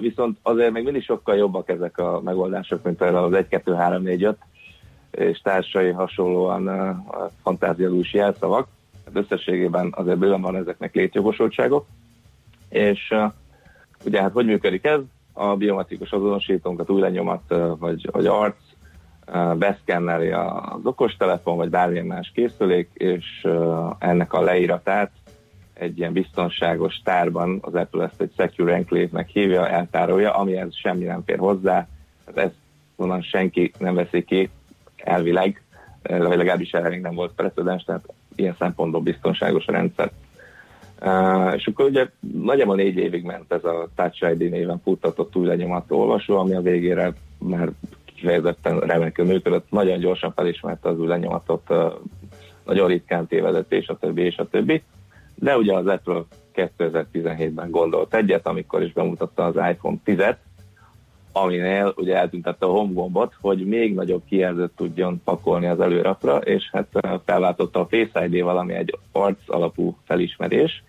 viszont 0.00 0.38
azért 0.42 0.72
még 0.72 0.84
mindig 0.84 1.02
sokkal 1.02 1.36
jobbak 1.36 1.68
ezek 1.68 1.98
a 1.98 2.20
megoldások, 2.20 2.84
mint 2.84 2.96
például 2.96 3.24
az 3.24 3.32
1, 3.32 3.48
2, 3.48 3.74
3, 3.74 4.02
4, 4.02 4.24
5 4.24 4.36
és 5.10 5.38
társai 5.38 5.90
hasonlóan 5.90 6.70
fantáziadús 7.42 8.12
jelszavak. 8.12 8.68
Hát 9.04 9.16
összességében 9.16 9.92
azért 9.96 10.18
bőven 10.18 10.40
van 10.40 10.56
ezeknek 10.56 10.94
létjogosultságok. 10.94 11.86
És 12.68 13.14
ugye 14.04 14.20
hát 14.20 14.32
hogy 14.32 14.46
működik 14.46 14.84
ez? 14.84 15.00
A 15.32 15.56
biometrikus 15.56 16.10
azonosítónkat 16.10 16.90
új 16.90 17.00
lenyomat 17.00 17.54
vagy, 17.78 18.08
vagy 18.12 18.26
arc 18.26 18.56
beszkenneli 19.58 20.30
az 20.30 20.80
okostelefon 20.82 21.56
vagy 21.56 21.70
bármilyen 21.70 22.06
más 22.06 22.30
készülék, 22.34 22.90
és 22.94 23.46
ennek 23.98 24.32
a 24.32 24.40
leíratát 24.40 25.10
egy 25.74 25.98
ilyen 25.98 26.12
biztonságos 26.12 27.00
tárban, 27.04 27.58
az 27.60 27.74
Apple 27.74 28.04
ezt 28.04 28.20
egy 28.20 28.32
Secure 28.36 28.74
Enclave-nek 28.74 29.28
hívja, 29.28 29.68
eltárolja, 29.68 30.34
amihez 30.34 30.76
semmi 30.76 31.04
nem 31.04 31.22
fér 31.26 31.38
hozzá, 31.38 31.88
hát 32.26 32.36
ezt 32.36 32.54
onnan 32.96 33.22
senki 33.22 33.72
nem 33.78 33.94
veszi 33.94 34.24
ki 34.24 34.50
elvileg, 35.04 35.62
vagy 36.02 36.36
legalábbis 36.36 36.72
erre 36.72 36.88
még 36.88 37.00
nem 37.00 37.14
volt 37.14 37.32
precedens, 37.32 37.84
tehát 37.84 38.04
ilyen 38.34 38.56
szempontból 38.58 39.00
biztonságos 39.00 39.66
a 39.66 39.72
rendszer. 39.72 40.10
Uh, 41.02 41.54
és 41.54 41.66
akkor 41.66 41.84
ugye 41.84 42.08
nagyjából 42.42 42.76
négy 42.76 42.96
évig 42.96 43.24
ment 43.24 43.52
ez 43.52 43.64
a 43.64 43.88
Touch 43.94 44.30
ID 44.30 44.50
néven 44.50 44.80
futtatott 44.84 45.36
új 45.36 45.46
lenyomat 45.46 45.90
olvasó, 45.90 46.38
ami 46.38 46.54
a 46.54 46.60
végére 46.60 47.12
már 47.38 47.70
kifejezetten 48.04 48.78
remekül 48.78 49.24
működött, 49.24 49.70
nagyon 49.70 49.98
gyorsan 49.98 50.32
felismerte 50.32 50.88
az 50.88 50.98
új 50.98 51.06
lenyomatot, 51.06 51.62
uh, 51.68 51.92
nagyon 52.64 52.88
ritkán 52.88 53.26
tévedett, 53.26 53.72
és 53.72 53.88
a 53.88 53.96
többi, 53.96 54.22
és 54.22 54.36
a 54.36 54.48
többi. 54.48 54.82
De 55.34 55.56
ugye 55.56 55.74
az 55.74 55.86
Apple 55.86 56.22
2017-ben 56.54 57.70
gondolt 57.70 58.14
egyet, 58.14 58.46
amikor 58.46 58.82
is 58.82 58.92
bemutatta 58.92 59.44
az 59.44 59.54
iPhone 59.54 59.96
10-et, 60.04 60.36
aminél 61.32 61.92
ugye 61.96 62.16
eltüntette 62.16 62.66
a 62.66 62.70
home 62.70 62.92
gombot, 62.92 63.34
hogy 63.40 63.66
még 63.66 63.94
nagyobb 63.94 64.22
kijelzőt 64.28 64.72
tudjon 64.76 65.20
pakolni 65.24 65.66
az 65.66 65.80
előrapra, 65.80 66.36
és 66.36 66.70
hát 66.72 66.86
felváltotta 67.24 67.80
a 67.80 67.86
Face 67.86 68.24
ID 68.26 68.42
valami 68.42 68.74
egy 68.74 68.98
arc 69.12 69.38
alapú 69.46 69.96
felismerés, 70.04 70.82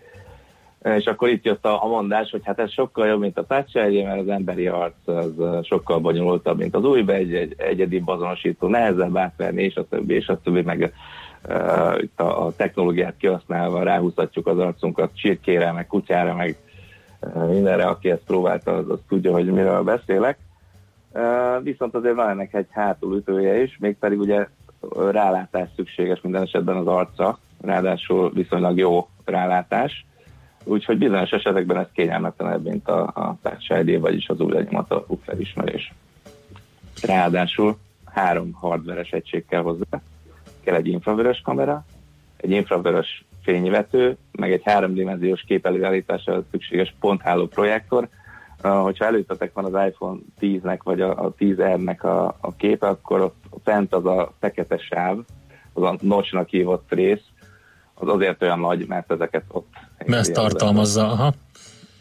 és 0.81 1.05
akkor 1.05 1.29
itt 1.29 1.45
jött 1.45 1.65
a, 1.65 1.83
a 1.83 1.87
mondás, 1.87 2.31
hogy 2.31 2.41
hát 2.43 2.59
ez 2.59 2.71
sokkal 2.71 3.07
jobb, 3.07 3.19
mint 3.19 3.37
a 3.37 3.45
Touch 3.45 3.91
ID, 3.91 4.03
mert 4.03 4.19
az 4.19 4.27
emberi 4.27 4.67
arc 4.67 5.07
az 5.07 5.33
sokkal 5.63 5.99
bonyolultabb, 5.99 6.57
mint 6.57 6.75
az 6.75 6.83
újba, 6.83 7.13
egy, 7.13 7.33
egy 7.33 7.55
egyedi 7.57 8.01
azonosító, 8.05 8.67
nehezebb 8.67 9.17
átverni, 9.17 9.63
és 9.63 9.75
a 9.75 9.87
többi, 9.87 10.13
és 10.13 10.27
a 10.27 10.39
többi, 10.43 10.61
meg 10.61 10.93
uh, 11.47 12.01
itt 12.01 12.19
a, 12.19 12.45
a 12.45 12.55
technológiát 12.55 13.17
kihasználva 13.17 13.83
ráhúzhatjuk 13.83 14.47
az 14.47 14.59
arcunkat 14.59 15.15
csirkére, 15.15 15.71
meg 15.71 15.87
kutyára, 15.87 16.35
meg 16.35 16.57
mindenre, 17.47 17.85
aki 17.85 18.09
ezt 18.09 18.23
próbálta, 18.25 18.75
az, 18.75 18.89
az 18.89 18.99
tudja, 19.07 19.31
hogy 19.31 19.45
miről 19.45 19.83
beszélek. 19.83 20.37
Viszont 21.61 21.95
azért 21.95 22.15
van 22.15 22.29
ennek 22.29 22.53
egy 22.53 22.67
hátulütője 22.69 23.61
is, 23.61 23.77
mégpedig 23.79 24.19
ugye 24.19 24.47
rálátás 25.11 25.69
szükséges 25.75 26.21
minden 26.21 26.41
esetben 26.41 26.75
az 26.75 26.87
arca, 26.87 27.39
ráadásul 27.61 28.31
viszonylag 28.33 28.77
jó 28.77 29.09
rálátás, 29.25 30.05
úgyhogy 30.63 30.97
bizonyos 30.97 31.31
esetekben 31.31 31.77
ez 31.77 31.87
kényelmetlenebb, 31.93 32.63
mint 32.63 32.87
a, 32.87 33.01
a 33.01 33.37
Touch 33.41 33.85
ID, 33.85 33.99
vagyis 33.99 34.29
az 34.29 34.39
új 34.39 34.51
lenyomat 34.51 34.91
alapú 34.91 35.19
felismerés. 35.25 35.93
Ráadásul 37.01 37.77
három 38.05 38.51
hardveres 38.51 39.11
egység 39.11 39.45
kell 39.45 39.61
hozzá. 39.61 40.01
Kell 40.63 40.75
egy 40.75 40.87
infravörös 40.87 41.41
kamera, 41.41 41.85
egy 42.37 42.51
infravörös 42.51 43.25
fényvető, 43.43 44.17
meg 44.31 44.51
egy 44.51 44.61
háromdimenziós 44.63 45.41
képelőállításra 45.41 46.43
szükséges 46.51 46.95
pontháló 46.99 47.47
projektor. 47.47 48.07
Uh, 48.63 48.71
hogyha 48.71 49.05
előttetek 49.05 49.53
van 49.53 49.73
az 49.73 49.87
iPhone 49.87 50.19
10-nek 50.39 50.79
vagy 50.83 51.01
a, 51.01 51.25
a 51.25 51.33
10R-nek 51.39 52.01
a, 52.01 52.37
a 52.41 52.55
képe, 52.57 52.87
akkor 52.87 53.21
ott 53.21 53.43
fent 53.63 53.93
az 53.93 54.05
a 54.05 54.33
fekete 54.39 54.77
sáv, 54.77 55.17
az 55.73 55.83
a 55.83 55.95
notchnak 56.01 56.49
hívott 56.49 56.85
rész, 56.89 57.23
az 57.93 58.07
azért 58.07 58.41
olyan 58.41 58.59
nagy, 58.59 58.87
mert 58.87 59.11
ezeket 59.11 59.43
ott... 59.47 59.67
Mert 59.97 60.19
ezt 60.19 60.33
tartalmazza, 60.33 61.11
aha. 61.11 61.33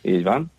Így 0.03 0.23
van. 0.23 0.53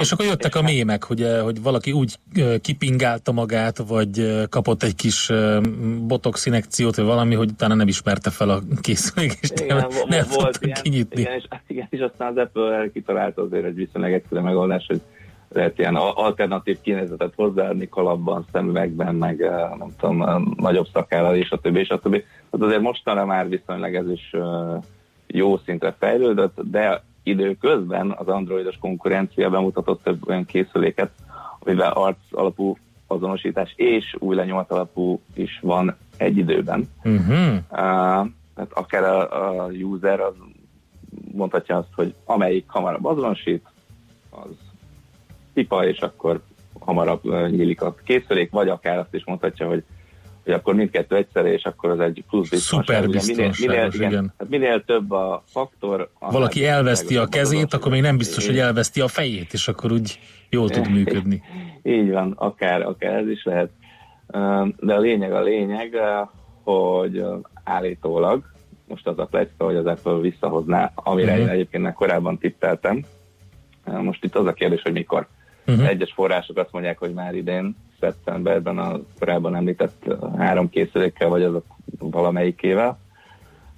És 0.00 0.12
akkor 0.12 0.26
jöttek 0.26 0.54
a 0.54 0.62
mémek, 0.62 1.10
ugye, 1.10 1.40
hogy 1.40 1.62
valaki 1.62 1.92
úgy 1.92 2.18
kipingálta 2.60 3.32
magát, 3.32 3.78
vagy 3.78 4.44
kapott 4.48 4.82
egy 4.82 4.94
kis 4.94 5.32
botox 6.06 6.46
inekciót, 6.46 6.96
vagy 6.96 7.04
valami, 7.04 7.34
hogy 7.34 7.50
utána 7.50 7.74
nem 7.74 7.88
ismerte 7.88 8.30
fel 8.30 8.50
a 8.50 8.60
készülék, 8.80 9.38
és 9.40 9.50
igen, 9.62 9.76
nem, 9.76 9.88
nem 10.08 10.26
volt 10.34 10.58
ilyen, 10.60 10.78
kinyitni. 10.82 11.20
Igen 11.20 11.34
és, 11.34 11.44
igen, 11.66 11.86
és 11.90 12.00
aztán 12.00 12.28
az 12.28 12.36
Apple 12.36 12.90
kitalálta 12.92 13.42
azért 13.42 13.64
egy 13.64 13.74
viszonylag 13.74 14.12
egyszerű 14.12 14.40
megoldás, 14.40 14.84
hogy 14.86 15.00
lehet 15.52 15.78
ilyen 15.78 15.94
alternatív 15.96 16.78
kinézetet 16.80 17.32
hozzáadni 17.36 17.88
kalapban, 17.88 18.46
szemüvegben, 18.52 19.14
meg 19.14 19.38
nem 19.78 19.94
tudom, 20.00 20.54
nagyobb 20.56 20.86
szakállal, 20.92 21.36
és 21.36 21.50
a 21.50 21.58
többi, 21.58 21.80
és 21.80 21.88
a 21.88 21.98
többi. 21.98 22.24
Hát 22.52 22.60
azért 22.60 22.80
mostanra 22.80 23.26
már 23.26 23.48
viszonylag 23.48 23.94
ez 23.94 24.10
is 24.10 24.34
jó 25.26 25.56
szintre 25.56 25.94
fejlődött, 25.98 26.60
de 26.62 27.02
időközben 27.28 28.14
az 28.18 28.28
androidos 28.28 28.76
konkurencia 28.78 29.50
bemutatott 29.50 30.02
több 30.02 30.28
olyan 30.28 30.44
készüléket, 30.44 31.10
amivel 31.58 31.92
arc 31.92 32.18
alapú 32.30 32.76
azonosítás 33.06 33.72
és 33.76 34.16
új 34.18 34.34
lenyomat 34.34 34.70
alapú 34.70 35.20
is 35.34 35.58
van 35.62 35.96
egy 36.16 36.36
időben. 36.36 36.88
Uh-huh. 37.04 37.54
Uh, 37.54 38.28
tehát 38.54 38.72
akár 38.72 39.02
a, 39.02 39.64
a 39.64 39.66
user 39.70 40.20
az 40.20 40.34
mondhatja 41.32 41.76
azt, 41.76 41.92
hogy 41.94 42.14
amelyik 42.24 42.64
hamarabb 42.66 43.04
azonosít, 43.04 43.66
az 44.30 44.50
pipa, 45.52 45.86
és 45.86 45.98
akkor 45.98 46.40
hamarabb 46.80 47.24
nyílik 47.50 47.82
a 47.82 47.94
készülék, 48.04 48.50
vagy 48.50 48.68
akár 48.68 48.98
azt 48.98 49.14
is 49.14 49.24
mondhatja, 49.24 49.66
hogy 49.68 49.84
hogy 50.48 50.56
akkor 50.60 50.74
mindkettő 50.74 51.16
egyszerre, 51.16 51.52
és 51.52 51.62
akkor 51.62 51.90
az 51.90 52.00
egy 52.00 52.24
plusz 52.28 52.48
biztonság. 52.48 52.86
Szuper 52.86 53.10
biztonságos, 53.10 53.58
minél, 53.58 53.76
minél, 53.76 53.90
igen. 53.94 54.10
igen. 54.10 54.34
Hát 54.38 54.48
minél 54.48 54.84
több 54.84 55.10
a 55.10 55.42
faktor... 55.46 56.10
Valaki 56.18 56.66
elveszti 56.66 57.16
a 57.16 57.26
kezét, 57.26 57.74
akkor 57.74 57.92
még 57.92 58.00
nem 58.00 58.16
biztos, 58.16 58.46
hogy 58.46 58.58
elveszti 58.58 59.00
a 59.00 59.08
fejét, 59.08 59.52
és 59.52 59.68
akkor 59.68 59.92
úgy 59.92 60.18
jól 60.50 60.70
tud 60.70 60.90
működni. 60.90 61.42
Így 61.82 62.10
van, 62.10 62.32
akár, 62.36 62.82
akár 62.82 63.14
ez 63.14 63.28
is 63.28 63.44
lehet. 63.44 63.70
De 64.76 64.94
a 64.94 64.98
lényeg 64.98 65.32
a 65.32 65.42
lényeg, 65.42 65.96
hogy 66.62 67.24
állítólag, 67.64 68.42
most 68.86 69.06
az 69.06 69.18
a 69.18 69.24
plecka, 69.24 69.64
hogy 69.64 69.76
az 69.76 69.86
Apple 69.86 70.18
visszahozná, 70.18 70.92
amire 70.94 71.30
uh-huh. 71.32 71.46
én 71.46 71.50
egyébként 71.50 71.92
korábban 71.92 72.38
tippeltem. 72.38 73.04
Most 73.84 74.24
itt 74.24 74.36
az 74.36 74.46
a 74.46 74.52
kérdés, 74.52 74.82
hogy 74.82 74.92
mikor. 74.92 75.26
Uh-huh. 75.66 75.88
Egyes 75.88 76.12
források 76.12 76.56
azt 76.56 76.72
mondják, 76.72 76.98
hogy 76.98 77.12
már 77.12 77.34
idén, 77.34 77.76
szeptemberben 78.00 78.78
a 78.78 79.00
korábban 79.18 79.54
említett 79.56 80.14
három 80.36 80.70
készülékkel, 80.70 81.28
vagy 81.28 81.42
azok 81.42 81.64
valamelyikével. 81.98 82.98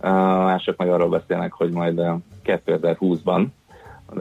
Mások 0.00 0.76
meg 0.76 0.90
arról 0.90 1.08
beszélnek, 1.08 1.52
hogy 1.52 1.70
majd 1.70 2.00
2020-ban. 2.44 3.46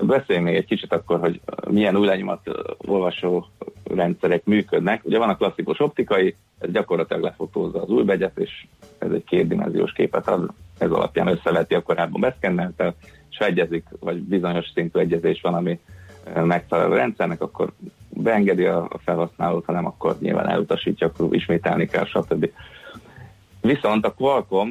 Beszéljünk 0.02 0.48
még 0.48 0.58
egy 0.58 0.66
kicsit 0.66 0.94
akkor, 0.94 1.20
hogy 1.20 1.42
milyen 1.70 1.96
új 1.96 2.06
lenyomat 2.06 2.40
olvasó 2.78 3.46
rendszerek 3.84 4.46
működnek. 4.46 5.06
Ugye 5.06 5.18
van 5.18 5.30
a 5.30 5.36
klasszikus 5.36 5.80
optikai, 5.80 6.36
ez 6.60 6.72
gyakorlatilag 6.72 7.24
lefotózza 7.24 7.82
az 7.82 7.90
új 7.90 8.04
begyet, 8.04 8.38
és 8.38 8.66
ez 8.98 9.12
egy 9.12 9.24
kétdimenziós 9.24 9.92
képet 9.92 10.28
ad, 10.28 10.50
ez 10.78 10.92
alapján 10.92 11.28
összeveti 11.28 11.76
a 11.76 11.82
korábban 11.82 12.22
beszkenneltel, 12.22 12.96
és 13.30 13.38
egyezik, 13.38 13.86
vagy 14.00 14.22
bizonyos 14.22 14.72
szintű 14.74 15.00
egyezés 15.00 15.42
van, 15.42 15.54
ami 15.54 15.80
megfelelő 16.34 16.96
rendszernek, 16.96 17.42
akkor 17.42 17.72
beengedi 18.22 18.66
a 18.66 18.90
felhasználót, 19.04 19.66
hanem 19.66 19.86
akkor 19.86 20.16
nyilván 20.20 20.50
elutasítja, 20.50 21.08
akkor 21.08 21.36
ismételni 21.36 21.86
kell, 21.86 22.06
stb. 22.06 22.50
Viszont 23.62 24.06
a 24.06 24.14
Qualcomm 24.14 24.70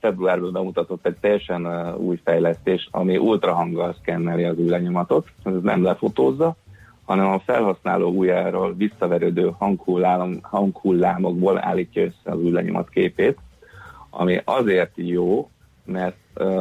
februárban 0.00 0.52
bemutatott 0.52 1.06
egy 1.06 1.16
teljesen 1.20 1.94
új 1.96 2.20
fejlesztés, 2.24 2.88
ami 2.90 3.16
ultrahanggal 3.16 3.94
szkenneli 4.00 4.44
az 4.44 4.58
új 4.58 4.68
lenyomatot, 4.68 5.28
ez 5.44 5.52
nem 5.62 5.82
lefotózza, 5.82 6.56
hanem 7.04 7.26
a 7.26 7.38
felhasználó 7.38 8.10
ujjáról 8.10 8.74
visszaverődő 8.74 9.52
hanghullám, 9.58 10.38
hanghullámokból 10.42 11.64
állítja 11.64 12.02
össze 12.02 12.30
az 12.30 12.38
új 12.38 12.72
képét, 12.90 13.38
ami 14.10 14.40
azért 14.44 14.92
jó, 14.94 15.50
mert 15.84 16.16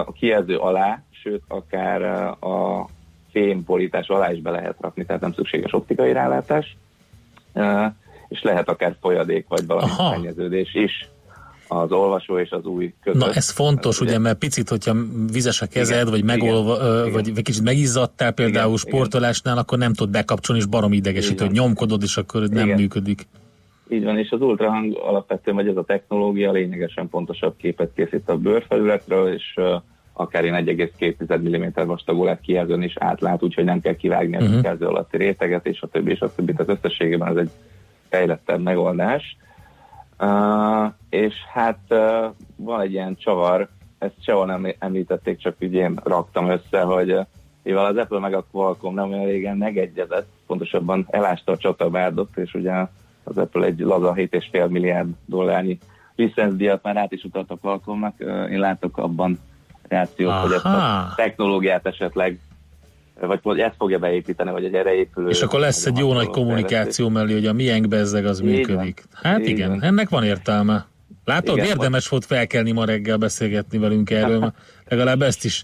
a 0.06 0.12
kijelző 0.12 0.58
alá, 0.58 1.02
sőt 1.10 1.44
akár 1.48 2.02
a 2.40 2.86
fémborítás 3.38 4.08
alá 4.08 4.32
is 4.32 4.42
be 4.42 4.52
lehet 4.52 4.76
rakni, 4.80 5.06
tehát 5.06 5.22
nem 5.22 5.34
szükséges 5.34 5.74
optikai 5.74 6.12
rálátás, 6.12 6.78
és 8.28 8.42
lehet 8.42 8.70
akár 8.70 8.96
folyadék 9.02 9.46
vagy 9.48 9.66
valami 9.66 9.92
szennyeződés 9.98 10.74
is 10.74 11.10
az 11.68 11.92
olvasó 11.92 12.40
és 12.40 12.50
az 12.50 12.66
új 12.66 12.94
között. 13.04 13.20
Na 13.20 13.34
ez 13.34 13.50
fontos, 13.50 14.02
ugye, 14.02 14.10
ugye, 14.10 14.20
mert 14.20 14.38
picit, 14.38 14.70
hogyha 14.70 14.96
vizes 15.32 15.62
a 15.62 15.66
kezed, 15.66 15.98
igen, 15.98 16.10
vagy, 16.10 16.24
megolva, 16.24 16.76
igen, 16.76 17.12
vagy 17.12 17.28
igen. 17.28 17.44
kicsit 17.44 17.64
megizzadtál 17.64 18.32
például 18.32 18.66
igen, 18.66 18.78
sportolásnál, 18.78 19.54
igen. 19.54 19.66
akkor 19.66 19.78
nem 19.78 19.94
tud 19.94 20.10
bekapcsolni, 20.10 20.62
és 20.62 20.68
barom 20.68 20.94
idegesít, 20.94 21.40
hogy 21.40 21.52
nyomkodod, 21.52 22.02
és 22.04 22.18
akkor 22.18 22.44
igen. 22.44 22.68
nem 22.68 22.78
működik. 22.78 23.28
Így 23.90 24.04
van, 24.04 24.18
és 24.18 24.30
az 24.30 24.42
ultrahang 24.42 24.98
alapvetően, 24.98 25.56
vagy 25.56 25.68
ez 25.68 25.78
a 25.78 25.84
technológia 25.84 26.52
lényegesen 26.52 27.10
pontosabb 27.10 27.56
képet 27.58 27.92
készít 27.96 28.30
a 28.30 28.38
bőrfelületről, 28.38 29.34
és 29.34 29.54
uh, 29.56 29.82
akár 30.18 30.46
én 30.46 30.54
1,2 30.54 31.40
mm 31.40 31.88
vastagolát 31.88 32.42
kijelzőn 32.42 32.82
is 32.82 32.94
átlát, 33.00 33.44
úgyhogy 33.44 33.64
nem 33.64 33.82
kell 33.82 33.96
kivágni 33.96 34.36
uh-huh. 34.36 34.50
a 34.50 34.52
mhm. 34.52 34.60
kijelző 34.60 34.86
alatti 34.86 35.18
réteget, 35.18 35.66
és 35.66 35.82
a 35.82 35.88
többi, 35.88 36.12
és 36.12 36.20
a 36.20 36.34
többi. 36.36 36.54
Tehát 36.54 36.78
összességében 36.78 37.28
ez 37.28 37.36
egy 37.36 37.50
fejlettebb 38.10 38.62
megoldás. 38.62 39.38
Uh, 40.20 40.94
és 41.10 41.34
hát 41.54 41.80
uh, 41.90 42.34
van 42.56 42.82
egy 42.82 42.92
ilyen 42.92 43.16
csavar, 43.16 43.68
ezt 43.98 44.24
sehol 44.24 44.46
nem 44.46 44.68
említették, 44.80 45.38
csak 45.38 45.56
úgy 45.60 45.74
én 45.74 46.00
raktam 46.04 46.50
össze, 46.50 46.82
hogy 46.82 47.12
uh, 47.12 47.26
mivel 47.64 47.86
az 47.86 47.98
Apple 47.98 48.20
meg 48.20 48.34
a 48.34 48.46
Qualcomm 48.52 48.94
nem 48.94 49.12
olyan 49.12 49.26
régen 49.26 49.58
megegyezett, 49.58 50.28
pontosabban 50.48 51.08
elásta 51.10 51.52
a 51.52 51.58
csatabárdot, 51.58 52.38
és 52.38 52.54
ugye 52.54 52.74
az 53.24 53.38
Apple 53.38 53.66
egy 53.66 53.80
laza 53.80 54.14
7,5 54.14 54.70
milliárd 54.70 55.10
dollárnyi 55.26 55.78
licenszdíjat 56.16 56.84
már 56.84 56.98
át 56.98 57.12
is 57.12 57.24
utalt 57.24 57.52
a 57.52 57.58
Qualcommnak. 57.62 58.20
Én 58.50 58.60
látok 58.60 58.98
abban 58.98 59.40
reakciót, 59.88 60.34
hogy 60.34 60.52
ezt 60.52 60.66
a 60.66 60.70
Aha. 60.70 61.14
technológiát 61.16 61.86
esetleg 61.86 62.40
vagy 63.20 63.40
hogy 63.44 63.60
ezt 63.60 63.76
fogja 63.78 64.00
beépíteni, 64.00 64.52
vagy 64.52 64.66
egy 64.66 64.74
erre 64.74 64.94
épülő... 64.94 65.30
És 65.30 65.42
akkor 65.42 65.60
lesz 65.60 65.86
egy 65.86 65.98
jó 65.98 66.14
nagy 66.14 66.28
kommunikáció 66.28 67.10
mellé, 67.10 67.34
hogy 67.34 67.46
a 67.46 67.54
miénk 67.54 67.88
bezzeg 67.88 68.26
az 68.26 68.42
Így 68.42 68.48
működik. 68.48 69.04
van. 69.12 69.32
Hát 69.32 69.48
igen, 69.48 69.70
van. 69.70 69.84
ennek 69.84 70.10
van 70.10 70.24
értelme. 70.24 70.86
Látod, 71.26 71.56
Igen, 71.58 71.68
érdemes 71.68 72.08
volt 72.08 72.26
felkelni 72.26 72.72
ma 72.72 72.86
reggel 72.86 73.18
beszélgetni 73.18 73.78
velünk 73.78 74.10
erről, 74.10 74.40
mert 74.40 74.56
legalább 74.88 75.22
ezt 75.22 75.46
is 75.46 75.64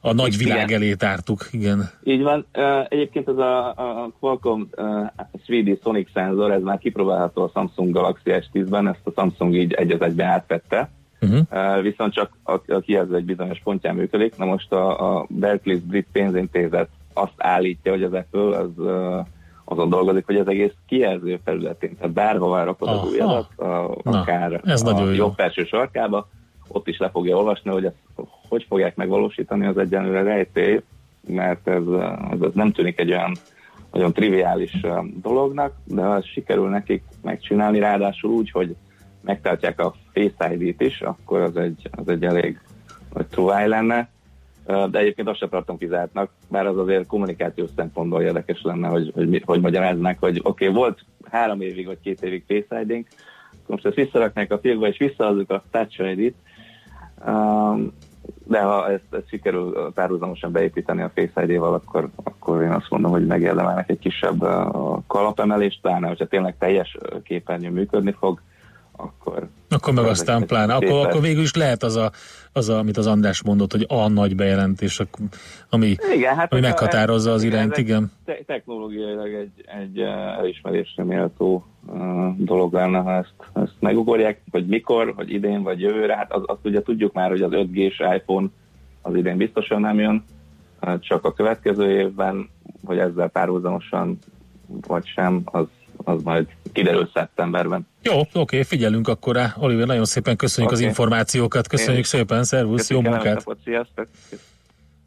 a 0.00 0.12
nagy 0.12 0.36
világ 0.36 0.68
Igen. 0.68 0.82
elé 0.82 0.94
tártuk. 0.94 1.48
Igen. 1.50 1.90
Így 2.02 2.22
van. 2.22 2.46
Egyébként 2.88 3.28
ez 3.28 3.36
a, 3.36 3.68
a 3.68 4.10
Qualcomm 4.20 4.62
ö, 4.70 5.02
3D 5.46 5.82
Sonic 5.82 6.10
szenzor, 6.12 6.50
ez 6.50 6.62
már 6.62 6.78
kipróbálható 6.78 7.42
a 7.42 7.50
Samsung 7.54 7.92
Galaxy 7.92 8.30
S10-ben, 8.30 8.88
ezt 8.88 9.00
a 9.04 9.12
Samsung 9.16 9.54
így 9.54 9.72
egy 9.72 9.90
az 9.90 10.00
egyben 10.00 10.26
átvette. 10.28 10.90
Uh-huh. 11.20 11.40
Uh, 11.50 11.82
viszont 11.82 12.12
csak 12.12 12.30
a, 12.42 12.52
a 12.52 12.80
kijelző 12.80 13.14
egy 13.16 13.24
bizonyos 13.24 13.60
pontján 13.64 13.94
működik. 13.94 14.36
Na 14.36 14.44
most 14.44 14.72
a, 14.72 15.16
a 15.18 15.26
Berkeley 15.28 15.80
brit 15.80 16.06
pénzintézet 16.12 16.88
azt 17.12 17.34
állítja, 17.36 17.92
hogy 17.92 18.02
az 18.02 18.12
Apple 18.12 18.58
az 18.58 18.70
azon 19.64 19.88
dolgozik, 19.88 20.26
hogy 20.26 20.36
az 20.36 20.48
egész 20.48 20.72
kijelző 20.86 21.40
felületén, 21.44 21.96
tehát 21.96 22.12
bárhová 22.12 22.64
rakod 22.64 22.88
az 22.88 23.04
új 23.04 23.18
adat, 23.18 23.48
a, 23.56 23.64
Na, 24.02 24.20
akár 24.20 24.60
ez 24.64 24.82
a 24.82 24.90
nagyon 24.90 25.08
jó. 25.08 25.14
jobb 25.14 25.34
felső 25.34 25.64
sarkába, 25.64 26.28
ott 26.68 26.88
is 26.88 26.98
le 26.98 27.10
fogja 27.10 27.36
olvasni, 27.36 27.70
hogy 27.70 27.84
ezt 27.84 27.96
hogy 28.48 28.66
fogják 28.68 28.96
megvalósítani, 28.96 29.66
az 29.66 29.78
egyenlőre 29.78 30.22
rejtély, 30.22 30.80
mert 31.26 31.68
ez, 31.68 31.82
ez, 32.30 32.40
ez 32.40 32.52
nem 32.52 32.72
tűnik 32.72 32.98
egy 33.00 33.10
olyan 33.10 33.36
nagyon 33.92 34.12
triviális 34.12 34.80
dolognak, 35.22 35.72
de 35.84 36.02
ha 36.02 36.22
sikerül 36.22 36.68
nekik 36.68 37.02
megcsinálni, 37.22 37.78
ráadásul 37.78 38.30
úgy, 38.30 38.50
hogy 38.50 38.76
megtartják 39.20 39.80
a 39.80 39.94
Face 40.12 40.54
ID-t 40.54 40.80
is, 40.80 41.00
akkor 41.00 41.40
az 41.40 41.56
egy, 41.56 41.88
az 41.90 42.08
egy 42.08 42.24
elég 42.24 42.60
nagy 43.12 43.26
truváj 43.26 43.68
lenne. 43.68 44.08
De 44.64 44.98
egyébként 44.98 45.28
azt 45.28 45.38
sem 45.38 45.48
tartom 45.48 45.78
kizártnak, 45.78 46.30
bár 46.48 46.66
az 46.66 46.78
azért 46.78 47.06
kommunikációs 47.06 47.70
szempontból 47.76 48.22
érdekes 48.22 48.62
lenne, 48.62 48.88
hogy, 48.88 49.10
hogy, 49.14 49.28
mi- 49.28 49.42
hogy 49.44 49.60
magyaráznak, 49.60 50.18
hogy 50.18 50.40
oké, 50.42 50.68
okay, 50.68 50.76
volt 50.76 51.04
három 51.30 51.60
évig 51.60 51.86
vagy 51.86 52.00
két 52.02 52.22
évig 52.22 52.44
Face 52.46 52.80
ID-nk, 52.80 53.08
most 53.66 53.86
ezt 53.86 53.94
visszaraknák 53.94 54.52
a 54.52 54.58
fiókba, 54.58 54.86
és 54.86 54.98
visszahozzuk 54.98 55.50
a 55.50 55.62
Touch 55.70 56.00
Um, 57.26 57.92
de 58.44 58.60
ha 58.60 58.90
ezt, 58.90 59.04
ezt 59.10 59.28
sikerül 59.28 59.92
párhuzamosan 59.94 60.52
beépíteni 60.52 61.02
a 61.02 61.10
Face 61.14 61.42
ID-val, 61.44 61.74
akkor, 61.74 62.08
akkor 62.24 62.62
én 62.62 62.70
azt 62.70 62.90
mondom, 62.90 63.10
hogy 63.10 63.26
megérdemelnek 63.26 63.90
egy 63.90 63.98
kisebb 63.98 64.38
kalapemelést, 65.06 65.80
pláne, 65.80 66.08
hogyha 66.08 66.26
tényleg 66.26 66.58
teljes 66.58 66.96
képernyő 67.22 67.70
működni 67.70 68.14
fog, 68.18 68.40
akkor... 69.02 69.48
Akkor 69.68 69.94
meg 69.94 70.04
aztán 70.04 70.46
pláne. 70.46 70.74
Akkor, 70.74 71.06
akkor 71.06 71.20
végül 71.20 71.42
is 71.42 71.54
lehet 71.54 71.82
az, 71.82 71.96
a, 71.96 72.10
az 72.52 72.68
a, 72.68 72.78
amit 72.78 72.96
az 72.96 73.06
András 73.06 73.42
mondott, 73.42 73.72
hogy 73.72 73.86
a 73.88 74.08
nagy 74.08 74.36
bejelentés, 74.36 75.02
ami, 75.68 75.96
Igen, 76.14 76.36
hát 76.36 76.52
ami 76.52 76.60
meghatározza 76.60 77.32
az 77.32 77.42
irányt, 77.42 77.76
igen. 77.76 78.12
Te- 78.24 78.42
technológiailag 78.46 79.34
egy, 79.34 79.64
egy 79.80 80.00
uh, 80.00 80.38
elismerésre 80.38 81.04
méltó 81.04 81.66
uh, 81.86 82.36
dolog 82.36 82.72
lenne, 82.72 82.98
ha 82.98 83.12
ezt, 83.12 83.34
ezt 83.52 83.74
megugorják, 83.78 84.40
hogy 84.50 84.66
mikor, 84.66 85.12
hogy 85.16 85.32
idén, 85.32 85.62
vagy 85.62 85.80
jövőre, 85.80 86.16
hát 86.16 86.32
az, 86.32 86.42
azt 86.46 86.64
ugye 86.64 86.82
tudjuk 86.82 87.12
már, 87.12 87.30
hogy 87.30 87.42
az 87.42 87.50
5G-s 87.52 87.98
iPhone 88.16 88.46
az 89.02 89.14
idén 89.14 89.36
biztosan 89.36 89.80
nem 89.80 89.98
jön, 89.98 90.24
uh, 90.82 90.98
csak 90.98 91.24
a 91.24 91.32
következő 91.32 91.90
évben, 91.90 92.48
hogy 92.84 92.98
ezzel 92.98 93.28
párhuzamosan 93.28 94.18
vagy 94.86 95.06
sem, 95.06 95.42
az, 95.44 95.66
az 95.96 96.22
majd 96.22 96.46
kiderül 96.72 97.10
szeptemberben. 97.14 97.86
Jó, 98.02 98.20
oké, 98.32 98.62
figyelünk 98.62 99.08
akkor 99.08 99.34
rá. 99.34 99.54
Oliver, 99.58 99.86
nagyon 99.86 100.04
szépen 100.04 100.36
köszönjük 100.36 100.72
Oké. 100.72 100.82
az 100.82 100.88
információkat. 100.88 101.68
Köszönjük 101.68 101.96
Én- 101.96 102.02
szépen, 102.04 102.44
szervusz, 102.44 102.90
jó 102.90 102.96
Köszönöm, 103.00 103.02
kellemes 103.20 103.44
munkát! 103.44 103.44
napot, 103.46 103.58
sziasztok! 103.64 104.08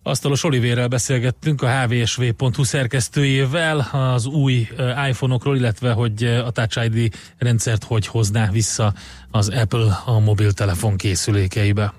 Asztalos 0.05 0.43
Olivérrel 0.43 0.87
beszélgettünk 0.87 1.61
a 1.61 1.69
hvsv.hu 1.81 2.63
szerkesztőjével 2.63 3.87
az 3.91 4.25
új 4.25 4.67
iPhone-okról, 5.09 5.55
illetve 5.55 5.91
hogy 5.91 6.23
a 6.23 6.51
Touch 6.51 6.83
ID 6.85 7.13
rendszert 7.37 7.83
hogy 7.83 8.07
hozná 8.07 8.49
vissza 8.51 8.93
az 9.31 9.49
Apple 9.49 10.01
a 10.05 10.19
mobiltelefon 10.19 10.97
készülékeibe. 10.97 11.93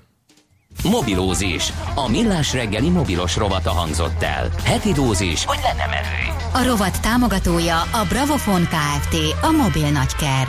Mobilózis. 0.83 1.73
A 1.95 2.09
millás 2.09 2.53
reggeli 2.53 2.89
mobilos 2.89 3.35
rovata 3.37 3.71
hangzott 3.71 4.23
el. 4.23 4.49
Heti 4.63 4.91
dózis, 4.91 5.45
hogy 5.45 5.59
lenne 5.63 5.85
merő. 5.85 6.37
A 6.53 6.67
rovat 6.67 7.01
támogatója 7.01 7.81
a 7.81 8.05
Bravofon 8.09 8.61
Kft. 8.63 9.15
A 9.41 9.51
mobil 9.51 9.89
nagyker. 9.91 10.47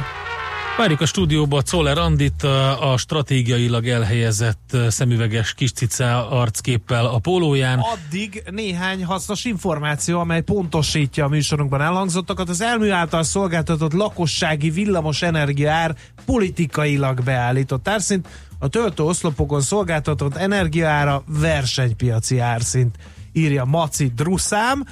Várjuk 0.76 1.00
a 1.00 1.06
stúdióba 1.06 1.62
Czoller 1.62 1.98
Andit, 1.98 2.42
a 2.80 2.94
stratégiailag 2.96 3.88
elhelyezett 3.88 4.76
szemüveges 4.88 5.54
kis 5.54 5.72
cica 5.72 6.30
arcképpel 6.30 7.06
a 7.06 7.18
pólóján. 7.18 7.78
Addig 7.78 8.42
néhány 8.50 9.04
hasznos 9.04 9.44
információ, 9.44 10.20
amely 10.20 10.40
pontosítja 10.42 11.24
a 11.24 11.28
műsorunkban 11.28 11.80
elhangzottakat. 11.80 12.48
Az 12.48 12.60
elmű 12.60 12.90
által 12.90 13.22
szolgáltatott 13.22 13.92
lakossági 13.92 14.70
villamos 14.70 15.22
energiaár 15.22 15.96
politikailag 16.24 17.22
beállított 17.24 17.88
árszint, 17.88 18.28
a 18.58 18.68
töltő 18.68 19.02
oszlopokon 19.02 19.60
szolgáltatott 19.60 20.36
energiaára 20.36 21.22
versenypiaci 21.26 22.38
árszint, 22.38 22.96
írja 23.32 23.64
Maci 23.64 24.12
Druszám. 24.16 24.84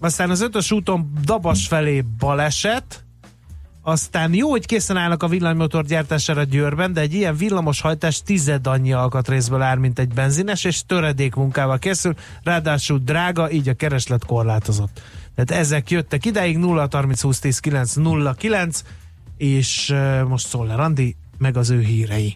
Aztán 0.00 0.30
az 0.30 0.40
ötös 0.40 0.70
úton 0.70 1.12
Dabas 1.24 1.66
felé 1.66 2.04
baleset, 2.18 3.04
aztán 3.90 4.34
jó, 4.34 4.50
hogy 4.50 4.66
készen 4.66 4.96
állnak 4.96 5.22
a 5.22 5.28
villanymotor 5.28 5.84
gyártására 5.84 6.42
Győrben, 6.42 6.92
de 6.92 7.00
egy 7.00 7.14
ilyen 7.14 7.36
villamos 7.36 7.80
hajtás 7.80 8.22
tized 8.22 8.66
annyi 8.66 8.92
alkatrészből 8.92 9.62
áll, 9.62 9.76
mint 9.76 9.98
egy 9.98 10.14
benzines, 10.14 10.64
és 10.64 10.82
töredék 10.86 11.34
munkával 11.34 11.78
készül, 11.78 12.14
ráadásul 12.42 12.98
drága, 12.98 13.50
így 13.50 13.68
a 13.68 13.74
kereslet 13.74 14.24
korlátozott. 14.24 15.02
Tehát 15.34 15.62
ezek 15.62 15.90
jöttek 15.90 16.24
ideig 16.24 16.58
0 16.58 16.88
30 16.90 17.20
20 17.20 17.38
10 17.38 17.58
9 17.58 17.94
0 17.94 18.34
9, 18.34 18.82
és 19.36 19.94
most 20.28 20.46
Szoller 20.46 20.80
Andi, 20.80 21.16
meg 21.38 21.56
az 21.56 21.70
ő 21.70 21.80
hírei. 21.80 22.28